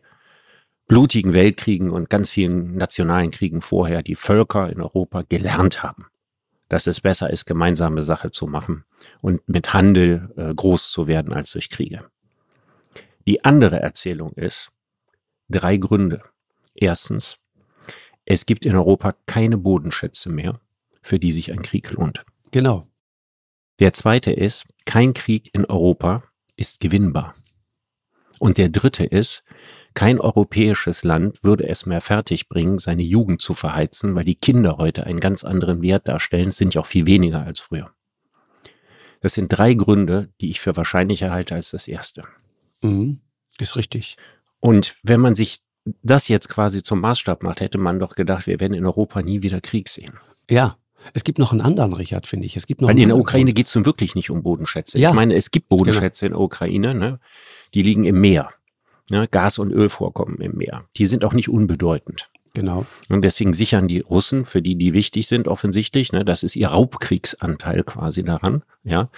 blutigen 0.87 1.33
Weltkriegen 1.33 1.89
und 1.89 2.09
ganz 2.09 2.29
vielen 2.29 2.75
nationalen 2.75 3.31
Kriegen 3.31 3.61
vorher 3.61 4.03
die 4.03 4.15
Völker 4.15 4.69
in 4.69 4.81
Europa 4.81 5.23
gelernt 5.27 5.83
haben 5.83 6.05
dass 6.71 6.87
es 6.87 7.01
besser 7.01 7.29
ist, 7.29 7.43
gemeinsame 7.43 8.01
Sache 8.01 8.31
zu 8.31 8.47
machen 8.47 8.85
und 9.19 9.45
mit 9.49 9.73
Handel 9.73 10.31
äh, 10.37 10.55
groß 10.55 10.89
zu 10.89 11.05
werden 11.05 11.33
als 11.33 11.51
durch 11.51 11.67
Kriege. 11.67 12.09
Die 13.27 13.43
andere 13.43 13.81
Erzählung 13.81 14.31
ist 14.35 14.71
drei 15.49 15.75
Gründe. 15.75 16.23
Erstens, 16.73 17.35
es 18.23 18.45
gibt 18.45 18.65
in 18.65 18.73
Europa 18.73 19.15
keine 19.25 19.57
Bodenschätze 19.57 20.29
mehr, 20.29 20.61
für 21.01 21.19
die 21.19 21.33
sich 21.33 21.51
ein 21.51 21.61
Krieg 21.61 21.91
lohnt. 21.91 22.23
Genau. 22.51 22.87
Der 23.81 23.91
zweite 23.91 24.31
ist, 24.31 24.65
kein 24.85 25.13
Krieg 25.13 25.53
in 25.53 25.65
Europa 25.65 26.23
ist 26.55 26.79
gewinnbar. 26.79 27.35
Und 28.39 28.57
der 28.57 28.69
dritte 28.69 29.03
ist, 29.03 29.43
kein 29.93 30.19
europäisches 30.19 31.03
Land 31.03 31.43
würde 31.43 31.67
es 31.67 31.85
mehr 31.85 32.01
fertigbringen, 32.01 32.77
seine 32.77 33.03
Jugend 33.03 33.41
zu 33.41 33.53
verheizen, 33.53 34.15
weil 34.15 34.23
die 34.23 34.35
Kinder 34.35 34.77
heute 34.77 35.05
einen 35.05 35.19
ganz 35.19 35.43
anderen 35.43 35.81
Wert 35.81 36.07
darstellen, 36.07 36.49
es 36.49 36.57
sind 36.57 36.73
ja 36.73 36.81
auch 36.81 36.85
viel 36.85 37.05
weniger 37.05 37.43
als 37.43 37.59
früher. 37.59 37.91
Das 39.21 39.33
sind 39.33 39.49
drei 39.49 39.73
Gründe, 39.73 40.29
die 40.41 40.49
ich 40.49 40.61
für 40.61 40.75
wahrscheinlicher 40.75 41.31
halte 41.31 41.55
als 41.55 41.71
das 41.71 41.87
erste. 41.87 42.23
Mhm, 42.81 43.19
ist 43.59 43.75
richtig. 43.75 44.17
Und 44.59 44.95
wenn 45.03 45.19
man 45.19 45.35
sich 45.35 45.59
das 46.03 46.27
jetzt 46.27 46.49
quasi 46.49 46.83
zum 46.83 47.01
Maßstab 47.01 47.43
macht, 47.43 47.61
hätte 47.61 47.77
man 47.77 47.99
doch 47.99 48.15
gedacht, 48.15 48.47
wir 48.47 48.59
werden 48.59 48.73
in 48.73 48.85
Europa 48.85 49.21
nie 49.21 49.41
wieder 49.41 49.61
Krieg 49.61 49.89
sehen. 49.89 50.13
Ja, 50.49 50.77
es 51.13 51.23
gibt 51.23 51.39
noch 51.39 51.51
einen 51.51 51.61
anderen, 51.61 51.93
Richard, 51.93 52.27
finde 52.27 52.45
ich. 52.45 52.55
Es 52.55 52.67
gibt 52.67 52.81
noch 52.81 52.89
Weil 52.89 52.99
in 52.99 53.07
der 53.07 53.17
Ukraine 53.17 53.53
geht 53.53 53.67
es 53.67 53.75
nun 53.75 53.85
wirklich 53.85 54.15
nicht 54.15 54.29
um 54.29 54.43
Bodenschätze. 54.43 54.99
Ja. 54.99 55.09
Ich 55.09 55.15
meine, 55.15 55.35
es 55.35 55.51
gibt 55.51 55.67
Bodenschätze 55.67 56.27
genau. 56.27 56.37
in 56.37 56.39
der 56.39 56.45
Ukraine, 56.45 56.95
ne? 56.95 57.19
die 57.73 57.81
liegen 57.81 58.05
im 58.05 58.21
Meer. 58.21 58.49
Ne? 59.09 59.27
Gas- 59.27 59.59
und 59.59 59.71
Ölvorkommen 59.71 60.37
im 60.37 60.57
Meer. 60.57 60.85
Die 60.97 61.07
sind 61.07 61.25
auch 61.25 61.33
nicht 61.33 61.49
unbedeutend. 61.49 62.29
Genau. 62.53 62.85
Und 63.07 63.21
deswegen 63.21 63.53
sichern 63.53 63.87
die 63.87 63.99
Russen, 63.99 64.43
für 64.45 64.61
die 64.61 64.75
die 64.75 64.93
wichtig 64.93 65.27
sind, 65.27 65.47
offensichtlich, 65.47 66.11
ne, 66.11 66.25
das 66.25 66.43
ist 66.43 66.57
ihr 66.57 66.67
Raubkriegsanteil 66.67 67.83
quasi 67.83 68.23
daran, 68.23 68.63
ja, 68.83 69.09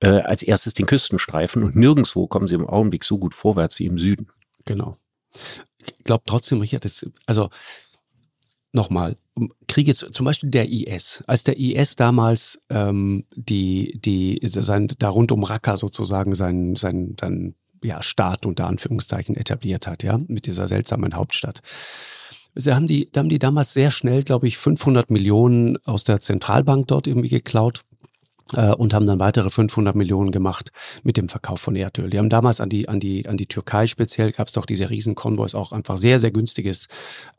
äh, 0.00 0.08
als 0.08 0.42
erstes 0.42 0.74
den 0.74 0.86
Küstenstreifen 0.86 1.62
und 1.62 1.76
nirgendwo 1.76 2.26
kommen 2.26 2.48
sie 2.48 2.56
im 2.56 2.66
Augenblick 2.66 3.04
so 3.04 3.18
gut 3.18 3.34
vorwärts 3.34 3.78
wie 3.78 3.86
im 3.86 3.96
Süden. 3.96 4.26
Genau. 4.64 4.96
Ich 5.78 6.04
glaube 6.04 6.24
trotzdem, 6.26 6.60
Richard, 6.60 6.84
das, 6.84 7.06
also 7.26 7.50
nochmal, 8.72 9.16
Kriege 9.68 9.94
zum 9.94 10.26
Beispiel 10.26 10.50
der 10.50 10.68
IS, 10.68 11.22
als 11.26 11.44
der 11.44 11.58
IS 11.58 11.94
damals 11.94 12.60
ähm, 12.68 13.24
die, 13.34 14.00
die, 14.04 14.40
sein, 14.42 14.88
da 14.98 15.08
rund 15.08 15.32
um 15.32 15.44
Raqqa 15.44 15.76
sozusagen 15.76 16.34
sein, 16.34 16.74
sein, 16.76 17.14
sein 17.18 17.54
ja, 17.82 18.02
Staat 18.02 18.46
unter 18.46 18.66
Anführungszeichen 18.66 19.36
etabliert 19.36 19.86
hat, 19.86 20.02
ja, 20.02 20.18
mit 20.26 20.46
dieser 20.46 20.68
seltsamen 20.68 21.14
Hauptstadt. 21.14 21.62
Sie 22.54 22.74
haben 22.74 22.86
die, 22.86 23.08
da 23.12 23.20
haben 23.20 23.28
die 23.28 23.38
damals 23.38 23.72
sehr 23.72 23.90
schnell, 23.90 24.22
glaube 24.22 24.48
ich, 24.48 24.58
500 24.58 25.10
Millionen 25.10 25.76
aus 25.84 26.04
der 26.04 26.20
Zentralbank 26.20 26.88
dort 26.88 27.06
irgendwie 27.06 27.28
geklaut 27.28 27.84
und 28.52 28.94
haben 28.94 29.06
dann 29.06 29.18
weitere 29.18 29.50
500 29.50 29.94
Millionen 29.94 30.30
gemacht 30.32 30.72
mit 31.02 31.16
dem 31.16 31.28
Verkauf 31.28 31.60
von 31.60 31.76
Erdöl. 31.76 32.10
Die 32.10 32.18
haben 32.18 32.30
damals 32.30 32.60
an 32.60 32.68
die, 32.68 32.88
an 32.88 33.00
die, 33.00 33.28
an 33.28 33.36
die 33.36 33.46
Türkei 33.46 33.86
speziell, 33.86 34.32
gab 34.32 34.48
es 34.48 34.52
doch 34.52 34.66
diese 34.66 34.90
Riesenkonvois, 34.90 35.54
auch 35.54 35.72
einfach 35.72 35.98
sehr, 35.98 36.18
sehr 36.18 36.30
günstiges 36.30 36.88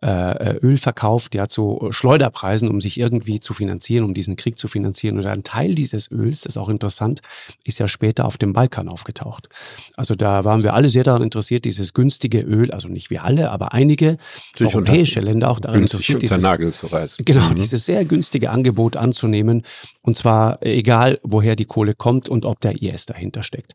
äh, 0.02 0.10
äh, 0.10 0.58
Öl 0.62 0.78
verkauft, 0.78 1.36
ja, 1.36 1.48
zu 1.48 1.88
Schleuderpreisen, 1.92 2.70
um 2.70 2.82
sich 2.82 3.00
irgendwie 3.00 3.40
zu 3.40 3.54
finanzieren, 3.54 4.04
um 4.04 4.14
diesen 4.14 4.36
Krieg 4.36 4.58
zu 4.58 4.68
finanzieren. 4.68 5.18
Und 5.18 5.26
ein 5.26 5.44
Teil 5.44 5.76
dieses 5.76 6.12
Öls, 6.12 6.42
das 6.42 6.56
ist 6.56 6.58
auch 6.58 6.70
interessant, 6.70 7.22
ist 7.64 7.80
ja 7.80 7.88
später 7.88 8.26
auf 8.26 8.38
dem 8.38 8.54
Balkan 8.54 8.88
aufgetaucht. 8.88 9.50
Also 9.96 10.16
da 10.16 10.44
waren 10.46 10.64
wir 10.64 10.74
alle 10.74 10.90
sehr 10.90 11.04
daran 11.04 11.22
interessiert, 11.22 11.66
dieses 11.66 11.94
günstige 11.94 12.42
Öl, 12.42 12.72
also 12.72 12.88
nicht 12.88 13.10
wir 13.10 13.24
alle, 13.24 13.52
aber 13.52 13.74
einige 13.74 14.18
Sich 14.56 14.68
europäische 14.68 15.20
Länder 15.20 15.50
auch 15.50 15.60
daran 15.60 15.82
interessiert, 15.82 16.22
dieses, 16.22 16.42
Nagel 16.42 16.72
zu 16.72 16.88
reißen. 16.88 17.26
Genau, 17.26 17.50
mhm. 17.50 17.56
dieses 17.56 17.86
sehr 17.86 18.06
günstige 18.06 18.50
Angebot 18.50 18.96
anzunehmen. 18.96 19.64
Und 20.02 20.18
zwar 20.18 20.62
egal, 20.64 21.01
egal 21.02 21.20
woher 21.24 21.56
die 21.56 21.66
Kohle 21.66 21.94
kommt 21.94 22.30
und 22.30 22.46
ob 22.46 22.60
der 22.62 22.82
IS 22.82 23.06
dahinter 23.06 23.44
steckt. 23.44 23.74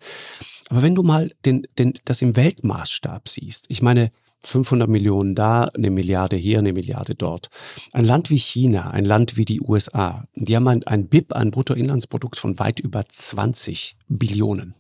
Aber 0.68 0.82
wenn 0.82 0.94
du 0.94 1.02
mal 1.02 1.32
den, 1.44 1.66
den, 1.78 1.94
das 2.04 2.22
im 2.22 2.36
Weltmaßstab 2.36 3.28
siehst, 3.28 3.66
ich 3.68 3.82
meine, 3.82 4.10
500 4.42 4.88
Millionen 4.88 5.34
da, 5.34 5.64
eine 5.64 5.90
Milliarde 5.90 6.36
hier, 6.36 6.58
eine 6.58 6.72
Milliarde 6.72 7.16
dort. 7.16 7.48
Ein 7.92 8.04
Land 8.04 8.30
wie 8.30 8.38
China, 8.38 8.90
ein 8.90 9.04
Land 9.04 9.36
wie 9.36 9.44
die 9.44 9.60
USA, 9.60 10.28
die 10.36 10.54
haben 10.54 10.68
ein, 10.68 10.84
ein 10.84 11.08
BIP, 11.08 11.32
ein 11.32 11.50
Bruttoinlandsprodukt 11.50 12.38
von 12.38 12.58
weit 12.60 12.78
über 12.78 13.04
20 13.08 13.96
Billionen. 14.08 14.74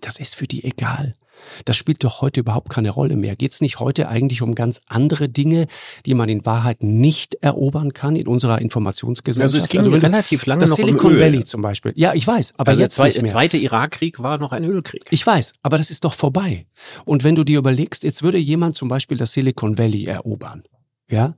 Das 0.00 0.18
ist 0.18 0.34
für 0.34 0.48
die 0.48 0.64
egal. 0.64 1.14
Das 1.64 1.76
spielt 1.76 2.02
doch 2.04 2.20
heute 2.20 2.40
überhaupt 2.40 2.70
keine 2.70 2.90
Rolle 2.90 3.16
mehr. 3.16 3.36
Geht 3.36 3.52
es 3.52 3.60
nicht 3.60 3.80
heute 3.80 4.08
eigentlich 4.08 4.42
um 4.42 4.54
ganz 4.54 4.80
andere 4.86 5.28
Dinge, 5.28 5.66
die 6.04 6.14
man 6.14 6.28
in 6.28 6.44
Wahrheit 6.46 6.82
nicht 6.82 7.36
erobern 7.36 7.92
kann 7.92 8.16
in 8.16 8.26
unserer 8.26 8.60
Informationsgesellschaft? 8.60 9.54
Also 9.54 9.64
es 9.64 9.70
ging 9.70 9.80
also, 9.80 9.96
relativ 9.96 10.46
lange 10.46 10.60
das 10.60 10.70
noch 10.70 10.76
Silicon 10.76 11.12
um 11.12 11.16
Öl. 11.16 11.20
Valley 11.20 11.44
zum 11.44 11.62
Beispiel. 11.62 11.92
Ja, 11.96 12.14
ich 12.14 12.26
weiß, 12.26 12.54
aber 12.56 12.70
also 12.70 12.82
jetzt 12.82 12.98
der 12.98 13.24
zweite 13.24 13.56
Irakkrieg 13.56 14.20
war 14.20 14.38
noch 14.38 14.52
ein 14.52 14.64
Ölkrieg. 14.64 15.04
Ich 15.10 15.26
weiß, 15.26 15.54
aber 15.62 15.78
das 15.78 15.90
ist 15.90 16.04
doch 16.04 16.14
vorbei. 16.14 16.66
Und 17.04 17.24
wenn 17.24 17.34
du 17.34 17.44
dir 17.44 17.58
überlegst, 17.58 18.04
jetzt 18.04 18.22
würde 18.22 18.38
jemand 18.38 18.74
zum 18.74 18.88
Beispiel 18.88 19.16
das 19.16 19.32
Silicon 19.32 19.78
Valley 19.78 20.04
erobern, 20.04 20.64
ja, 21.08 21.34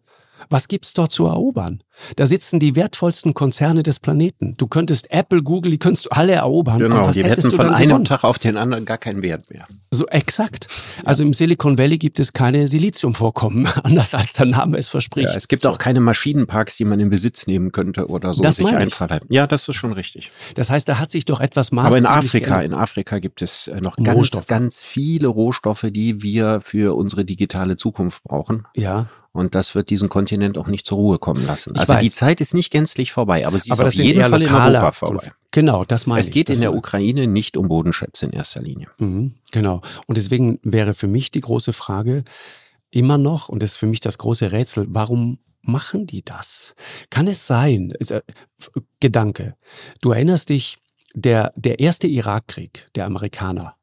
was 0.51 0.69
gibt's 0.69 0.95
dort 0.95 1.13
zu 1.13 1.27
erobern? 1.27 1.83
Da 2.17 2.27
sitzen 2.27 2.61
die 2.61 2.77
wertvollsten 2.77 3.35
Konzerne 3.35 3.83
des 3.83 3.99
Planeten. 3.99 4.57
Du 4.57 4.67
könntest 4.67 5.11
Apple, 5.11 5.43
Google, 5.43 5.73
die 5.73 5.79
könntest 5.79 6.07
du 6.07 6.11
alle 6.11 6.33
erobern. 6.33 6.79
Genau, 6.79 7.07
was 7.07 7.17
die 7.17 7.25
hätten 7.25 7.51
von 7.51 7.71
einem 7.71 7.89
gewonnen? 7.89 8.05
Tag 8.05 8.25
auf 8.25 8.39
den 8.39 8.57
anderen 8.57 8.85
gar 8.85 8.99
keinen 8.99 9.23
Wert 9.23 9.51
mehr. 9.51 9.67
So 9.91 10.07
exakt. 10.07 10.69
Also 11.05 11.25
im 11.25 11.33
Silicon 11.33 11.79
Valley 11.79 11.99
gibt 11.99 12.21
es 12.21 12.33
keine 12.33 12.69
Siliziumvorkommen, 12.69 13.67
anders 13.83 14.15
als 14.15 14.33
der 14.35 14.47
Name 14.47 14.79
es 14.79 14.89
verspricht. 14.89 15.31
Ja, 15.31 15.37
es 15.37 15.49
gibt 15.49 15.67
auch 15.67 15.79
keine 15.79 16.01
Maschinenparks, 16.01 16.77
die 16.77 16.85
man 16.85 17.01
in 17.01 17.11
Besitz 17.11 17.47
nehmen 17.47 17.73
könnte 17.73 18.07
oder 18.09 18.33
so. 18.33 18.43
Das 18.43 18.57
sich 18.57 18.67
einfallen. 18.67 19.21
Ja, 19.29 19.47
das 19.47 19.69
ist 19.69 19.77
schon 19.77 19.93
richtig. 19.93 20.31
Das 20.55 20.71
heißt, 20.71 20.89
da 20.89 20.99
hat 20.99 21.11
sich 21.11 21.25
doch 21.25 21.41
etwas 21.41 21.73
maßgeblich 21.73 22.09
Aber 22.09 22.19
in 22.19 22.25
Afrika, 22.27 22.61
in 22.61 22.75
Afrika 22.75 23.19
gibt 23.19 23.43
es 23.43 23.69
äh, 23.69 23.81
noch 23.81 23.97
ganz, 23.97 24.17
Rohstoffe. 24.17 24.47
ganz 24.47 24.85
viele 24.85 25.29
Rohstoffe, 25.29 25.87
die 25.91 26.23
wir 26.23 26.61
für 26.63 26.97
unsere 26.97 27.25
digitale 27.25 27.77
Zukunft 27.77 28.23
brauchen. 28.23 28.67
Ja. 28.75 29.07
Und 29.39 29.55
das 29.55 29.75
wird 29.75 29.89
diesen 29.89 30.09
Kontinent 30.09 30.59
auch 30.59 30.67
nicht 30.67 30.85
zur 30.85 30.99
Ruhe 30.99 31.19
kommen 31.19 31.47
lassen. 31.47 31.73
Ich 31.75 31.81
also 31.81 31.95
weiß. 31.95 32.03
die 32.03 32.11
Zeit 32.11 32.41
ist 32.41 32.55
nicht 32.55 32.71
gänzlich 32.71 33.13
vorbei, 33.13 33.47
aber 33.47 33.59
sie 33.59 33.71
aber 33.71 33.87
ist 33.87 33.95
auf 33.95 34.05
jeden 34.05 34.25
Fall 34.25 34.43
in 34.43 34.53
Europa 34.53 34.93
vorbei. 34.93 35.33
Genau, 35.53 35.85
das 35.85 36.07
meine 36.07 36.21
es 36.21 36.27
ich. 36.27 36.31
Es 36.31 36.35
geht 36.35 36.51
in 36.51 36.61
der 36.61 36.75
Ukraine 36.75 37.29
nicht 37.29 37.57
um 37.57 37.69
Bodenschätze 37.69 38.27
in 38.27 38.33
erster 38.33 38.61
Linie. 38.61 38.89
Mhm, 38.99 39.35
genau. 39.53 39.81
Und 40.07 40.19
deswegen 40.19 40.59
wäre 40.63 40.93
für 40.93 41.07
mich 41.07 41.31
die 41.31 41.41
große 41.41 41.73
Frage 41.73 42.25
immer 42.91 43.17
noch, 43.17 43.49
und 43.49 43.63
das 43.63 43.73
ist 43.73 43.77
für 43.77 43.87
mich 43.87 44.01
das 44.01 44.19
große 44.19 44.51
Rätsel, 44.51 44.87
warum 44.89 45.39
machen 45.63 46.07
die 46.07 46.25
das? 46.25 46.75
Kann 47.11 47.29
es 47.29 47.47
sein, 47.47 47.93
ist, 47.99 48.11
äh, 48.11 48.23
Gedanke, 49.01 49.55
du 50.03 50.11
erinnerst 50.13 50.49
dich, 50.49 50.79
der, 51.15 51.53
der 51.57 51.79
erste 51.79 52.07
Irakkrieg 52.07 52.89
der 52.95 53.07
Amerikaner 53.07 53.77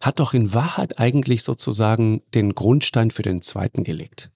hat 0.00 0.18
doch 0.18 0.32
in 0.32 0.54
Wahrheit 0.54 0.98
eigentlich 0.98 1.42
sozusagen 1.42 2.22
den 2.34 2.54
Grundstein 2.54 3.10
für 3.10 3.22
den 3.22 3.42
zweiten 3.42 3.84
gelegt. 3.84 4.30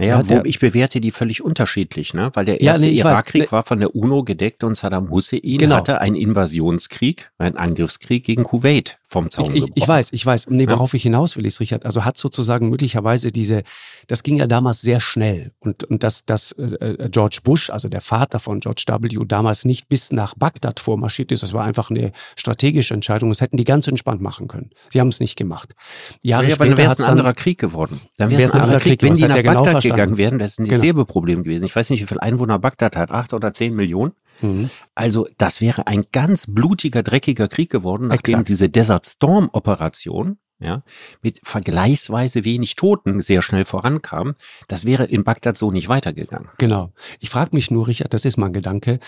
Naja, 0.00 0.22
ja, 0.26 0.44
ich 0.46 0.58
bewerte 0.60 0.98
die 0.98 1.10
völlig 1.10 1.44
unterschiedlich, 1.44 2.14
ne? 2.14 2.30
Weil 2.32 2.46
der 2.46 2.62
erste 2.62 2.86
ja, 2.86 2.90
nee, 2.90 2.98
Irakkrieg 2.98 3.42
nee. 3.42 3.52
war 3.52 3.64
von 3.64 3.80
der 3.80 3.94
UNO 3.94 4.24
gedeckt 4.24 4.64
und 4.64 4.74
Saddam 4.74 5.10
Hussein 5.10 5.40
genau. 5.42 5.76
hatte 5.76 6.00
einen 6.00 6.16
Invasionskrieg, 6.16 7.30
einen 7.36 7.58
Angriffskrieg 7.58 8.24
gegen 8.24 8.44
Kuwait 8.44 8.99
vom 9.10 9.28
Zaun 9.30 9.54
ich, 9.54 9.64
ich, 9.64 9.72
ich 9.74 9.88
weiß, 9.88 10.12
ich 10.12 10.24
weiß. 10.24 10.46
Nee, 10.50 10.66
worauf 10.70 10.92
ja. 10.92 10.98
ich 10.98 11.02
hinaus 11.02 11.36
will, 11.36 11.44
ist, 11.44 11.58
Richard, 11.58 11.84
also 11.84 12.04
hat 12.04 12.16
sozusagen 12.16 12.70
möglicherweise 12.70 13.32
diese, 13.32 13.64
das 14.06 14.22
ging 14.22 14.36
ja 14.36 14.46
damals 14.46 14.80
sehr 14.80 15.00
schnell 15.00 15.50
und, 15.58 15.82
und 15.84 16.04
dass, 16.04 16.24
dass 16.24 16.52
äh, 16.52 16.62
äh 16.62 17.08
George 17.10 17.40
Bush, 17.42 17.70
also 17.70 17.88
der 17.88 18.00
Vater 18.00 18.38
von 18.38 18.60
George 18.60 18.84
W., 18.86 19.24
damals 19.26 19.64
nicht 19.64 19.88
bis 19.88 20.12
nach 20.12 20.34
Bagdad 20.36 20.78
vormarschiert 20.78 21.32
ist, 21.32 21.42
das 21.42 21.52
war 21.52 21.64
einfach 21.64 21.90
eine 21.90 22.12
strategische 22.36 22.94
Entscheidung. 22.94 23.30
Das 23.30 23.40
hätten 23.40 23.56
die 23.56 23.64
ganz 23.64 23.88
entspannt 23.88 24.20
machen 24.20 24.46
können. 24.46 24.70
Sie 24.88 25.00
haben 25.00 25.08
es 25.08 25.18
nicht 25.18 25.36
gemacht. 25.36 25.74
Jahre 26.22 26.48
ja, 26.48 26.54
später 26.54 26.76
wäre 26.76 26.92
es 26.92 27.00
ein 27.00 27.10
anderer 27.10 27.34
Krieg 27.34 27.58
geworden. 27.58 28.00
Dann 28.16 28.30
wäre 28.30 28.44
es 28.44 28.52
ein 28.52 28.60
anderer 28.60 28.78
Krieg. 28.78 29.00
Krieg. 29.00 29.10
Wenn 29.10 29.14
die 29.14 29.26
nach 29.26 29.36
genau 29.36 29.64
Bagdad 29.64 29.82
genau 29.82 29.94
gegangen 29.96 30.16
wären, 30.18 30.38
das 30.38 30.52
ist 30.52 30.60
ein 30.60 30.68
genau. 30.68 30.80
Säbeproblem 30.80 31.42
gewesen. 31.42 31.64
Ich 31.64 31.74
weiß 31.74 31.90
nicht, 31.90 32.00
wie 32.00 32.06
viele 32.06 32.22
Einwohner 32.22 32.60
Bagdad 32.60 32.94
hat, 32.94 33.10
acht 33.10 33.34
oder 33.34 33.52
zehn 33.52 33.74
Millionen. 33.74 34.12
Mhm. 34.42 34.70
Also 34.94 35.28
das 35.38 35.60
wäre 35.60 35.86
ein 35.86 36.04
ganz 36.12 36.46
blutiger, 36.46 37.02
dreckiger 37.02 37.48
Krieg 37.48 37.70
geworden, 37.70 38.08
nachdem 38.08 38.34
Exakt. 38.34 38.48
diese 38.48 38.68
Desert 38.68 39.06
Storm 39.06 39.50
Operation 39.52 40.38
ja, 40.60 40.82
mit 41.22 41.40
vergleichsweise 41.42 42.44
wenig 42.44 42.76
Toten 42.76 43.22
sehr 43.22 43.40
schnell 43.42 43.64
vorankam, 43.64 44.34
das 44.68 44.84
wäre 44.84 45.04
in 45.04 45.24
Bagdad 45.24 45.56
so 45.56 45.70
nicht 45.70 45.88
weitergegangen. 45.88 46.50
Genau. 46.58 46.92
Ich 47.18 47.30
frage 47.30 47.50
mich 47.54 47.70
nur, 47.70 47.88
Richard, 47.88 48.12
das 48.12 48.24
ist 48.24 48.36
mein 48.36 48.52
Gedanke, 48.52 48.98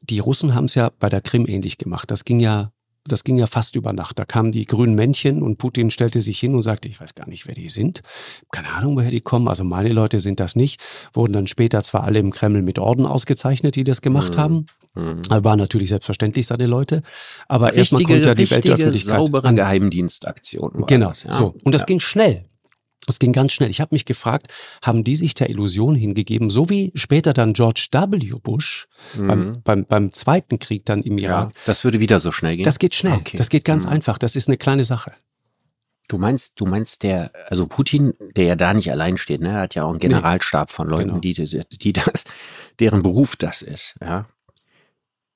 die 0.00 0.20
Russen 0.20 0.54
haben 0.54 0.66
es 0.66 0.76
ja 0.76 0.90
bei 1.00 1.08
der 1.08 1.20
Krim 1.20 1.46
ähnlich 1.46 1.76
gemacht. 1.76 2.10
Das 2.10 2.24
ging 2.24 2.40
ja 2.40 2.72
das 3.04 3.24
ging 3.24 3.36
ja 3.36 3.46
fast 3.46 3.74
über 3.76 3.92
Nacht. 3.92 4.18
Da 4.18 4.24
kamen 4.24 4.52
die 4.52 4.64
grünen 4.64 4.94
Männchen 4.94 5.42
und 5.42 5.58
Putin 5.58 5.90
stellte 5.90 6.20
sich 6.20 6.38
hin 6.38 6.54
und 6.54 6.62
sagte, 6.62 6.88
ich 6.88 7.00
weiß 7.00 7.14
gar 7.14 7.28
nicht, 7.28 7.46
wer 7.46 7.54
die 7.54 7.68
sind. 7.68 8.00
Keine 8.52 8.72
Ahnung, 8.72 8.96
woher 8.96 9.10
die 9.10 9.20
kommen. 9.20 9.48
Also 9.48 9.64
meine 9.64 9.92
Leute 9.92 10.20
sind 10.20 10.40
das 10.40 10.54
nicht. 10.54 10.80
Wurden 11.12 11.32
dann 11.32 11.46
später 11.46 11.82
zwar 11.82 12.04
alle 12.04 12.20
im 12.20 12.30
Kreml 12.30 12.62
mit 12.62 12.78
Orden 12.78 13.06
ausgezeichnet, 13.06 13.76
die 13.76 13.84
das 13.84 14.00
gemacht 14.00 14.36
mhm. 14.36 14.40
haben. 14.40 14.66
Mhm. 14.94 15.22
War 15.28 15.56
natürlich 15.56 15.88
selbstverständlich 15.88 16.46
seine 16.46 16.66
Leute. 16.66 17.02
Aber 17.48 17.72
erstmal 17.72 18.04
konnte 18.04 18.28
ja 18.28 18.34
die 18.34 18.50
Weltöffentlichkeit. 18.50 19.18
saubere 19.18 19.48
an, 19.48 19.56
Geheimdienstaktion. 19.56 20.84
Genau, 20.86 21.08
das, 21.08 21.24
ja? 21.24 21.32
so. 21.32 21.54
Und 21.64 21.72
das 21.72 21.82
ja. 21.82 21.86
ging 21.86 22.00
schnell. 22.00 22.44
Das 23.06 23.18
ging 23.18 23.32
ganz 23.32 23.52
schnell. 23.52 23.70
Ich 23.70 23.80
habe 23.80 23.94
mich 23.94 24.04
gefragt, 24.04 24.52
haben 24.82 25.02
die 25.02 25.16
sich 25.16 25.34
der 25.34 25.50
Illusion 25.50 25.94
hingegeben, 25.94 26.50
so 26.50 26.68
wie 26.68 26.92
später 26.94 27.32
dann 27.32 27.52
George 27.52 27.88
W. 27.90 28.34
Bush 28.40 28.86
mhm. 29.16 29.26
beim, 29.26 29.52
beim, 29.64 29.84
beim 29.86 30.12
zweiten 30.12 30.58
Krieg 30.58 30.84
dann 30.84 31.02
im 31.02 31.18
Irak. 31.18 31.50
Ja, 31.50 31.56
das 31.66 31.82
würde 31.82 31.98
wieder 31.98 32.20
so 32.20 32.30
schnell 32.30 32.56
gehen. 32.56 32.64
Das 32.64 32.78
geht 32.78 32.94
schnell. 32.94 33.14
Okay. 33.14 33.36
Das 33.36 33.48
geht 33.48 33.64
ganz 33.64 33.86
mhm. 33.86 33.92
einfach. 33.92 34.18
Das 34.18 34.36
ist 34.36 34.48
eine 34.48 34.56
kleine 34.56 34.84
Sache. 34.84 35.12
Du 36.08 36.18
meinst, 36.18 36.60
du 36.60 36.66
meinst 36.66 37.02
der, 37.04 37.32
also 37.48 37.66
Putin, 37.66 38.14
der 38.36 38.44
ja 38.44 38.56
da 38.56 38.74
nicht 38.74 38.90
allein 38.90 39.16
steht, 39.16 39.40
ne, 39.40 39.54
hat 39.54 39.74
ja 39.74 39.84
auch 39.84 39.90
einen 39.90 39.98
Generalstab 39.98 40.70
von 40.70 40.86
Leuten, 40.86 41.08
genau. 41.08 41.20
die, 41.20 41.32
die 41.32 41.92
das, 41.92 42.24
deren 42.80 43.02
Beruf 43.02 43.36
das 43.36 43.62
ist, 43.62 43.96
ja. 44.00 44.26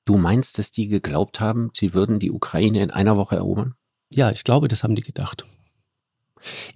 Du 0.05 0.17
meinst, 0.17 0.57
dass 0.57 0.71
die 0.71 0.87
geglaubt 0.87 1.39
haben, 1.39 1.69
sie 1.73 1.93
würden 1.93 2.19
die 2.19 2.31
Ukraine 2.31 2.81
in 2.81 2.91
einer 2.91 3.17
Woche 3.17 3.35
erobern? 3.35 3.75
Ja, 4.13 4.31
ich 4.31 4.43
glaube, 4.43 4.67
das 4.67 4.83
haben 4.83 4.95
die 4.95 5.01
gedacht. 5.01 5.45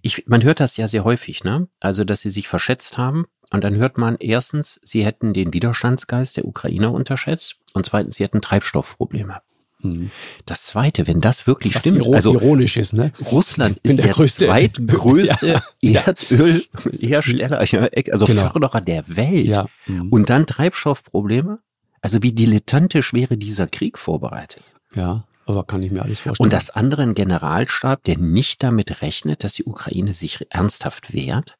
Ich, 0.01 0.27
man 0.27 0.43
hört 0.43 0.59
das 0.59 0.77
ja 0.77 0.87
sehr 0.87 1.03
häufig, 1.03 1.43
ne? 1.43 1.67
Also, 1.79 2.03
dass 2.03 2.21
sie 2.21 2.29
sich 2.29 2.47
verschätzt 2.47 2.97
haben. 2.97 3.25
Und 3.51 3.63
dann 3.63 3.75
hört 3.75 3.97
man 3.97 4.15
erstens, 4.17 4.79
sie 4.83 5.05
hätten 5.05 5.33
den 5.33 5.53
Widerstandsgeist 5.53 6.37
der 6.37 6.45
Ukrainer 6.45 6.93
unterschätzt. 6.93 7.57
Und 7.73 7.85
zweitens, 7.85 8.15
sie 8.15 8.23
hätten 8.23 8.41
Treibstoffprobleme. 8.41 9.41
Hm. 9.81 10.11
Das 10.45 10.65
zweite, 10.65 11.07
wenn 11.07 11.21
das 11.21 11.47
wirklich 11.47 11.75
Was 11.75 11.81
stimmt, 11.81 12.05
also 12.13 12.33
ironisch 12.33 12.77
ist, 12.77 12.93
ne? 12.93 13.11
Russland 13.31 13.79
ist 13.79 13.97
der, 13.97 14.05
der 14.05 14.13
größte, 14.13 14.45
zweitgrößte 14.45 15.61
ja, 15.81 16.01
Erdölhersteller, 16.01 17.59
also 17.59 18.25
genau. 18.25 18.49
Förderer 18.49 18.81
der 18.81 19.03
Welt. 19.07 19.47
Ja. 19.47 19.67
Mhm. 19.87 20.09
Und 20.09 20.29
dann 20.29 20.45
Treibstoffprobleme. 20.45 21.59
Also 22.01 22.23
wie 22.23 22.31
dilettantisch 22.31 23.13
wäre 23.13 23.37
dieser 23.37 23.67
Krieg 23.67 23.97
vorbereitet? 23.97 24.63
Ja. 24.95 25.25
Aber 25.51 25.65
kann 25.65 25.83
ich 25.83 25.91
mir 25.91 26.01
alles 26.01 26.21
vorstellen. 26.21 26.45
Und 26.45 26.53
das 26.53 26.69
andere 26.69 27.03
ein 27.03 27.13
Generalstab, 27.13 28.03
der 28.05 28.17
nicht 28.17 28.63
damit 28.63 29.01
rechnet, 29.01 29.43
dass 29.43 29.53
die 29.53 29.65
Ukraine 29.65 30.13
sich 30.13 30.45
ernsthaft 30.49 31.13
wehrt. 31.13 31.57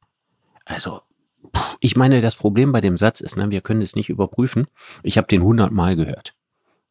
Also, 0.66 1.02
ich 1.80 1.96
meine, 1.96 2.22
das 2.22 2.36
Problem 2.36 2.72
bei 2.72 2.82
dem 2.82 2.96
Satz 2.96 3.20
ist, 3.20 3.36
ne, 3.36 3.52
wir 3.52 3.62
können 3.62 3.82
es 3.82 3.96
nicht 3.96 4.10
überprüfen. 4.10 4.68
Ich 5.04 5.18
habe 5.18 5.28
den 5.28 5.42
hundertmal 5.42 5.96
gehört. 5.96 6.34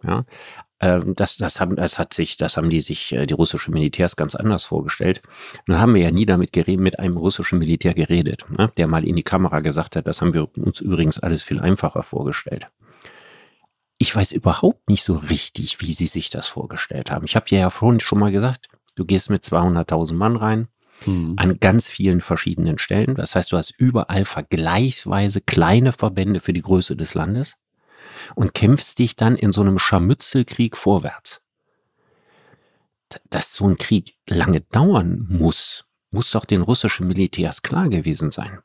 Ja, 0.03 0.25
ähm, 0.81 1.15
das, 1.15 1.37
das, 1.37 1.61
haben, 1.61 1.77
das 1.77 1.99
hat 1.99 2.15
sich, 2.15 2.37
das 2.37 2.57
haben 2.57 2.71
die 2.71 2.81
sich, 2.81 3.13
äh, 3.13 3.27
die 3.27 3.35
russischen 3.35 3.73
Militärs 3.73 4.17
ganz 4.17 4.35
anders 4.35 4.65
vorgestellt. 4.65 5.21
Nun 5.67 5.79
haben 5.79 5.95
wir 5.95 6.03
ja 6.03 6.11
nie 6.11 6.27
damit 6.27 6.53
geredet, 6.53 6.81
mit 6.81 6.99
einem 6.99 7.17
russischen 7.19 7.59
Militär 7.59 7.95
geredet, 7.95 8.47
ne, 8.51 8.71
der 8.77 8.87
mal 8.87 9.07
in 9.07 9.17
die 9.17 9.23
Kamera 9.23 9.61
gesagt 9.61 9.97
hat, 9.97 10.07
das 10.07 10.21
haben 10.21 10.35
wir 10.35 10.49
uns 10.57 10.81
übrigens 10.81 11.19
alles 11.19 11.43
viel 11.43 11.61
einfacher 11.61 12.03
vorgestellt 12.03 12.69
ich 14.01 14.17
weiß 14.17 14.33
überhaupt 14.33 14.89
nicht 14.89 15.05
so 15.05 15.15
richtig, 15.15 15.83
wie 15.83 15.93
sie 15.93 16.07
sich 16.07 16.31
das 16.31 16.49
vorgestellt 16.49 17.11
haben. 17.11 17.27
Ich 17.27 17.37
habe 17.37 17.45
ja 17.51 17.69
vorhin 17.69 18.01
schon 18.01 18.19
mal 18.19 18.33
gesagt, 18.33 18.71
du 18.95 19.05
gehst 19.05 19.29
mit 19.29 19.45
200.000 19.45 20.15
Mann 20.15 20.37
rein, 20.37 20.69
mhm. 21.05 21.35
an 21.37 21.61
ganz 21.61 21.91
vielen 21.91 22.23
verschiedenen 22.23 22.79
Stellen. 22.79 23.15
Das 23.15 23.37
heißt, 23.37 23.53
du 23.53 23.59
hast 23.59 23.75
überall 23.77 24.25
vergleichsweise 24.25 25.43
kleine 25.43 25.93
Verbände 25.93 26.41
für 26.41 26.55
die 26.55 26.63
Größe 26.63 26.97
des 26.97 27.13
Landes 27.13 27.57
und 28.35 28.55
kämpfst 28.55 28.99
dich 28.99 29.17
dann 29.17 29.37
in 29.37 29.53
so 29.53 29.61
einem 29.61 29.79
Scharmützelkrieg 29.79 30.79
vorwärts. 30.79 31.43
Dass 33.29 33.53
so 33.53 33.69
ein 33.69 33.77
Krieg 33.77 34.17
lange 34.27 34.63
dauern 34.63 35.27
muss, 35.29 35.85
muss 36.11 36.31
doch 36.31 36.47
den 36.47 36.63
russischen 36.63 37.07
Militärs 37.07 37.61
klar 37.61 37.91
gewesen 37.91 38.31
sein. 38.31 38.61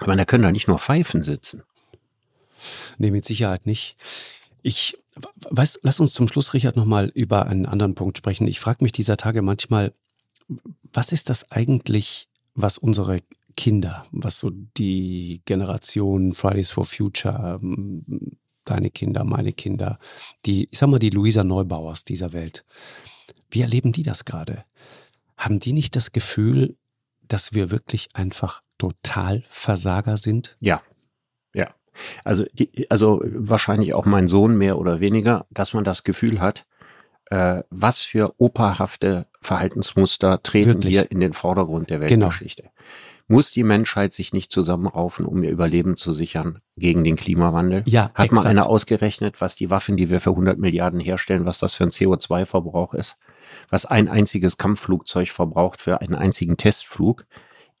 Ich 0.00 0.06
meine, 0.06 0.22
da 0.22 0.24
können 0.24 0.44
da 0.44 0.52
nicht 0.52 0.68
nur 0.68 0.78
Pfeifen 0.78 1.22
sitzen. 1.22 1.64
Nee, 2.96 3.10
mit 3.10 3.26
Sicherheit 3.26 3.66
nicht. 3.66 3.96
Ich 4.62 4.96
weiß, 5.50 5.80
lass 5.82 6.00
uns 6.00 6.12
zum 6.12 6.28
Schluss, 6.28 6.54
Richard, 6.54 6.76
nochmal 6.76 7.10
über 7.14 7.46
einen 7.46 7.66
anderen 7.66 7.94
Punkt 7.94 8.18
sprechen. 8.18 8.46
Ich 8.46 8.60
frage 8.60 8.84
mich 8.84 8.92
dieser 8.92 9.16
Tage 9.16 9.42
manchmal, 9.42 9.92
was 10.92 11.12
ist 11.12 11.30
das 11.30 11.50
eigentlich, 11.50 12.28
was 12.54 12.78
unsere 12.78 13.20
Kinder, 13.56 14.06
was 14.12 14.38
so 14.38 14.50
die 14.50 15.42
Generation 15.44 16.34
Fridays 16.34 16.70
for 16.70 16.84
Future, 16.84 17.58
ähm, 17.62 18.36
deine 18.64 18.90
Kinder, 18.90 19.24
meine 19.24 19.52
Kinder, 19.52 19.98
die, 20.46 20.68
ich 20.70 20.78
sag 20.78 20.88
mal, 20.88 20.98
die 20.98 21.10
Luisa 21.10 21.42
Neubauers 21.42 22.04
dieser 22.04 22.32
Welt, 22.32 22.64
wie 23.50 23.62
erleben 23.62 23.92
die 23.92 24.02
das 24.02 24.24
gerade? 24.24 24.64
Haben 25.36 25.58
die 25.58 25.72
nicht 25.72 25.96
das 25.96 26.12
Gefühl, 26.12 26.76
dass 27.26 27.52
wir 27.52 27.70
wirklich 27.70 28.08
einfach 28.14 28.62
total 28.78 29.44
Versager 29.48 30.16
sind? 30.16 30.56
Ja, 30.60 30.82
also, 32.24 32.44
also 32.88 33.20
wahrscheinlich 33.24 33.94
auch 33.94 34.04
mein 34.04 34.28
Sohn 34.28 34.56
mehr 34.56 34.78
oder 34.78 35.00
weniger, 35.00 35.46
dass 35.50 35.74
man 35.74 35.84
das 35.84 36.04
Gefühl 36.04 36.40
hat, 36.40 36.66
äh, 37.30 37.62
was 37.70 37.98
für 37.98 38.34
operhafte 38.38 39.26
Verhaltensmuster 39.40 40.42
treten 40.42 40.74
Wirklich? 40.74 40.94
hier 40.94 41.10
in 41.10 41.20
den 41.20 41.32
Vordergrund 41.32 41.90
der 41.90 41.98
genau. 42.00 42.26
Weltgeschichte. 42.26 42.62
Genau. 42.62 42.74
Muss 43.30 43.50
die 43.50 43.62
Menschheit 43.62 44.14
sich 44.14 44.32
nicht 44.32 44.50
zusammenraufen, 44.50 45.26
um 45.26 45.42
ihr 45.44 45.50
Überleben 45.50 45.96
zu 45.96 46.14
sichern 46.14 46.60
gegen 46.78 47.04
den 47.04 47.16
Klimawandel? 47.16 47.82
Ja, 47.84 48.04
Hat 48.14 48.26
exakt. 48.26 48.32
mal 48.32 48.46
einer 48.46 48.66
ausgerechnet, 48.66 49.42
was 49.42 49.54
die 49.54 49.70
Waffen, 49.70 49.98
die 49.98 50.08
wir 50.08 50.22
für 50.22 50.30
100 50.30 50.58
Milliarden 50.58 50.98
herstellen, 50.98 51.44
was 51.44 51.58
das 51.58 51.74
für 51.74 51.84
ein 51.84 51.90
CO2-Verbrauch 51.90 52.94
ist? 52.94 53.18
Was 53.68 53.84
ein 53.84 54.08
einziges 54.08 54.56
Kampfflugzeug 54.56 55.28
verbraucht 55.28 55.82
für 55.82 56.00
einen 56.00 56.14
einzigen 56.14 56.56
Testflug? 56.56 57.26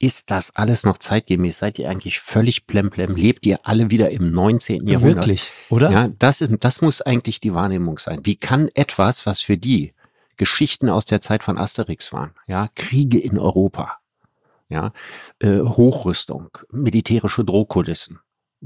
Ist 0.00 0.30
das 0.30 0.54
alles 0.54 0.84
noch 0.84 0.98
zeitgemäß? 0.98 1.58
Seid 1.58 1.78
ihr 1.78 1.90
eigentlich 1.90 2.20
völlig 2.20 2.68
plemplem? 2.68 3.16
Lebt 3.16 3.44
ihr 3.46 3.58
alle 3.64 3.90
wieder 3.90 4.10
im 4.10 4.30
19. 4.30 4.86
Jahrhundert? 4.86 5.16
Wirklich, 5.16 5.50
oder? 5.70 5.90
Ja, 5.90 6.08
das, 6.18 6.40
ist, 6.40 6.52
das 6.60 6.80
muss 6.80 7.02
eigentlich 7.02 7.40
die 7.40 7.52
Wahrnehmung 7.52 7.98
sein. 7.98 8.20
Wie 8.22 8.36
kann 8.36 8.68
etwas, 8.74 9.26
was 9.26 9.40
für 9.40 9.58
die 9.58 9.94
Geschichten 10.36 10.88
aus 10.88 11.04
der 11.04 11.20
Zeit 11.20 11.42
von 11.42 11.58
Asterix 11.58 12.12
waren, 12.12 12.30
ja, 12.46 12.68
Kriege 12.76 13.18
in 13.18 13.38
Europa, 13.38 13.98
ja, 14.68 14.92
äh, 15.40 15.58
Hochrüstung, 15.58 16.56
militärische 16.70 17.44
Drohkulissen, 17.44 18.20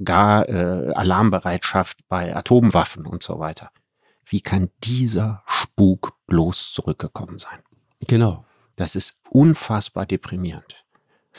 gar 0.04 0.46
äh, 0.50 0.92
Alarmbereitschaft 0.92 2.06
bei 2.08 2.36
Atomwaffen 2.36 3.06
und 3.06 3.22
so 3.22 3.38
weiter. 3.38 3.70
Wie 4.24 4.42
kann 4.42 4.70
dieser 4.84 5.42
Spuk 5.46 6.14
bloß 6.26 6.72
zurückgekommen 6.74 7.38
sein? 7.38 7.60
Genau. 8.06 8.44
Das 8.76 8.96
ist 8.96 9.18
unfassbar 9.30 10.06
deprimierend. 10.06 10.81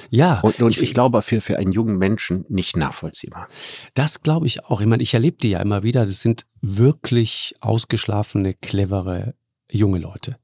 Ja. 0.09 0.39
Und, 0.41 0.59
und 0.61 0.71
ich, 0.71 0.81
ich, 0.81 0.93
glaube, 0.93 1.21
für, 1.21 1.41
für 1.41 1.57
einen 1.57 1.71
jungen 1.71 1.97
Menschen 1.97 2.45
nicht 2.49 2.75
nachvollziehbar. 2.77 3.47
Das 3.93 4.21
glaube 4.21 4.47
ich 4.47 4.65
auch. 4.65 4.81
Ich 4.81 4.87
meine, 4.87 5.03
ich 5.03 5.13
erlebe 5.13 5.37
die 5.37 5.51
ja 5.51 5.59
immer 5.59 5.83
wieder. 5.83 6.05
Das 6.05 6.21
sind 6.21 6.45
wirklich 6.61 7.55
ausgeschlafene, 7.61 8.53
clevere 8.53 9.35
junge 9.69 9.99
Leute, 9.99 10.37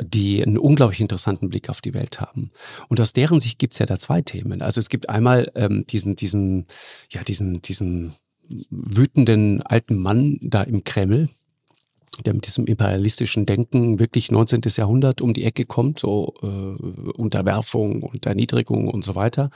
die 0.00 0.42
einen 0.42 0.58
unglaublich 0.58 1.00
interessanten 1.00 1.48
Blick 1.48 1.68
auf 1.68 1.80
die 1.80 1.94
Welt 1.94 2.20
haben. 2.20 2.48
Und 2.88 3.00
aus 3.00 3.12
deren 3.12 3.40
Sicht 3.40 3.58
gibt 3.58 3.74
es 3.74 3.78
ja 3.78 3.86
da 3.86 3.98
zwei 3.98 4.22
Themen. 4.22 4.62
Also 4.62 4.78
es 4.78 4.88
gibt 4.88 5.08
einmal 5.08 5.50
ähm, 5.54 5.84
diesen, 5.86 6.16
diesen, 6.16 6.66
ja, 7.10 7.22
diesen, 7.22 7.62
diesen 7.62 8.14
wütenden 8.70 9.62
alten 9.62 9.96
Mann 9.96 10.38
da 10.42 10.62
im 10.62 10.84
Kreml, 10.84 11.28
der 12.20 12.34
mit 12.34 12.46
diesem 12.46 12.66
imperialistischen 12.66 13.46
Denken 13.46 13.98
wirklich 13.98 14.30
19. 14.30 14.60
Jahrhundert 14.76 15.22
um 15.22 15.32
die 15.32 15.44
Ecke 15.44 15.64
kommt, 15.64 15.98
so 15.98 16.34
äh, 16.42 16.46
Unterwerfung 17.12 18.02
und 18.02 18.26
Erniedrigung 18.26 18.88
und 18.88 19.04
so 19.04 19.14
weiter. 19.14 19.50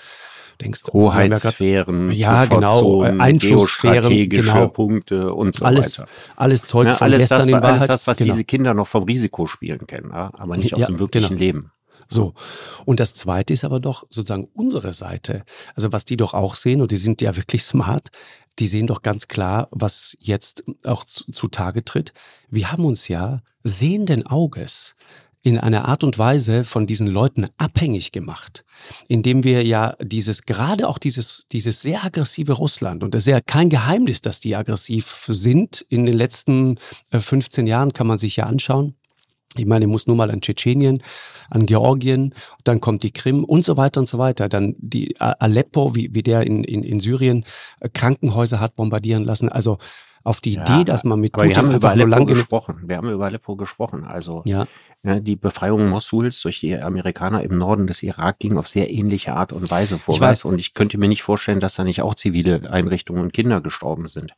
Denkst 0.60 0.84
Hoheitssphären, 0.92 2.10
ja 2.10 2.46
genau, 2.46 3.02
Einflusssphären, 3.02 4.28
genau. 4.30 4.68
Punkte 4.68 5.34
und 5.34 5.54
so 5.54 5.66
alles, 5.66 5.98
weiter. 5.98 6.10
Alles 6.34 6.62
Zeug 6.62 6.86
ja, 6.86 6.94
von 6.94 7.04
alles 7.04 7.18
gestern 7.18 7.38
das, 7.40 7.46
in 7.46 7.52
Wahrheit. 7.52 7.72
Alles 7.72 7.86
das, 7.88 8.06
was 8.06 8.16
genau. 8.16 8.32
diese 8.32 8.44
Kinder 8.44 8.72
noch 8.72 8.86
vom 8.86 9.02
Risiko 9.04 9.46
spielen 9.46 9.86
kennen, 9.86 10.12
aber 10.12 10.56
nicht 10.56 10.72
aus 10.72 10.80
ja, 10.80 10.86
dem 10.86 10.98
wirklichen 10.98 11.36
genau. 11.36 11.40
Leben. 11.40 11.72
So. 12.08 12.34
Und 12.84 13.00
das 13.00 13.14
zweite 13.14 13.52
ist 13.52 13.64
aber 13.64 13.80
doch 13.80 14.06
sozusagen 14.10 14.48
unsere 14.54 14.92
Seite. 14.92 15.44
Also 15.74 15.92
was 15.92 16.04
die 16.04 16.16
doch 16.16 16.34
auch 16.34 16.54
sehen, 16.54 16.80
und 16.80 16.90
die 16.90 16.96
sind 16.96 17.20
ja 17.20 17.36
wirklich 17.36 17.64
smart, 17.64 18.10
die 18.58 18.66
sehen 18.66 18.86
doch 18.86 19.02
ganz 19.02 19.28
klar, 19.28 19.68
was 19.70 20.16
jetzt 20.20 20.64
auch 20.84 21.04
zutage 21.04 21.84
tritt. 21.84 22.12
Wir 22.48 22.72
haben 22.72 22.84
uns 22.84 23.08
ja 23.08 23.42
sehenden 23.62 24.26
Auges 24.26 24.94
in 25.46 25.58
einer 25.58 25.84
Art 25.84 26.02
und 26.02 26.18
Weise 26.18 26.64
von 26.64 26.88
diesen 26.88 27.06
Leuten 27.06 27.46
abhängig 27.56 28.10
gemacht, 28.10 28.64
indem 29.06 29.44
wir 29.44 29.64
ja 29.64 29.94
dieses, 30.02 30.42
gerade 30.42 30.88
auch 30.88 30.98
dieses, 30.98 31.46
dieses 31.52 31.82
sehr 31.82 32.04
aggressive 32.04 32.52
Russland, 32.54 33.04
und 33.04 33.14
es 33.14 33.22
ist 33.22 33.28
ja 33.28 33.40
kein 33.40 33.70
Geheimnis, 33.70 34.20
dass 34.20 34.40
die 34.40 34.56
aggressiv 34.56 35.26
sind. 35.28 35.86
In 35.88 36.04
den 36.04 36.16
letzten 36.16 36.78
15 37.12 37.64
äh, 37.64 37.70
Jahren 37.70 37.92
kann 37.92 38.08
man 38.08 38.18
sich 38.18 38.34
ja 38.36 38.46
anschauen. 38.46 38.96
Ich 39.56 39.66
meine, 39.66 39.84
ich 39.86 39.90
muss 39.90 40.06
nur 40.06 40.16
mal 40.16 40.30
an 40.30 40.40
Tschetschenien, 40.40 41.02
an 41.50 41.66
Georgien, 41.66 42.34
dann 42.64 42.80
kommt 42.80 43.02
die 43.02 43.12
Krim 43.12 43.44
und 43.44 43.64
so 43.64 43.76
weiter 43.76 44.00
und 44.00 44.06
so 44.06 44.18
weiter. 44.18 44.48
Dann 44.48 44.74
die 44.78 45.18
Aleppo, 45.20 45.94
wie, 45.94 46.14
wie 46.14 46.22
der 46.22 46.46
in, 46.46 46.64
in, 46.64 46.82
in 46.82 47.00
Syrien 47.00 47.44
äh, 47.80 47.88
Krankenhäuser 47.88 48.60
hat 48.60 48.76
bombardieren 48.76 49.24
lassen. 49.24 49.48
Also 49.48 49.78
auf 50.24 50.40
die 50.40 50.54
ja, 50.54 50.62
Idee, 50.62 50.84
dass 50.84 51.04
man 51.04 51.20
mit 51.20 51.32
Putin 51.32 51.50
wir 51.50 51.56
haben 51.56 51.74
über 51.74 51.90
Aleppo 51.90 52.26
gesprochen. 52.26 52.82
Wir 52.86 52.96
haben 52.96 53.08
über 53.08 53.26
Aleppo 53.26 53.56
gesprochen. 53.56 54.04
Also 54.04 54.42
ja. 54.44 54.66
Ja, 55.04 55.20
die 55.20 55.36
Befreiung 55.36 55.88
Mosuls 55.88 56.40
durch 56.40 56.58
die 56.58 56.76
Amerikaner 56.76 57.44
im 57.44 57.56
Norden 57.58 57.86
des 57.86 58.02
Irak 58.02 58.40
ging 58.40 58.58
auf 58.58 58.66
sehr 58.66 58.90
ähnliche 58.90 59.34
Art 59.34 59.52
und 59.52 59.70
Weise 59.70 59.98
vorwärts. 59.98 60.40
Ich 60.40 60.44
und 60.46 60.58
ich 60.58 60.74
könnte 60.74 60.98
mir 60.98 61.06
nicht 61.06 61.22
vorstellen, 61.22 61.60
dass 61.60 61.76
da 61.76 61.84
nicht 61.84 62.02
auch 62.02 62.16
zivile 62.16 62.68
Einrichtungen 62.68 63.22
und 63.22 63.32
Kinder 63.32 63.60
gestorben 63.60 64.08
sind. 64.08 64.32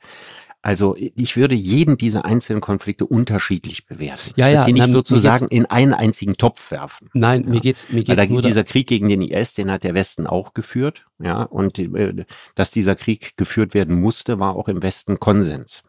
Also 0.60 0.96
ich 0.96 1.36
würde 1.36 1.54
jeden 1.54 1.96
dieser 1.98 2.24
einzelnen 2.24 2.60
Konflikte 2.60 3.06
unterschiedlich 3.06 3.86
bewerten. 3.86 4.32
Ja, 4.36 4.48
ja. 4.48 4.62
Sie 4.62 4.72
nicht 4.72 4.88
sozusagen 4.88 5.46
in 5.48 5.66
einen 5.66 5.94
einzigen 5.94 6.34
Topf 6.34 6.72
werfen. 6.72 7.08
Nein, 7.14 7.44
ja. 7.44 7.50
mir 7.50 7.60
geht's 7.60 7.88
mir 7.90 8.02
geht's 8.02 8.18
Weil 8.18 8.28
da, 8.28 8.48
dieser 8.48 8.64
Krieg 8.64 8.88
gegen 8.88 9.08
den 9.08 9.22
IS, 9.22 9.54
den 9.54 9.70
hat 9.70 9.84
der 9.84 9.94
Westen 9.94 10.26
auch 10.26 10.54
geführt, 10.54 11.06
ja, 11.22 11.42
und 11.44 11.78
äh, 11.78 12.24
dass 12.56 12.72
dieser 12.72 12.96
Krieg 12.96 13.36
geführt 13.36 13.72
werden 13.74 14.00
musste, 14.00 14.40
war 14.40 14.56
auch 14.56 14.68
im 14.68 14.82
Westen 14.82 15.20
Konsens. 15.20 15.84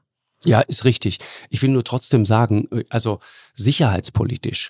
Ja, 0.45 0.61
ist 0.61 0.86
richtig. 0.86 1.17
Ich 1.49 1.61
will 1.61 1.70
nur 1.72 1.84
trotzdem 1.84 2.24
sagen, 2.24 2.67
äh, 2.72 2.84
also 2.89 3.20
sicherheitspolitisch, 3.55 4.70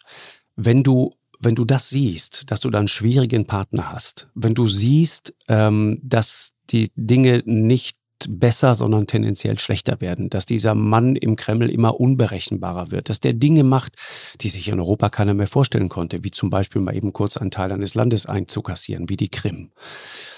wenn 0.55 0.83
du 0.83 1.13
wenn 1.41 1.55
du 1.55 1.63
das 1.63 1.89
siehst, 1.89 2.51
dass 2.51 2.59
du 2.59 2.69
da 2.69 2.79
einen 2.79 2.89
schwierigen 2.89 3.45
Partner 3.45 3.93
hast, 3.93 4.27
wenn 4.35 4.55
du 4.55 4.67
siehst, 4.67 5.33
ähm, 5.47 5.99
dass 6.03 6.51
die 6.69 6.91
Dinge 6.95 7.43
nicht 7.45 7.98
besser, 8.27 8.75
sondern 8.75 9.07
tendenziell 9.07 9.57
schlechter 9.59 10.01
werden, 10.01 10.29
dass 10.29 10.45
dieser 10.45 10.75
Mann 10.75 11.15
im 11.15 11.35
Kreml 11.35 11.69
immer 11.69 11.99
unberechenbarer 11.99 12.91
wird, 12.91 13.09
dass 13.09 13.19
der 13.19 13.33
Dinge 13.33 13.63
macht, 13.63 13.95
die 14.41 14.49
sich 14.49 14.67
in 14.67 14.79
Europa 14.79 15.09
keiner 15.09 15.33
mehr 15.33 15.47
vorstellen 15.47 15.89
konnte, 15.89 16.23
wie 16.23 16.31
zum 16.31 16.49
Beispiel 16.49 16.81
mal 16.81 16.95
eben 16.95 17.13
kurz 17.13 17.37
einen 17.37 17.51
Teil 17.51 17.71
eines 17.71 17.95
Landes 17.95 18.25
einzukassieren, 18.25 19.09
wie 19.09 19.17
die 19.17 19.29
Krim. 19.29 19.71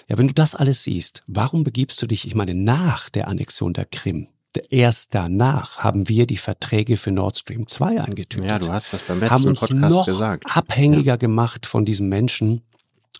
Ja, 0.09 0.17
wenn 0.17 0.27
du 0.27 0.33
das 0.33 0.55
alles 0.55 0.83
siehst, 0.83 1.23
warum 1.27 1.63
begibst 1.63 2.01
du 2.01 2.07
dich, 2.07 2.27
ich 2.27 2.35
meine, 2.35 2.53
nach 2.53 3.09
der 3.09 3.27
Annexion 3.27 3.73
der 3.73 3.85
Krim, 3.85 4.27
Erst 4.69 5.15
danach 5.15 5.79
haben 5.79 6.09
wir 6.09 6.27
die 6.27 6.35
Verträge 6.35 6.97
für 6.97 7.11
Nord 7.11 7.37
Stream 7.37 7.67
2 7.67 8.01
eingetütet. 8.01 8.51
Ja, 8.51 8.59
du 8.59 8.69
hast 8.69 8.91
das 8.91 9.01
beim 9.03 9.21
letzten 9.21 9.33
haben 9.33 9.45
uns 9.45 9.59
Podcast 9.61 9.95
noch 9.95 10.05
gesagt. 10.05 10.43
abhängiger 10.53 11.13
ja. 11.13 11.15
gemacht 11.15 11.65
von 11.65 11.85
diesen 11.85 12.09
Menschen, 12.09 12.61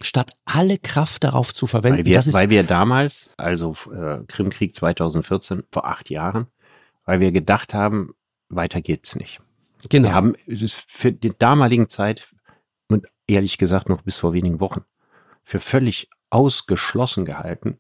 statt 0.06 0.34
alle 0.46 0.78
Kraft 0.78 1.24
darauf 1.24 1.54
zu 1.54 1.68
verwenden. 1.68 2.00
Weil 2.00 2.06
wir, 2.06 2.34
weil 2.34 2.50
wir 2.50 2.64
damals, 2.64 3.30
also 3.38 3.76
äh, 3.94 4.20
Krimkrieg 4.28 4.76
2014, 4.76 5.64
vor 5.72 5.86
acht 5.86 6.10
Jahren, 6.10 6.48
weil 7.06 7.20
wir 7.20 7.32
gedacht 7.32 7.74
haben, 7.74 8.14
weiter 8.50 8.82
geht's 8.82 9.16
nicht. 9.16 9.42
Genau. 9.90 10.10
Wir 10.10 10.16
haben 10.16 10.36
für 10.68 11.12
die 11.12 11.34
damaligen 11.38 11.90
Zeit 11.90 12.28
und 12.88 13.08
ehrlich 13.28 13.58
gesagt 13.58 13.90
noch 13.90 14.02
bis 14.02 14.18
vor 14.18 14.34
wenigen 14.34 14.60
Wochen 14.60 14.84
für 15.44 15.60
völlig 15.60 16.10
ausgeschlossen 16.30 17.26
gehalten, 17.26 17.80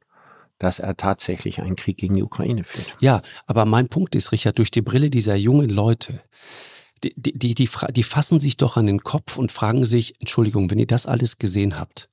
dass 0.57 0.79
er 0.79 0.95
tatsächlich 0.95 1.61
einen 1.61 1.75
Krieg 1.75 1.97
gegen 1.97 2.15
die 2.15 2.23
Ukraine 2.23 2.63
führt. 2.63 2.95
Ja, 2.99 3.21
aber 3.47 3.65
mein 3.65 3.87
Punkt 3.87 4.13
ist, 4.13 4.31
Richard, 4.31 4.59
durch 4.59 4.71
die 4.71 4.81
Brille 4.81 5.09
dieser 5.09 5.35
jungen 5.35 5.69
Leute, 5.69 6.21
die, 7.03 7.13
die, 7.15 7.33
die, 7.33 7.55
die, 7.55 7.69
die 7.91 8.03
fassen 8.03 8.39
sich 8.39 8.57
doch 8.57 8.77
an 8.77 8.85
den 8.85 9.01
Kopf 9.01 9.37
und 9.37 9.51
fragen 9.51 9.85
sich, 9.85 10.19
Entschuldigung, 10.19 10.69
wenn 10.69 10.77
ihr 10.77 10.87
das 10.87 11.07
alles 11.07 11.39
gesehen 11.39 11.79
habt, 11.79 12.09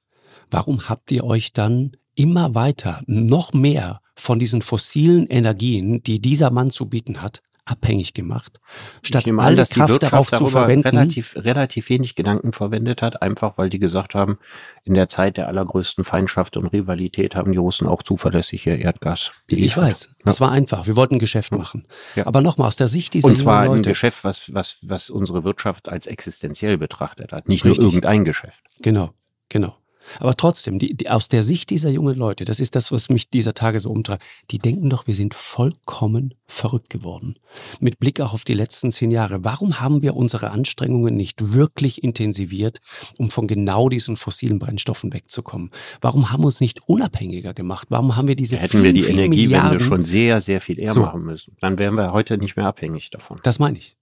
warum 0.51 0.89
habt 0.89 1.11
ihr 1.11 1.25
euch 1.25 1.53
dann 1.53 1.93
immer 2.15 2.55
weiter, 2.55 3.01
noch 3.07 3.53
mehr 3.53 4.01
von 4.17 4.39
diesen 4.39 4.63
fossilen 4.63 5.27
Energien, 5.29 6.03
die 6.03 6.21
dieser 6.21 6.51
Mann 6.51 6.71
zu 6.71 6.87
bieten 6.87 7.23
hat, 7.23 7.43
abhängig 7.69 8.15
gemacht, 8.15 8.61
statt 9.03 9.29
alle 9.29 9.43
an, 9.43 9.57
dass 9.57 9.71
Kraft 9.71 10.03
darauf 10.03 10.31
zu 10.31 10.47
verwenden. 10.47 10.89
Relativ, 10.89 11.37
relativ 11.37 11.89
wenig 11.91 12.15
Gedanken 12.15 12.53
verwendet 12.53 13.03
hat, 13.03 13.23
einfach 13.23 13.59
weil 13.59 13.69
die 13.69 13.79
gesagt 13.79 14.15
haben, 14.15 14.39
in 14.85 14.95
der 14.95 15.09
Zeit 15.09 15.37
der 15.37 15.49
allergrößten 15.49 16.05
Feindschaft 16.05 16.57
und 16.57 16.67
Rivalität 16.67 17.37
haben 17.37 17.53
die 17.53 17.59
Russen 17.59 17.87
auch 17.87 18.03
zuverlässig 18.03 18.67
ihr 18.67 18.79
Erdgas. 18.79 19.43
Geliefert. 19.47 19.69
Ich 19.71 19.77
weiß, 19.77 20.17
es 20.25 20.41
war 20.41 20.51
einfach. 20.51 20.87
Wir 20.87 20.97
wollten 20.97 21.17
ein 21.17 21.21
Geschäft 21.21 21.53
machen. 21.53 21.87
Ja. 22.17 22.27
Aber 22.27 22.41
nochmal 22.41 22.69
aus 22.69 22.77
der 22.77 22.89
Sicht 22.89 23.15
dieser 23.15 23.29
Und 23.29 23.37
zwar 23.37 23.67
Leute, 23.67 23.81
ein 23.81 23.83
Geschäft, 23.83 24.25
was, 24.25 24.53
was, 24.55 24.79
was 24.83 25.11
unsere 25.11 25.45
Wirtschaft 25.45 25.89
als 25.89 26.07
existenziell 26.07 26.79
betrachtet 26.79 27.33
hat, 27.33 27.49
nicht 27.49 27.65
Richtig. 27.65 27.83
nur 27.83 27.91
irgendein 27.91 28.25
Geschäft. 28.25 28.63
Genau, 28.81 29.11
genau. 29.49 29.77
Aber 30.21 30.35
trotzdem, 30.35 30.79
die, 30.79 30.95
die, 30.95 31.09
aus 31.09 31.29
der 31.29 31.43
Sicht 31.43 31.71
dieser 31.71 31.91
jungen 31.91 32.17
Leute, 32.17 32.45
das 32.45 32.61
ist 32.61 32.75
das, 32.75 32.93
was 32.93 33.09
mich 33.09 33.31
dieser 33.31 33.55
Tage 33.55 33.81
so 33.81 33.91
umtreibt, 33.91 34.25
die 34.51 34.59
denken 34.59 34.91
doch, 34.91 35.07
wir 35.07 35.15
sind 35.15 35.35
vollkommen 35.35 36.35
verrückt 36.47 36.91
geworden. 36.91 37.37
Mit 37.81 37.99
Blick 37.99 38.21
auch 38.21 38.35
auf 38.35 38.45
die 38.45 38.55
letzten 38.55 38.91
zehn 38.91 39.11
Jahre. 39.11 39.45
Warum 39.45 39.81
haben 39.81 40.03
wir 40.03 40.17
unsere 40.17 40.51
Anstrengungen 40.51 41.17
nicht 41.17 41.53
wirklich 41.55 42.03
intensiviert, 42.03 42.79
um 43.19 43.31
von 43.31 43.47
genau 43.47 43.89
diesen 43.89 44.17
fossilen 44.17 44.59
Brennstoffen 44.59 45.13
wegzukommen? 45.13 45.71
Warum 46.01 46.31
haben 46.31 46.43
wir 46.43 46.47
uns 46.47 46.61
nicht 46.61 46.81
unabhängiger 46.89 47.55
gemacht? 47.55 47.89
Warum 47.91 48.17
haben 48.17 48.29
wir 48.29 48.37
diese 48.37 48.57
Hätten 48.57 48.83
wir 48.83 48.93
die 48.93 49.05
Energiewende 49.05 49.81
schon 49.81 50.05
sehr, 50.05 50.41
sehr 50.41 50.61
viel 50.61 50.81
eher 50.81 50.93
so. 50.93 51.01
machen 51.01 51.23
müssen. 51.23 51.57
Dann 51.61 51.79
wären 51.79 51.95
wir 51.95 52.13
heute 52.13 52.39
nicht 52.39 52.57
mehr 52.57 52.67
abhängig 52.67 53.11
davon. 53.11 53.39
Das 53.43 53.59
meine 53.59 53.79
ich 53.79 53.99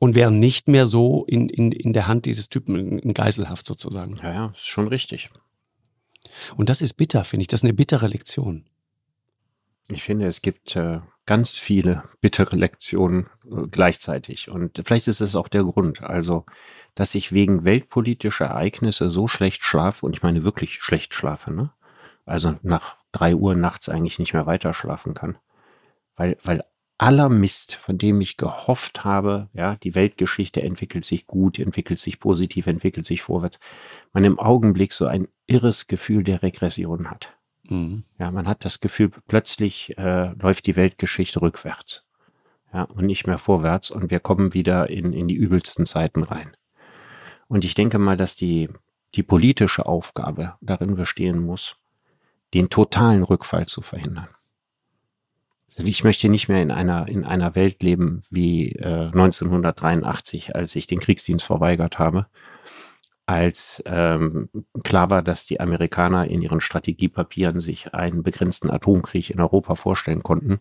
und 0.00 0.14
wären 0.14 0.38
nicht 0.40 0.66
mehr 0.66 0.86
so 0.86 1.24
in, 1.26 1.48
in, 1.48 1.70
in 1.70 1.92
der 1.92 2.08
Hand 2.08 2.24
dieses 2.24 2.48
Typen, 2.48 2.98
in 2.98 3.14
Geiselhaft 3.14 3.66
sozusagen. 3.66 4.18
Ja, 4.22 4.32
ja, 4.32 4.46
ist 4.56 4.66
schon 4.66 4.88
richtig. 4.88 5.30
Und 6.56 6.68
das 6.68 6.80
ist 6.80 6.94
bitter, 6.94 7.24
finde 7.24 7.42
ich. 7.42 7.48
Das 7.48 7.60
ist 7.60 7.64
eine 7.64 7.74
bittere 7.74 8.06
Lektion. 8.06 8.64
Ich 9.88 10.02
finde, 10.02 10.26
es 10.26 10.42
gibt 10.42 10.76
äh, 10.76 11.00
ganz 11.26 11.58
viele 11.58 12.04
bittere 12.20 12.56
Lektionen 12.56 13.26
äh, 13.44 13.66
gleichzeitig. 13.70 14.50
Und 14.50 14.82
vielleicht 14.84 15.08
ist 15.08 15.20
es 15.20 15.36
auch 15.36 15.48
der 15.48 15.64
Grund. 15.64 16.02
Also, 16.02 16.44
dass 16.94 17.14
ich 17.14 17.32
wegen 17.32 17.64
weltpolitischer 17.64 18.46
Ereignisse 18.46 19.10
so 19.10 19.28
schlecht 19.28 19.64
schlafe, 19.64 20.06
und 20.06 20.16
ich 20.16 20.22
meine 20.22 20.44
wirklich 20.44 20.82
schlecht 20.82 21.14
schlafe, 21.14 21.52
ne? 21.52 21.70
Also 22.26 22.56
nach 22.62 22.96
drei 23.12 23.34
Uhr 23.34 23.54
nachts 23.54 23.88
eigentlich 23.88 24.18
nicht 24.18 24.34
mehr 24.34 24.46
weiter 24.46 24.72
schlafen 24.72 25.14
kann. 25.14 25.36
Weil, 26.16 26.36
weil 26.44 26.62
aller 27.00 27.30
Mist, 27.30 27.76
von 27.76 27.96
dem 27.96 28.20
ich 28.20 28.36
gehofft 28.36 29.04
habe, 29.04 29.48
ja, 29.54 29.76
die 29.76 29.94
Weltgeschichte 29.94 30.60
entwickelt 30.60 31.06
sich 31.06 31.26
gut, 31.26 31.58
entwickelt 31.58 31.98
sich 31.98 32.20
positiv, 32.20 32.66
entwickelt 32.66 33.06
sich 33.06 33.22
vorwärts, 33.22 33.58
man 34.12 34.22
im 34.24 34.38
Augenblick 34.38 34.92
so 34.92 35.06
ein 35.06 35.26
irres 35.46 35.86
Gefühl 35.86 36.24
der 36.24 36.42
Regression 36.42 37.10
hat. 37.10 37.34
Mhm. 37.62 38.04
Ja, 38.18 38.30
man 38.30 38.46
hat 38.46 38.66
das 38.66 38.80
Gefühl, 38.80 39.10
plötzlich 39.26 39.96
äh, 39.96 40.32
läuft 40.34 40.66
die 40.66 40.76
Weltgeschichte 40.76 41.40
rückwärts. 41.40 42.04
Ja, 42.74 42.82
und 42.82 43.06
nicht 43.06 43.26
mehr 43.26 43.38
vorwärts 43.38 43.90
und 43.90 44.10
wir 44.10 44.20
kommen 44.20 44.52
wieder 44.52 44.90
in, 44.90 45.14
in 45.14 45.26
die 45.26 45.34
übelsten 45.34 45.86
Zeiten 45.86 46.22
rein. 46.22 46.52
Und 47.48 47.64
ich 47.64 47.72
denke 47.72 47.98
mal, 47.98 48.18
dass 48.18 48.36
die, 48.36 48.68
die 49.14 49.22
politische 49.22 49.86
Aufgabe 49.86 50.54
darin 50.60 50.96
bestehen 50.96 51.44
muss, 51.44 51.76
den 52.52 52.68
totalen 52.68 53.22
Rückfall 53.22 53.64
zu 53.66 53.80
verhindern. 53.80 54.28
Ich 55.76 56.04
möchte 56.04 56.28
nicht 56.28 56.48
mehr 56.48 56.62
in 56.62 56.70
einer, 56.70 57.08
in 57.08 57.24
einer 57.24 57.54
Welt 57.54 57.82
leben 57.82 58.20
wie 58.30 58.72
äh, 58.72 59.06
1983, 59.06 60.54
als 60.54 60.74
ich 60.76 60.86
den 60.86 61.00
Kriegsdienst 61.00 61.44
verweigert 61.44 61.98
habe, 61.98 62.26
als 63.26 63.82
ähm, 63.86 64.48
klar 64.82 65.10
war, 65.10 65.22
dass 65.22 65.46
die 65.46 65.60
Amerikaner 65.60 66.26
in 66.26 66.42
ihren 66.42 66.60
Strategiepapieren 66.60 67.60
sich 67.60 67.94
einen 67.94 68.22
begrenzten 68.22 68.70
Atomkrieg 68.70 69.30
in 69.30 69.40
Europa 69.40 69.76
vorstellen 69.76 70.22
konnten, 70.22 70.60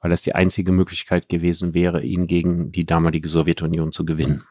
weil 0.00 0.10
das 0.10 0.22
die 0.22 0.34
einzige 0.34 0.72
Möglichkeit 0.72 1.28
gewesen 1.28 1.72
wäre, 1.72 2.02
ihn 2.02 2.26
gegen 2.26 2.70
die 2.70 2.84
damalige 2.84 3.28
Sowjetunion 3.28 3.92
zu 3.92 4.04
gewinnen. 4.04 4.44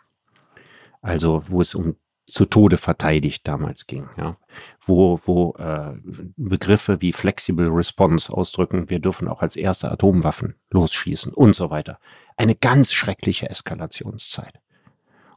Also 1.02 1.44
wo 1.48 1.62
es 1.62 1.76
um 1.76 1.98
zu 2.28 2.46
Tode 2.46 2.78
verteidigt 2.78 3.48
damals 3.48 3.86
ging, 3.86 4.10
ja, 4.18 4.38
wo, 4.86 5.20
wo 5.26 5.54
äh, 5.58 5.94
Begriffe 6.38 7.02
wie 7.02 7.12
Flexible 7.12 7.68
Response 7.68 8.34
ausdrücken, 8.34 8.90
wir 8.90 9.00
dürfen 9.00 9.28
auch 9.28 9.42
als 9.42 9.56
erste 9.56 9.92
Atomwaffen 9.92 10.56
losschießen 10.72 11.34
und 11.34 11.56
so 11.56 11.70
weiter. 11.70 12.00
Eine 12.36 12.56
ganz 12.56 12.92
schreckliche 12.92 13.50
Eskalationszeit. 13.50 14.60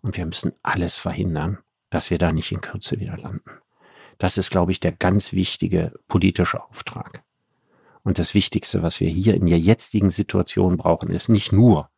Und 0.01 0.17
wir 0.17 0.25
müssen 0.27 0.53
alles 0.63 0.97
verhindern, 0.97 1.59
dass 1.91 2.11
wir 2.11 2.19
da 2.19 2.33
nicht 2.33 2.53
in 2.53 2.61
Kürze 2.61 3.01
wieder 3.01 3.17
landen. 3.17 3.51
Das 4.17 4.39
ist, 4.39 4.51
glaube 4.51 4.73
ich, 4.73 4.81
der 4.81 4.93
ganz 4.93 5.33
wichtige 5.33 5.93
politische 6.09 6.63
Auftrag. 6.63 7.23
Und 8.03 8.19
das 8.19 8.35
Wichtigste, 8.35 8.83
was 8.83 9.01
wir 9.01 9.09
hier 9.09 9.35
in 9.35 9.47
der 9.47 9.59
jetzigen 9.59 10.11
Situation 10.11 10.77
brauchen, 10.77 11.11
ist 11.11 11.29
nicht 11.29 11.53
nur 11.53 11.91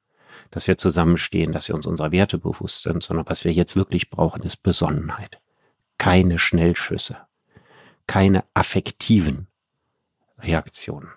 dass 0.50 0.66
wir 0.66 0.78
zusammenstehen, 0.78 1.52
dass 1.52 1.68
wir 1.68 1.74
uns 1.74 1.86
unserer 1.86 2.12
Werte 2.12 2.38
bewusst 2.38 2.82
sind, 2.82 3.02
sondern 3.02 3.28
was 3.28 3.44
wir 3.44 3.52
jetzt 3.52 3.76
wirklich 3.76 4.10
brauchen, 4.10 4.42
ist 4.42 4.62
Besonnenheit. 4.62 5.40
Keine 5.98 6.38
Schnellschüsse, 6.38 7.18
keine 8.06 8.44
affektiven 8.54 9.46
Reaktionen. 10.38 11.08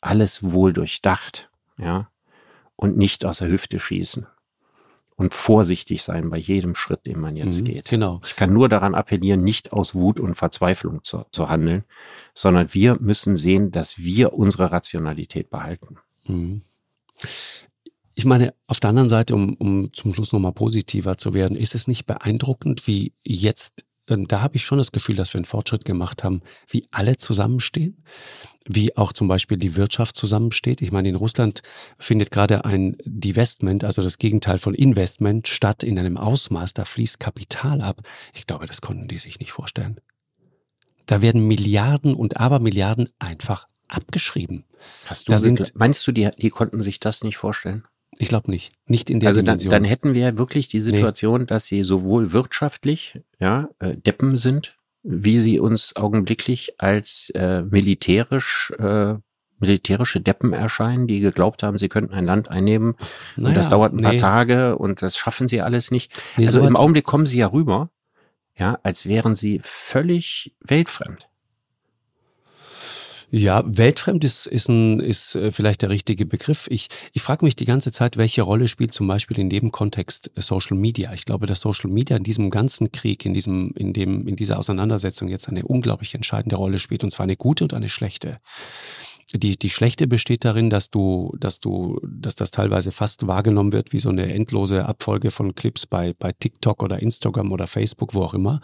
Alles 0.00 0.42
wohl 0.42 0.72
durchdacht, 0.72 1.50
ja, 1.76 2.10
und 2.76 2.96
nicht 2.96 3.24
aus 3.24 3.38
der 3.38 3.48
Hüfte 3.48 3.80
schießen 3.80 4.26
und 5.16 5.32
vorsichtig 5.32 6.02
sein 6.02 6.30
bei 6.30 6.38
jedem 6.38 6.74
Schritt, 6.74 7.06
den 7.06 7.20
man 7.20 7.36
jetzt 7.36 7.60
mhm, 7.60 7.66
geht. 7.66 7.88
Genau. 7.88 8.20
Ich 8.24 8.36
kann 8.36 8.52
nur 8.52 8.68
daran 8.68 8.94
appellieren, 8.94 9.44
nicht 9.44 9.72
aus 9.72 9.94
Wut 9.94 10.18
und 10.18 10.34
Verzweiflung 10.34 11.04
zu, 11.04 11.24
zu 11.30 11.48
handeln, 11.48 11.84
sondern 12.34 12.74
wir 12.74 12.98
müssen 13.00 13.36
sehen, 13.36 13.70
dass 13.70 13.98
wir 13.98 14.34
unsere 14.34 14.72
Rationalität 14.72 15.50
behalten. 15.50 15.98
Mhm. 16.26 16.62
Ich 18.14 18.24
meine, 18.24 18.54
auf 18.66 18.80
der 18.80 18.90
anderen 18.90 19.08
Seite, 19.08 19.34
um, 19.34 19.54
um 19.54 19.92
zum 19.92 20.14
Schluss 20.14 20.32
nochmal 20.32 20.52
positiver 20.52 21.18
zu 21.18 21.34
werden, 21.34 21.56
ist 21.56 21.74
es 21.74 21.88
nicht 21.88 22.06
beeindruckend, 22.06 22.86
wie 22.86 23.12
jetzt, 23.24 23.84
da 24.06 24.40
habe 24.40 24.56
ich 24.56 24.64
schon 24.64 24.78
das 24.78 24.92
Gefühl, 24.92 25.16
dass 25.16 25.34
wir 25.34 25.38
einen 25.38 25.46
Fortschritt 25.46 25.84
gemacht 25.84 26.22
haben, 26.22 26.40
wie 26.68 26.86
alle 26.92 27.16
zusammenstehen, 27.16 28.04
wie 28.66 28.96
auch 28.96 29.12
zum 29.12 29.26
Beispiel 29.26 29.56
die 29.56 29.74
Wirtschaft 29.74 30.16
zusammensteht. 30.16 30.80
Ich 30.80 30.92
meine, 30.92 31.08
in 31.08 31.16
Russland 31.16 31.62
findet 31.98 32.30
gerade 32.30 32.64
ein 32.64 32.96
Divestment, 33.04 33.82
also 33.82 34.00
das 34.00 34.18
Gegenteil 34.18 34.58
von 34.58 34.74
Investment, 34.74 35.48
statt 35.48 35.82
in 35.82 35.98
einem 35.98 36.16
Ausmaß, 36.16 36.74
da 36.74 36.84
fließt 36.84 37.18
Kapital 37.18 37.80
ab. 37.80 38.00
Ich 38.32 38.46
glaube, 38.46 38.66
das 38.66 38.80
konnten 38.80 39.08
die 39.08 39.18
sich 39.18 39.40
nicht 39.40 39.52
vorstellen. 39.52 40.00
Da 41.06 41.20
werden 41.20 41.46
Milliarden 41.46 42.14
und 42.14 42.38
Abermilliarden 42.38 43.08
einfach 43.18 43.66
abgeschrieben. 43.88 44.64
Hast 45.06 45.28
du 45.28 45.32
da 45.32 45.38
sind, 45.38 45.72
meinst 45.74 46.06
du, 46.06 46.12
die, 46.12 46.30
die 46.38 46.50
konnten 46.50 46.80
sich 46.80 47.00
das 47.00 47.22
nicht 47.22 47.36
vorstellen? 47.36 47.84
Ich 48.18 48.28
glaube 48.28 48.50
nicht. 48.50 48.72
Nicht 48.86 49.10
in 49.10 49.20
der 49.20 49.28
also 49.28 49.40
Dimension. 49.40 49.70
Dann, 49.70 49.82
dann 49.82 49.88
hätten 49.88 50.14
wir 50.14 50.38
wirklich 50.38 50.68
die 50.68 50.80
Situation, 50.80 51.42
nee. 51.42 51.46
dass 51.46 51.66
sie 51.66 51.84
sowohl 51.84 52.32
wirtschaftlich 52.32 53.20
ja, 53.38 53.68
äh, 53.78 53.96
Deppen 53.96 54.36
sind, 54.36 54.76
wie 55.02 55.38
sie 55.38 55.60
uns 55.60 55.96
augenblicklich 55.96 56.74
als 56.78 57.30
äh, 57.34 57.62
militärisch 57.62 58.72
äh, 58.78 59.14
militärische 59.58 60.20
Deppen 60.20 60.52
erscheinen, 60.52 61.06
die 61.06 61.20
geglaubt 61.20 61.62
haben, 61.62 61.78
sie 61.78 61.88
könnten 61.88 62.12
ein 62.12 62.26
Land 62.26 62.50
einnehmen. 62.50 62.96
Naja, 63.36 63.48
und 63.48 63.56
das 63.56 63.68
dauert 63.68 63.92
ein 63.92 63.96
nee. 63.96 64.02
paar 64.02 64.18
Tage 64.18 64.76
und 64.76 65.00
das 65.00 65.16
schaffen 65.16 65.48
sie 65.48 65.62
alles 65.62 65.90
nicht. 65.90 66.12
Nee, 66.36 66.46
also 66.46 66.60
so 66.60 66.66
im 66.66 66.76
Augenblick 66.76 67.04
kommen 67.04 67.26
sie 67.26 67.38
ja 67.38 67.46
rüber, 67.46 67.90
ja, 68.56 68.78
als 68.82 69.06
wären 69.06 69.34
sie 69.34 69.60
völlig 69.62 70.54
weltfremd. 70.60 71.28
Ja, 73.36 73.64
weltfremd 73.66 74.22
ist, 74.22 74.46
ist, 74.46 74.68
ein, 74.68 75.00
ist 75.00 75.34
äh, 75.34 75.50
vielleicht 75.50 75.82
der 75.82 75.90
richtige 75.90 76.24
Begriff. 76.24 76.68
Ich, 76.70 76.86
ich 77.12 77.20
frage 77.20 77.44
mich 77.44 77.56
die 77.56 77.64
ganze 77.64 77.90
Zeit, 77.90 78.16
welche 78.16 78.42
Rolle 78.42 78.68
spielt 78.68 78.92
zum 78.92 79.08
Beispiel 79.08 79.40
in 79.40 79.50
dem 79.50 79.72
Kontext 79.72 80.30
äh, 80.36 80.40
Social 80.40 80.76
Media? 80.76 81.12
Ich 81.14 81.24
glaube, 81.24 81.46
dass 81.46 81.58
Social 81.58 81.90
Media 81.90 82.16
in 82.16 82.22
diesem 82.22 82.48
ganzen 82.50 82.92
Krieg, 82.92 83.26
in, 83.26 83.34
diesem, 83.34 83.72
in, 83.76 83.92
dem, 83.92 84.28
in 84.28 84.36
dieser 84.36 84.56
Auseinandersetzung 84.56 85.26
jetzt 85.26 85.48
eine 85.48 85.64
unglaublich 85.64 86.14
entscheidende 86.14 86.54
Rolle 86.54 86.78
spielt, 86.78 87.02
und 87.02 87.10
zwar 87.10 87.24
eine 87.24 87.34
gute 87.34 87.64
und 87.64 87.74
eine 87.74 87.88
schlechte. 87.88 88.38
Die, 89.34 89.58
die 89.58 89.70
Schlechte 89.70 90.06
besteht 90.06 90.44
darin, 90.44 90.70
dass 90.70 90.90
du, 90.90 91.34
dass 91.40 91.58
du, 91.58 92.00
dass 92.04 92.36
das 92.36 92.52
teilweise 92.52 92.92
fast 92.92 93.26
wahrgenommen 93.26 93.72
wird 93.72 93.92
wie 93.92 93.98
so 93.98 94.08
eine 94.08 94.32
endlose 94.32 94.86
Abfolge 94.86 95.32
von 95.32 95.56
Clips 95.56 95.86
bei, 95.86 96.14
bei 96.16 96.30
TikTok 96.30 96.82
oder 96.84 97.00
Instagram 97.00 97.50
oder 97.50 97.66
Facebook, 97.66 98.14
wo 98.14 98.22
auch 98.22 98.34
immer. 98.34 98.60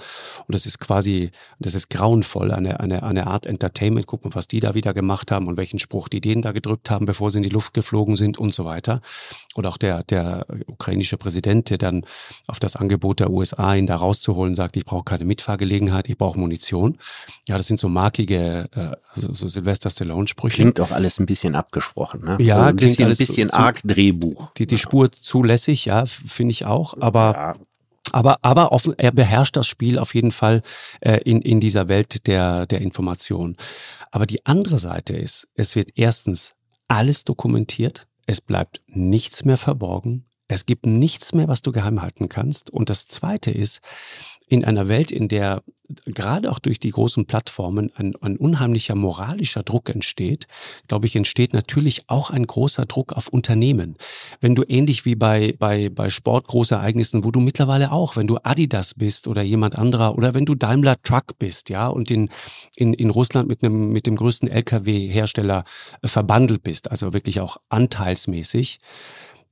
Und 0.47 0.55
das 0.55 0.67
ist 0.67 0.79
quasi, 0.79 1.33
das 1.59 1.75
ist 1.75 1.91
grauenvoll, 1.91 2.53
eine, 2.53 2.79
eine, 2.79 3.03
eine 3.03 3.27
Art 3.27 3.47
Entertainment. 3.47 4.07
Gucken, 4.07 4.33
was 4.35 4.47
die 4.47 4.61
da 4.61 4.75
wieder 4.75 4.95
gemacht 4.95 5.33
haben 5.33 5.49
und 5.49 5.57
welchen 5.57 5.81
Spruch 5.81 6.09
die 6.09 6.21
denen 6.21 6.41
da 6.41 6.53
gedrückt 6.53 6.89
haben, 6.89 7.05
bevor 7.05 7.33
sie 7.33 7.39
in 7.39 7.43
die 7.43 7.49
Luft 7.49 7.75
geflogen 7.75 8.15
sind 8.15 8.39
und 8.39 8.55
so 8.55 8.65
weiter. 8.65 9.01
Oder 9.57 9.71
auch 9.71 9.77
der, 9.77 10.05
der 10.05 10.47
ukrainische 10.67 11.17
Präsident, 11.17 11.71
der 11.71 11.79
dann 11.79 12.05
auf 12.47 12.61
das 12.61 12.77
Angebot 12.77 13.19
der 13.19 13.31
USA, 13.31 13.75
ihn 13.75 13.87
da 13.87 13.97
rauszuholen, 13.97 14.55
sagt, 14.55 14.77
ich 14.77 14.85
brauche 14.85 15.05
keine 15.05 15.25
Mitfahrgelegenheit, 15.25 16.09
ich 16.09 16.17
brauche 16.17 16.39
Munition. 16.39 16.99
Ja, 17.49 17.57
das 17.57 17.67
sind 17.67 17.81
so 17.81 17.89
markige, 17.89 18.69
äh, 18.73 18.97
so, 19.15 19.33
so 19.33 19.49
Sylvester 19.49 19.91
Stallone-Sprüche 19.91 20.60
klingt 20.61 20.81
auch 20.81 20.91
alles 20.91 21.19
ein 21.19 21.27
bisschen 21.27 21.55
abgesprochen, 21.55 22.25
ne? 22.25 22.37
Ja, 22.41 22.57
also 22.57 22.69
ein 22.69 22.77
bisschen, 22.77 23.09
ein 23.09 23.17
bisschen 23.17 23.51
arg 23.51 23.81
Drehbuch. 23.85 24.53
Die, 24.55 24.67
die 24.67 24.79
Spur 24.79 25.11
zulässig, 25.13 25.87
ja, 25.87 26.07
finde 26.07 26.53
ich 26.53 26.67
auch. 26.67 26.95
Aber 27.01 27.33
ja. 27.35 27.55
Aber, 28.13 28.39
aber 28.43 28.73
offen, 28.73 28.95
er 28.99 29.13
beherrscht 29.13 29.57
das 29.57 29.67
Spiel 29.67 29.99
auf 29.99 30.15
jeden 30.15 30.33
Fall 30.33 30.63
äh, 31.01 31.19
in, 31.19 31.43
in 31.43 31.61
dieser 31.61 31.89
Welt 31.89 32.27
der, 32.27 32.67
der 32.67 32.81
Information. 32.81 33.57
Aber 34.11 34.27
die 34.27 34.45
andere 34.47 34.79
Seite 34.79 35.17
ist, 35.17 35.49
es 35.55 35.77
wird 35.77 35.91
erstens 35.95 36.53
alles 36.89 37.25
dokumentiert, 37.25 38.09
es 38.27 38.41
bleibt 38.41 38.81
nichts 38.89 39.45
mehr 39.45 39.57
verborgen, 39.57 40.25
es 40.51 40.67
gibt 40.67 40.85
nichts 40.85 41.33
mehr, 41.33 41.49
was 41.49 41.63
du 41.63 41.71
geheim 41.71 42.03
halten 42.03 42.29
kannst. 42.29 42.71
Und 42.71 42.91
das 42.91 43.07
Zweite 43.07 43.51
ist, 43.51 43.81
in 44.49 44.65
einer 44.65 44.89
Welt, 44.89 45.13
in 45.13 45.29
der 45.29 45.63
gerade 46.07 46.51
auch 46.51 46.59
durch 46.59 46.81
die 46.81 46.91
großen 46.91 47.25
Plattformen 47.25 47.93
ein, 47.95 48.15
ein, 48.21 48.37
unheimlicher 48.37 48.97
moralischer 48.97 49.63
Druck 49.63 49.89
entsteht, 49.89 50.49
glaube 50.89 51.07
ich, 51.07 51.15
entsteht 51.15 51.53
natürlich 51.53 52.03
auch 52.09 52.31
ein 52.31 52.47
großer 52.47 52.85
Druck 52.85 53.13
auf 53.13 53.29
Unternehmen. 53.29 53.97
Wenn 54.41 54.57
du 54.57 54.65
ähnlich 54.67 55.05
wie 55.05 55.15
bei, 55.15 55.55
bei, 55.57 55.89
bei 55.89 56.11
Sportgroßereignissen, 56.11 57.23
wo 57.23 57.31
du 57.31 57.41
mittlerweile 57.41 57.93
auch, 57.93 58.17
wenn 58.17 58.27
du 58.27 58.39
Adidas 58.43 58.95
bist 58.95 59.29
oder 59.29 59.43
jemand 59.43 59.79
anderer 59.79 60.17
oder 60.17 60.35
wenn 60.35 60.47
du 60.47 60.57
Daimler 60.57 61.01
Truck 61.03 61.39
bist, 61.39 61.71
ja, 61.71 61.87
und 61.87 62.11
in, 62.11 62.29
in, 62.77 62.93
in 62.95 63.11
Russland 63.11 63.49
mit 63.49 63.63
einem, 63.63 63.91
mit 63.91 64.07
dem 64.07 64.17
größten 64.17 64.49
Lkw-Hersteller 64.49 65.63
verbandelt 66.05 66.65
bist, 66.65 66.91
also 66.91 67.13
wirklich 67.13 67.41
auch 67.41 67.59
anteilsmäßig, 67.69 68.81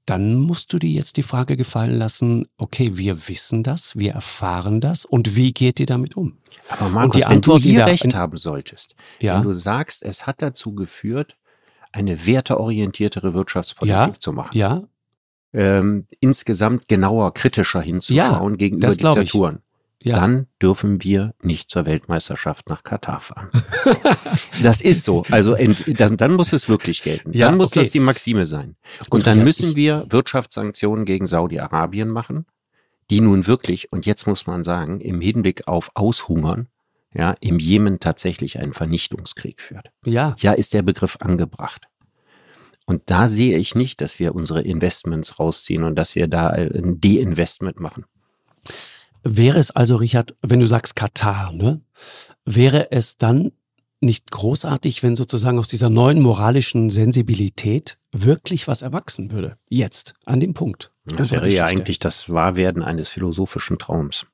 dann 0.09 0.37
musst 0.37 0.73
du 0.73 0.79
dir 0.79 0.91
jetzt 0.91 1.17
die 1.17 1.23
Frage 1.23 1.57
gefallen 1.57 1.97
lassen, 1.99 2.47
okay, 2.57 2.91
wir 2.95 3.29
wissen 3.29 3.63
das, 3.63 3.97
wir 3.97 4.13
erfahren 4.13 4.81
das 4.81 5.05
und 5.05 5.37
wie 5.37 5.53
geht 5.53 5.81
ihr 5.81 5.87
damit 5.87 6.17
um? 6.17 6.39
Aber 6.69 6.89
Markus, 6.89 7.15
und 7.15 7.17
die 7.17 7.25
Antwort, 7.25 7.65
wenn 7.65 7.71
du 7.71 7.77
hier 7.77 7.87
recht 7.87 8.15
haben 8.15 8.37
solltest, 8.37 8.95
ja? 9.21 9.37
wenn 9.37 9.43
du 9.43 9.53
sagst, 9.53 10.03
es 10.03 10.27
hat 10.27 10.41
dazu 10.41 10.75
geführt, 10.75 11.37
eine 11.93 12.27
werteorientiertere 12.27 13.35
Wirtschaftspolitik 13.35 14.15
ja, 14.15 14.21
zu 14.21 14.33
machen. 14.33 14.57
Ja. 14.57 14.83
Ähm, 15.53 16.07
insgesamt 16.21 16.89
genauer, 16.89 17.33
kritischer 17.33 17.81
hinzuschauen 17.81 18.53
ja, 18.53 18.57
gegenüber 18.57 18.89
Diktaturen 18.89 19.63
ja. 20.03 20.21
dann 20.21 20.47
dürfen 20.63 21.03
wir 21.03 21.35
nicht 21.43 21.71
zur 21.71 21.87
Weltmeisterschaft 21.87 22.69
nach 22.69 22.83
Katar 22.83 23.21
fahren. 23.21 23.51
das 24.63 24.81
ist 24.81 25.05
so. 25.05 25.25
Also 25.31 25.57
dann, 25.87 26.17
dann 26.17 26.35
muss 26.35 26.53
es 26.53 26.69
wirklich 26.69 27.03
gelten. 27.03 27.33
Ja, 27.33 27.49
dann 27.49 27.59
muss 27.59 27.73
okay. 27.73 27.81
das 27.81 27.91
die 27.91 28.01
Maxime 28.01 28.47
sein. 28.47 28.77
Und 29.11 29.27
dann 29.27 29.43
müssen 29.43 29.75
wir 29.77 30.07
Wirtschaftssanktionen 30.11 31.05
gegen 31.05 31.27
Saudi-Arabien 31.27 32.09
machen, 32.09 32.47
die 33.11 33.21
nun 33.21 33.47
wirklich, 33.47 33.93
und 33.93 34.07
jetzt 34.07 34.27
muss 34.27 34.47
man 34.47 34.65
sagen, 34.65 35.01
im 35.01 35.21
Hinblick 35.21 35.67
auf 35.67 35.91
Aushungern, 35.95 36.69
ja, 37.15 37.35
im 37.41 37.59
Jemen 37.59 38.01
tatsächlich 38.01 38.61
einen 38.61 38.75
Vernichtungskrieg 38.75 39.61
führt. 39.61 39.91
Ja. 40.05 40.37
Ja, 40.39 40.53
ist 40.53 40.75
der 40.75 40.83
Begriff 40.83 41.17
angebracht. 41.21 41.89
Und 42.85 43.03
da 43.07 43.29
sehe 43.29 43.59
ich 43.59 43.75
nicht, 43.75 44.01
dass 44.01 44.19
wir 44.19 44.35
unsere 44.35 44.63
Investments 44.63 45.39
rausziehen 45.39 45.85
und 45.85 45.97
dass 45.97 46.15
wir 46.15 46.27
da 46.29 46.49
ein 46.49 47.01
De-Investment 47.01 47.81
machen. 47.81 48.05
Wäre 49.23 49.59
es 49.59 49.71
also, 49.71 49.97
Richard, 49.97 50.35
wenn 50.43 50.61
du 50.61 50.67
sagst 50.67 50.97
Katar, 50.97 51.53
ne, 51.53 51.81
wäre 52.45 52.91
es 52.93 53.17
dann 53.19 53.53
nicht 54.01 54.31
großartig, 54.31 55.03
wenn 55.03 55.17
sozusagen 55.17 55.59
aus 55.59 55.69
dieser 55.69 55.91
neuen 55.91 56.23
moralischen 56.23 56.89
Sensibilität 56.89 57.99
wirklich 58.13 58.69
was 58.69 58.83
erwachsen 58.83 59.33
würde? 59.33 59.59
Jetzt, 59.69 60.15
an 60.25 60.41
dem 60.41 60.55
Punkt. 60.55 60.93
Das 61.05 61.31
wäre 61.31 61.51
ja 61.51 61.65
eigentlich 61.65 61.99
das 61.99 62.31
Wahrwerden 62.31 62.83
eines 62.83 63.09
philosophischen 63.09 63.79
Traums. 63.79 64.27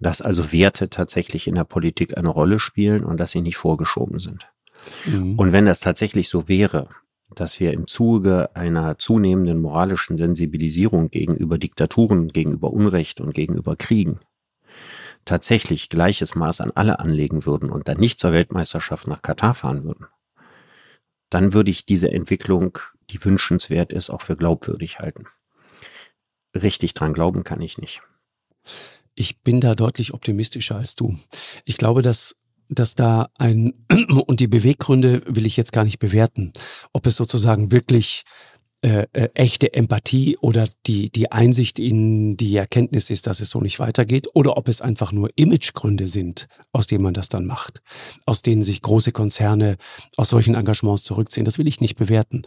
Dass 0.00 0.20
also 0.20 0.52
Werte 0.52 0.90
tatsächlich 0.90 1.46
in 1.46 1.54
der 1.54 1.64
Politik 1.64 2.16
eine 2.16 2.28
Rolle 2.28 2.58
spielen 2.58 3.04
und 3.04 3.18
dass 3.18 3.30
sie 3.30 3.40
nicht 3.40 3.56
vorgeschoben 3.56 4.18
sind. 4.20 4.46
Mhm. 5.06 5.38
Und 5.38 5.52
wenn 5.52 5.66
das 5.66 5.80
tatsächlich 5.80 6.28
so 6.28 6.48
wäre, 6.48 6.88
dass 7.40 7.60
wir 7.60 7.72
im 7.72 7.86
Zuge 7.86 8.54
einer 8.54 8.98
zunehmenden 8.98 9.60
moralischen 9.60 10.16
Sensibilisierung 10.16 11.10
gegenüber 11.10 11.58
Diktaturen, 11.58 12.28
gegenüber 12.28 12.72
Unrecht 12.72 13.20
und 13.20 13.34
gegenüber 13.34 13.76
Kriegen 13.76 14.18
tatsächlich 15.24 15.88
gleiches 15.88 16.34
Maß 16.34 16.60
an 16.60 16.72
alle 16.74 16.98
anlegen 16.98 17.46
würden 17.46 17.70
und 17.70 17.88
dann 17.88 17.98
nicht 17.98 18.20
zur 18.20 18.32
Weltmeisterschaft 18.32 19.06
nach 19.06 19.22
Katar 19.22 19.54
fahren 19.54 19.84
würden, 19.84 20.06
dann 21.30 21.52
würde 21.52 21.70
ich 21.70 21.86
diese 21.86 22.10
Entwicklung, 22.10 22.78
die 23.10 23.24
wünschenswert 23.24 23.92
ist, 23.92 24.10
auch 24.10 24.22
für 24.22 24.36
glaubwürdig 24.36 24.98
halten. 24.98 25.26
Richtig 26.54 26.94
dran 26.94 27.14
glauben 27.14 27.44
kann 27.44 27.60
ich 27.60 27.78
nicht. 27.78 28.02
ich 29.16 29.40
bin 29.42 29.60
da 29.60 29.74
deutlich 29.74 30.12
optimistischer 30.12 30.76
als 30.76 30.96
du. 30.96 31.16
Ich 31.64 31.76
glaube, 31.76 32.02
dass 32.02 32.36
dass 32.68 32.94
da 32.94 33.28
ein, 33.38 33.74
und 34.26 34.40
die 34.40 34.48
Beweggründe 34.48 35.22
will 35.26 35.46
ich 35.46 35.56
jetzt 35.56 35.72
gar 35.72 35.84
nicht 35.84 35.98
bewerten, 35.98 36.52
ob 36.92 37.06
es 37.06 37.16
sozusagen 37.16 37.72
wirklich 37.72 38.24
äh, 38.84 39.06
äh, 39.14 39.30
echte 39.32 39.72
Empathie 39.72 40.36
oder 40.42 40.68
die, 40.86 41.08
die 41.08 41.32
Einsicht 41.32 41.78
in 41.78 42.36
die 42.36 42.54
Erkenntnis 42.54 43.08
ist, 43.08 43.26
dass 43.26 43.40
es 43.40 43.48
so 43.48 43.62
nicht 43.62 43.78
weitergeht, 43.78 44.26
oder 44.34 44.58
ob 44.58 44.68
es 44.68 44.82
einfach 44.82 45.10
nur 45.10 45.30
Imagegründe 45.36 46.06
sind, 46.06 46.48
aus 46.70 46.86
denen 46.86 47.02
man 47.02 47.14
das 47.14 47.30
dann 47.30 47.46
macht, 47.46 47.80
aus 48.26 48.42
denen 48.42 48.62
sich 48.62 48.82
große 48.82 49.12
Konzerne 49.12 49.78
aus 50.18 50.28
solchen 50.28 50.54
Engagements 50.54 51.02
zurückziehen. 51.02 51.46
Das 51.46 51.56
will 51.56 51.66
ich 51.66 51.80
nicht 51.80 51.96
bewerten. 51.96 52.42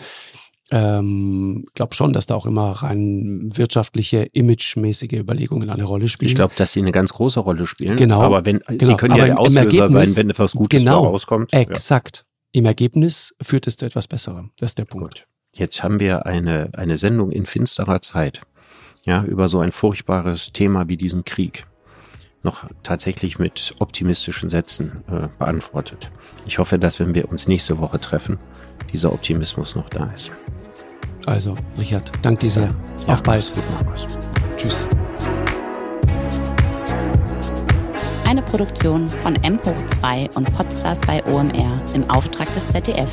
Ähm, 0.69 1.65
glaube 1.75 1.95
schon, 1.95 2.11
dass 2.11 2.25
da 2.25 2.35
auch 2.35 2.45
immer 2.45 2.71
rein 2.71 3.49
wirtschaftliche, 3.53 4.23
imagemäßige 4.33 5.13
Überlegungen 5.13 5.69
eine 5.69 5.85
Rolle 5.85 6.09
spielen. 6.09 6.29
Ich 6.29 6.35
glaube, 6.35 6.53
dass 6.57 6.73
sie 6.73 6.81
eine 6.81 6.91
ganz 6.91 7.13
große 7.13 7.39
Rolle 7.39 7.65
spielen. 7.65 7.95
Genau. 7.95 8.21
Aber 8.21 8.45
wenn, 8.45 8.59
genau. 8.67 8.85
sie 8.85 8.95
können 8.95 9.15
ja 9.15 9.25
der 9.25 9.39
Auslöser 9.39 9.89
sein, 9.89 10.15
wenn 10.17 10.29
etwas 10.29 10.51
Gutes 10.53 10.81
genau, 10.81 11.05
rauskommt. 11.05 11.53
Exakt. 11.53 12.17
Ja. 12.17 12.59
Im 12.59 12.65
Ergebnis 12.65 13.33
führt 13.41 13.67
es 13.67 13.77
zu 13.77 13.85
etwas 13.85 14.07
Besserem. 14.07 14.51
Das 14.57 14.71
ist 14.71 14.77
der 14.77 14.85
Punkt. 14.85 15.15
Gut. 15.15 15.27
Jetzt 15.53 15.83
haben 15.83 15.99
wir 15.99 16.25
eine, 16.25 16.69
eine 16.73 16.97
Sendung 16.97 17.31
in 17.31 17.45
finsterer 17.45 18.01
Zeit, 18.01 18.41
ja, 19.05 19.23
über 19.23 19.47
so 19.47 19.59
ein 19.59 19.71
furchtbares 19.71 20.51
Thema 20.51 20.89
wie 20.89 20.97
diesen 20.97 21.23
Krieg 21.23 21.65
noch 22.43 22.65
tatsächlich 22.83 23.39
mit 23.39 23.73
optimistischen 23.79 24.49
Sätzen 24.49 25.03
äh, 25.07 25.27
beantwortet. 25.37 26.11
Ich 26.45 26.59
hoffe, 26.59 26.79
dass 26.79 26.99
wenn 26.99 27.13
wir 27.15 27.29
uns 27.29 27.47
nächste 27.47 27.79
Woche 27.79 27.99
treffen, 27.99 28.37
dieser 28.93 29.11
Optimismus 29.11 29.75
noch 29.75 29.89
da 29.89 30.05
ist. 30.15 30.31
Also, 31.27 31.57
Richard, 31.77 32.09
danke 32.21 32.45
dir 32.45 32.49
sehr. 32.51 32.73
Ja, 33.05 33.13
Auf 33.13 33.21
bald. 33.21 33.53
Gut, 33.53 33.63
Markus. 33.73 34.07
Tschüss. 34.55 34.87
Eine 38.25 38.41
Produktion 38.41 39.09
von 39.09 39.35
M 39.35 39.59
hoch 39.65 39.85
2 39.87 40.29
und 40.35 40.51
Podstars 40.53 41.01
bei 41.01 41.21
OMR 41.25 41.81
im 41.93 42.09
Auftrag 42.09 42.51
des 42.53 42.65
ZDF. 42.69 43.09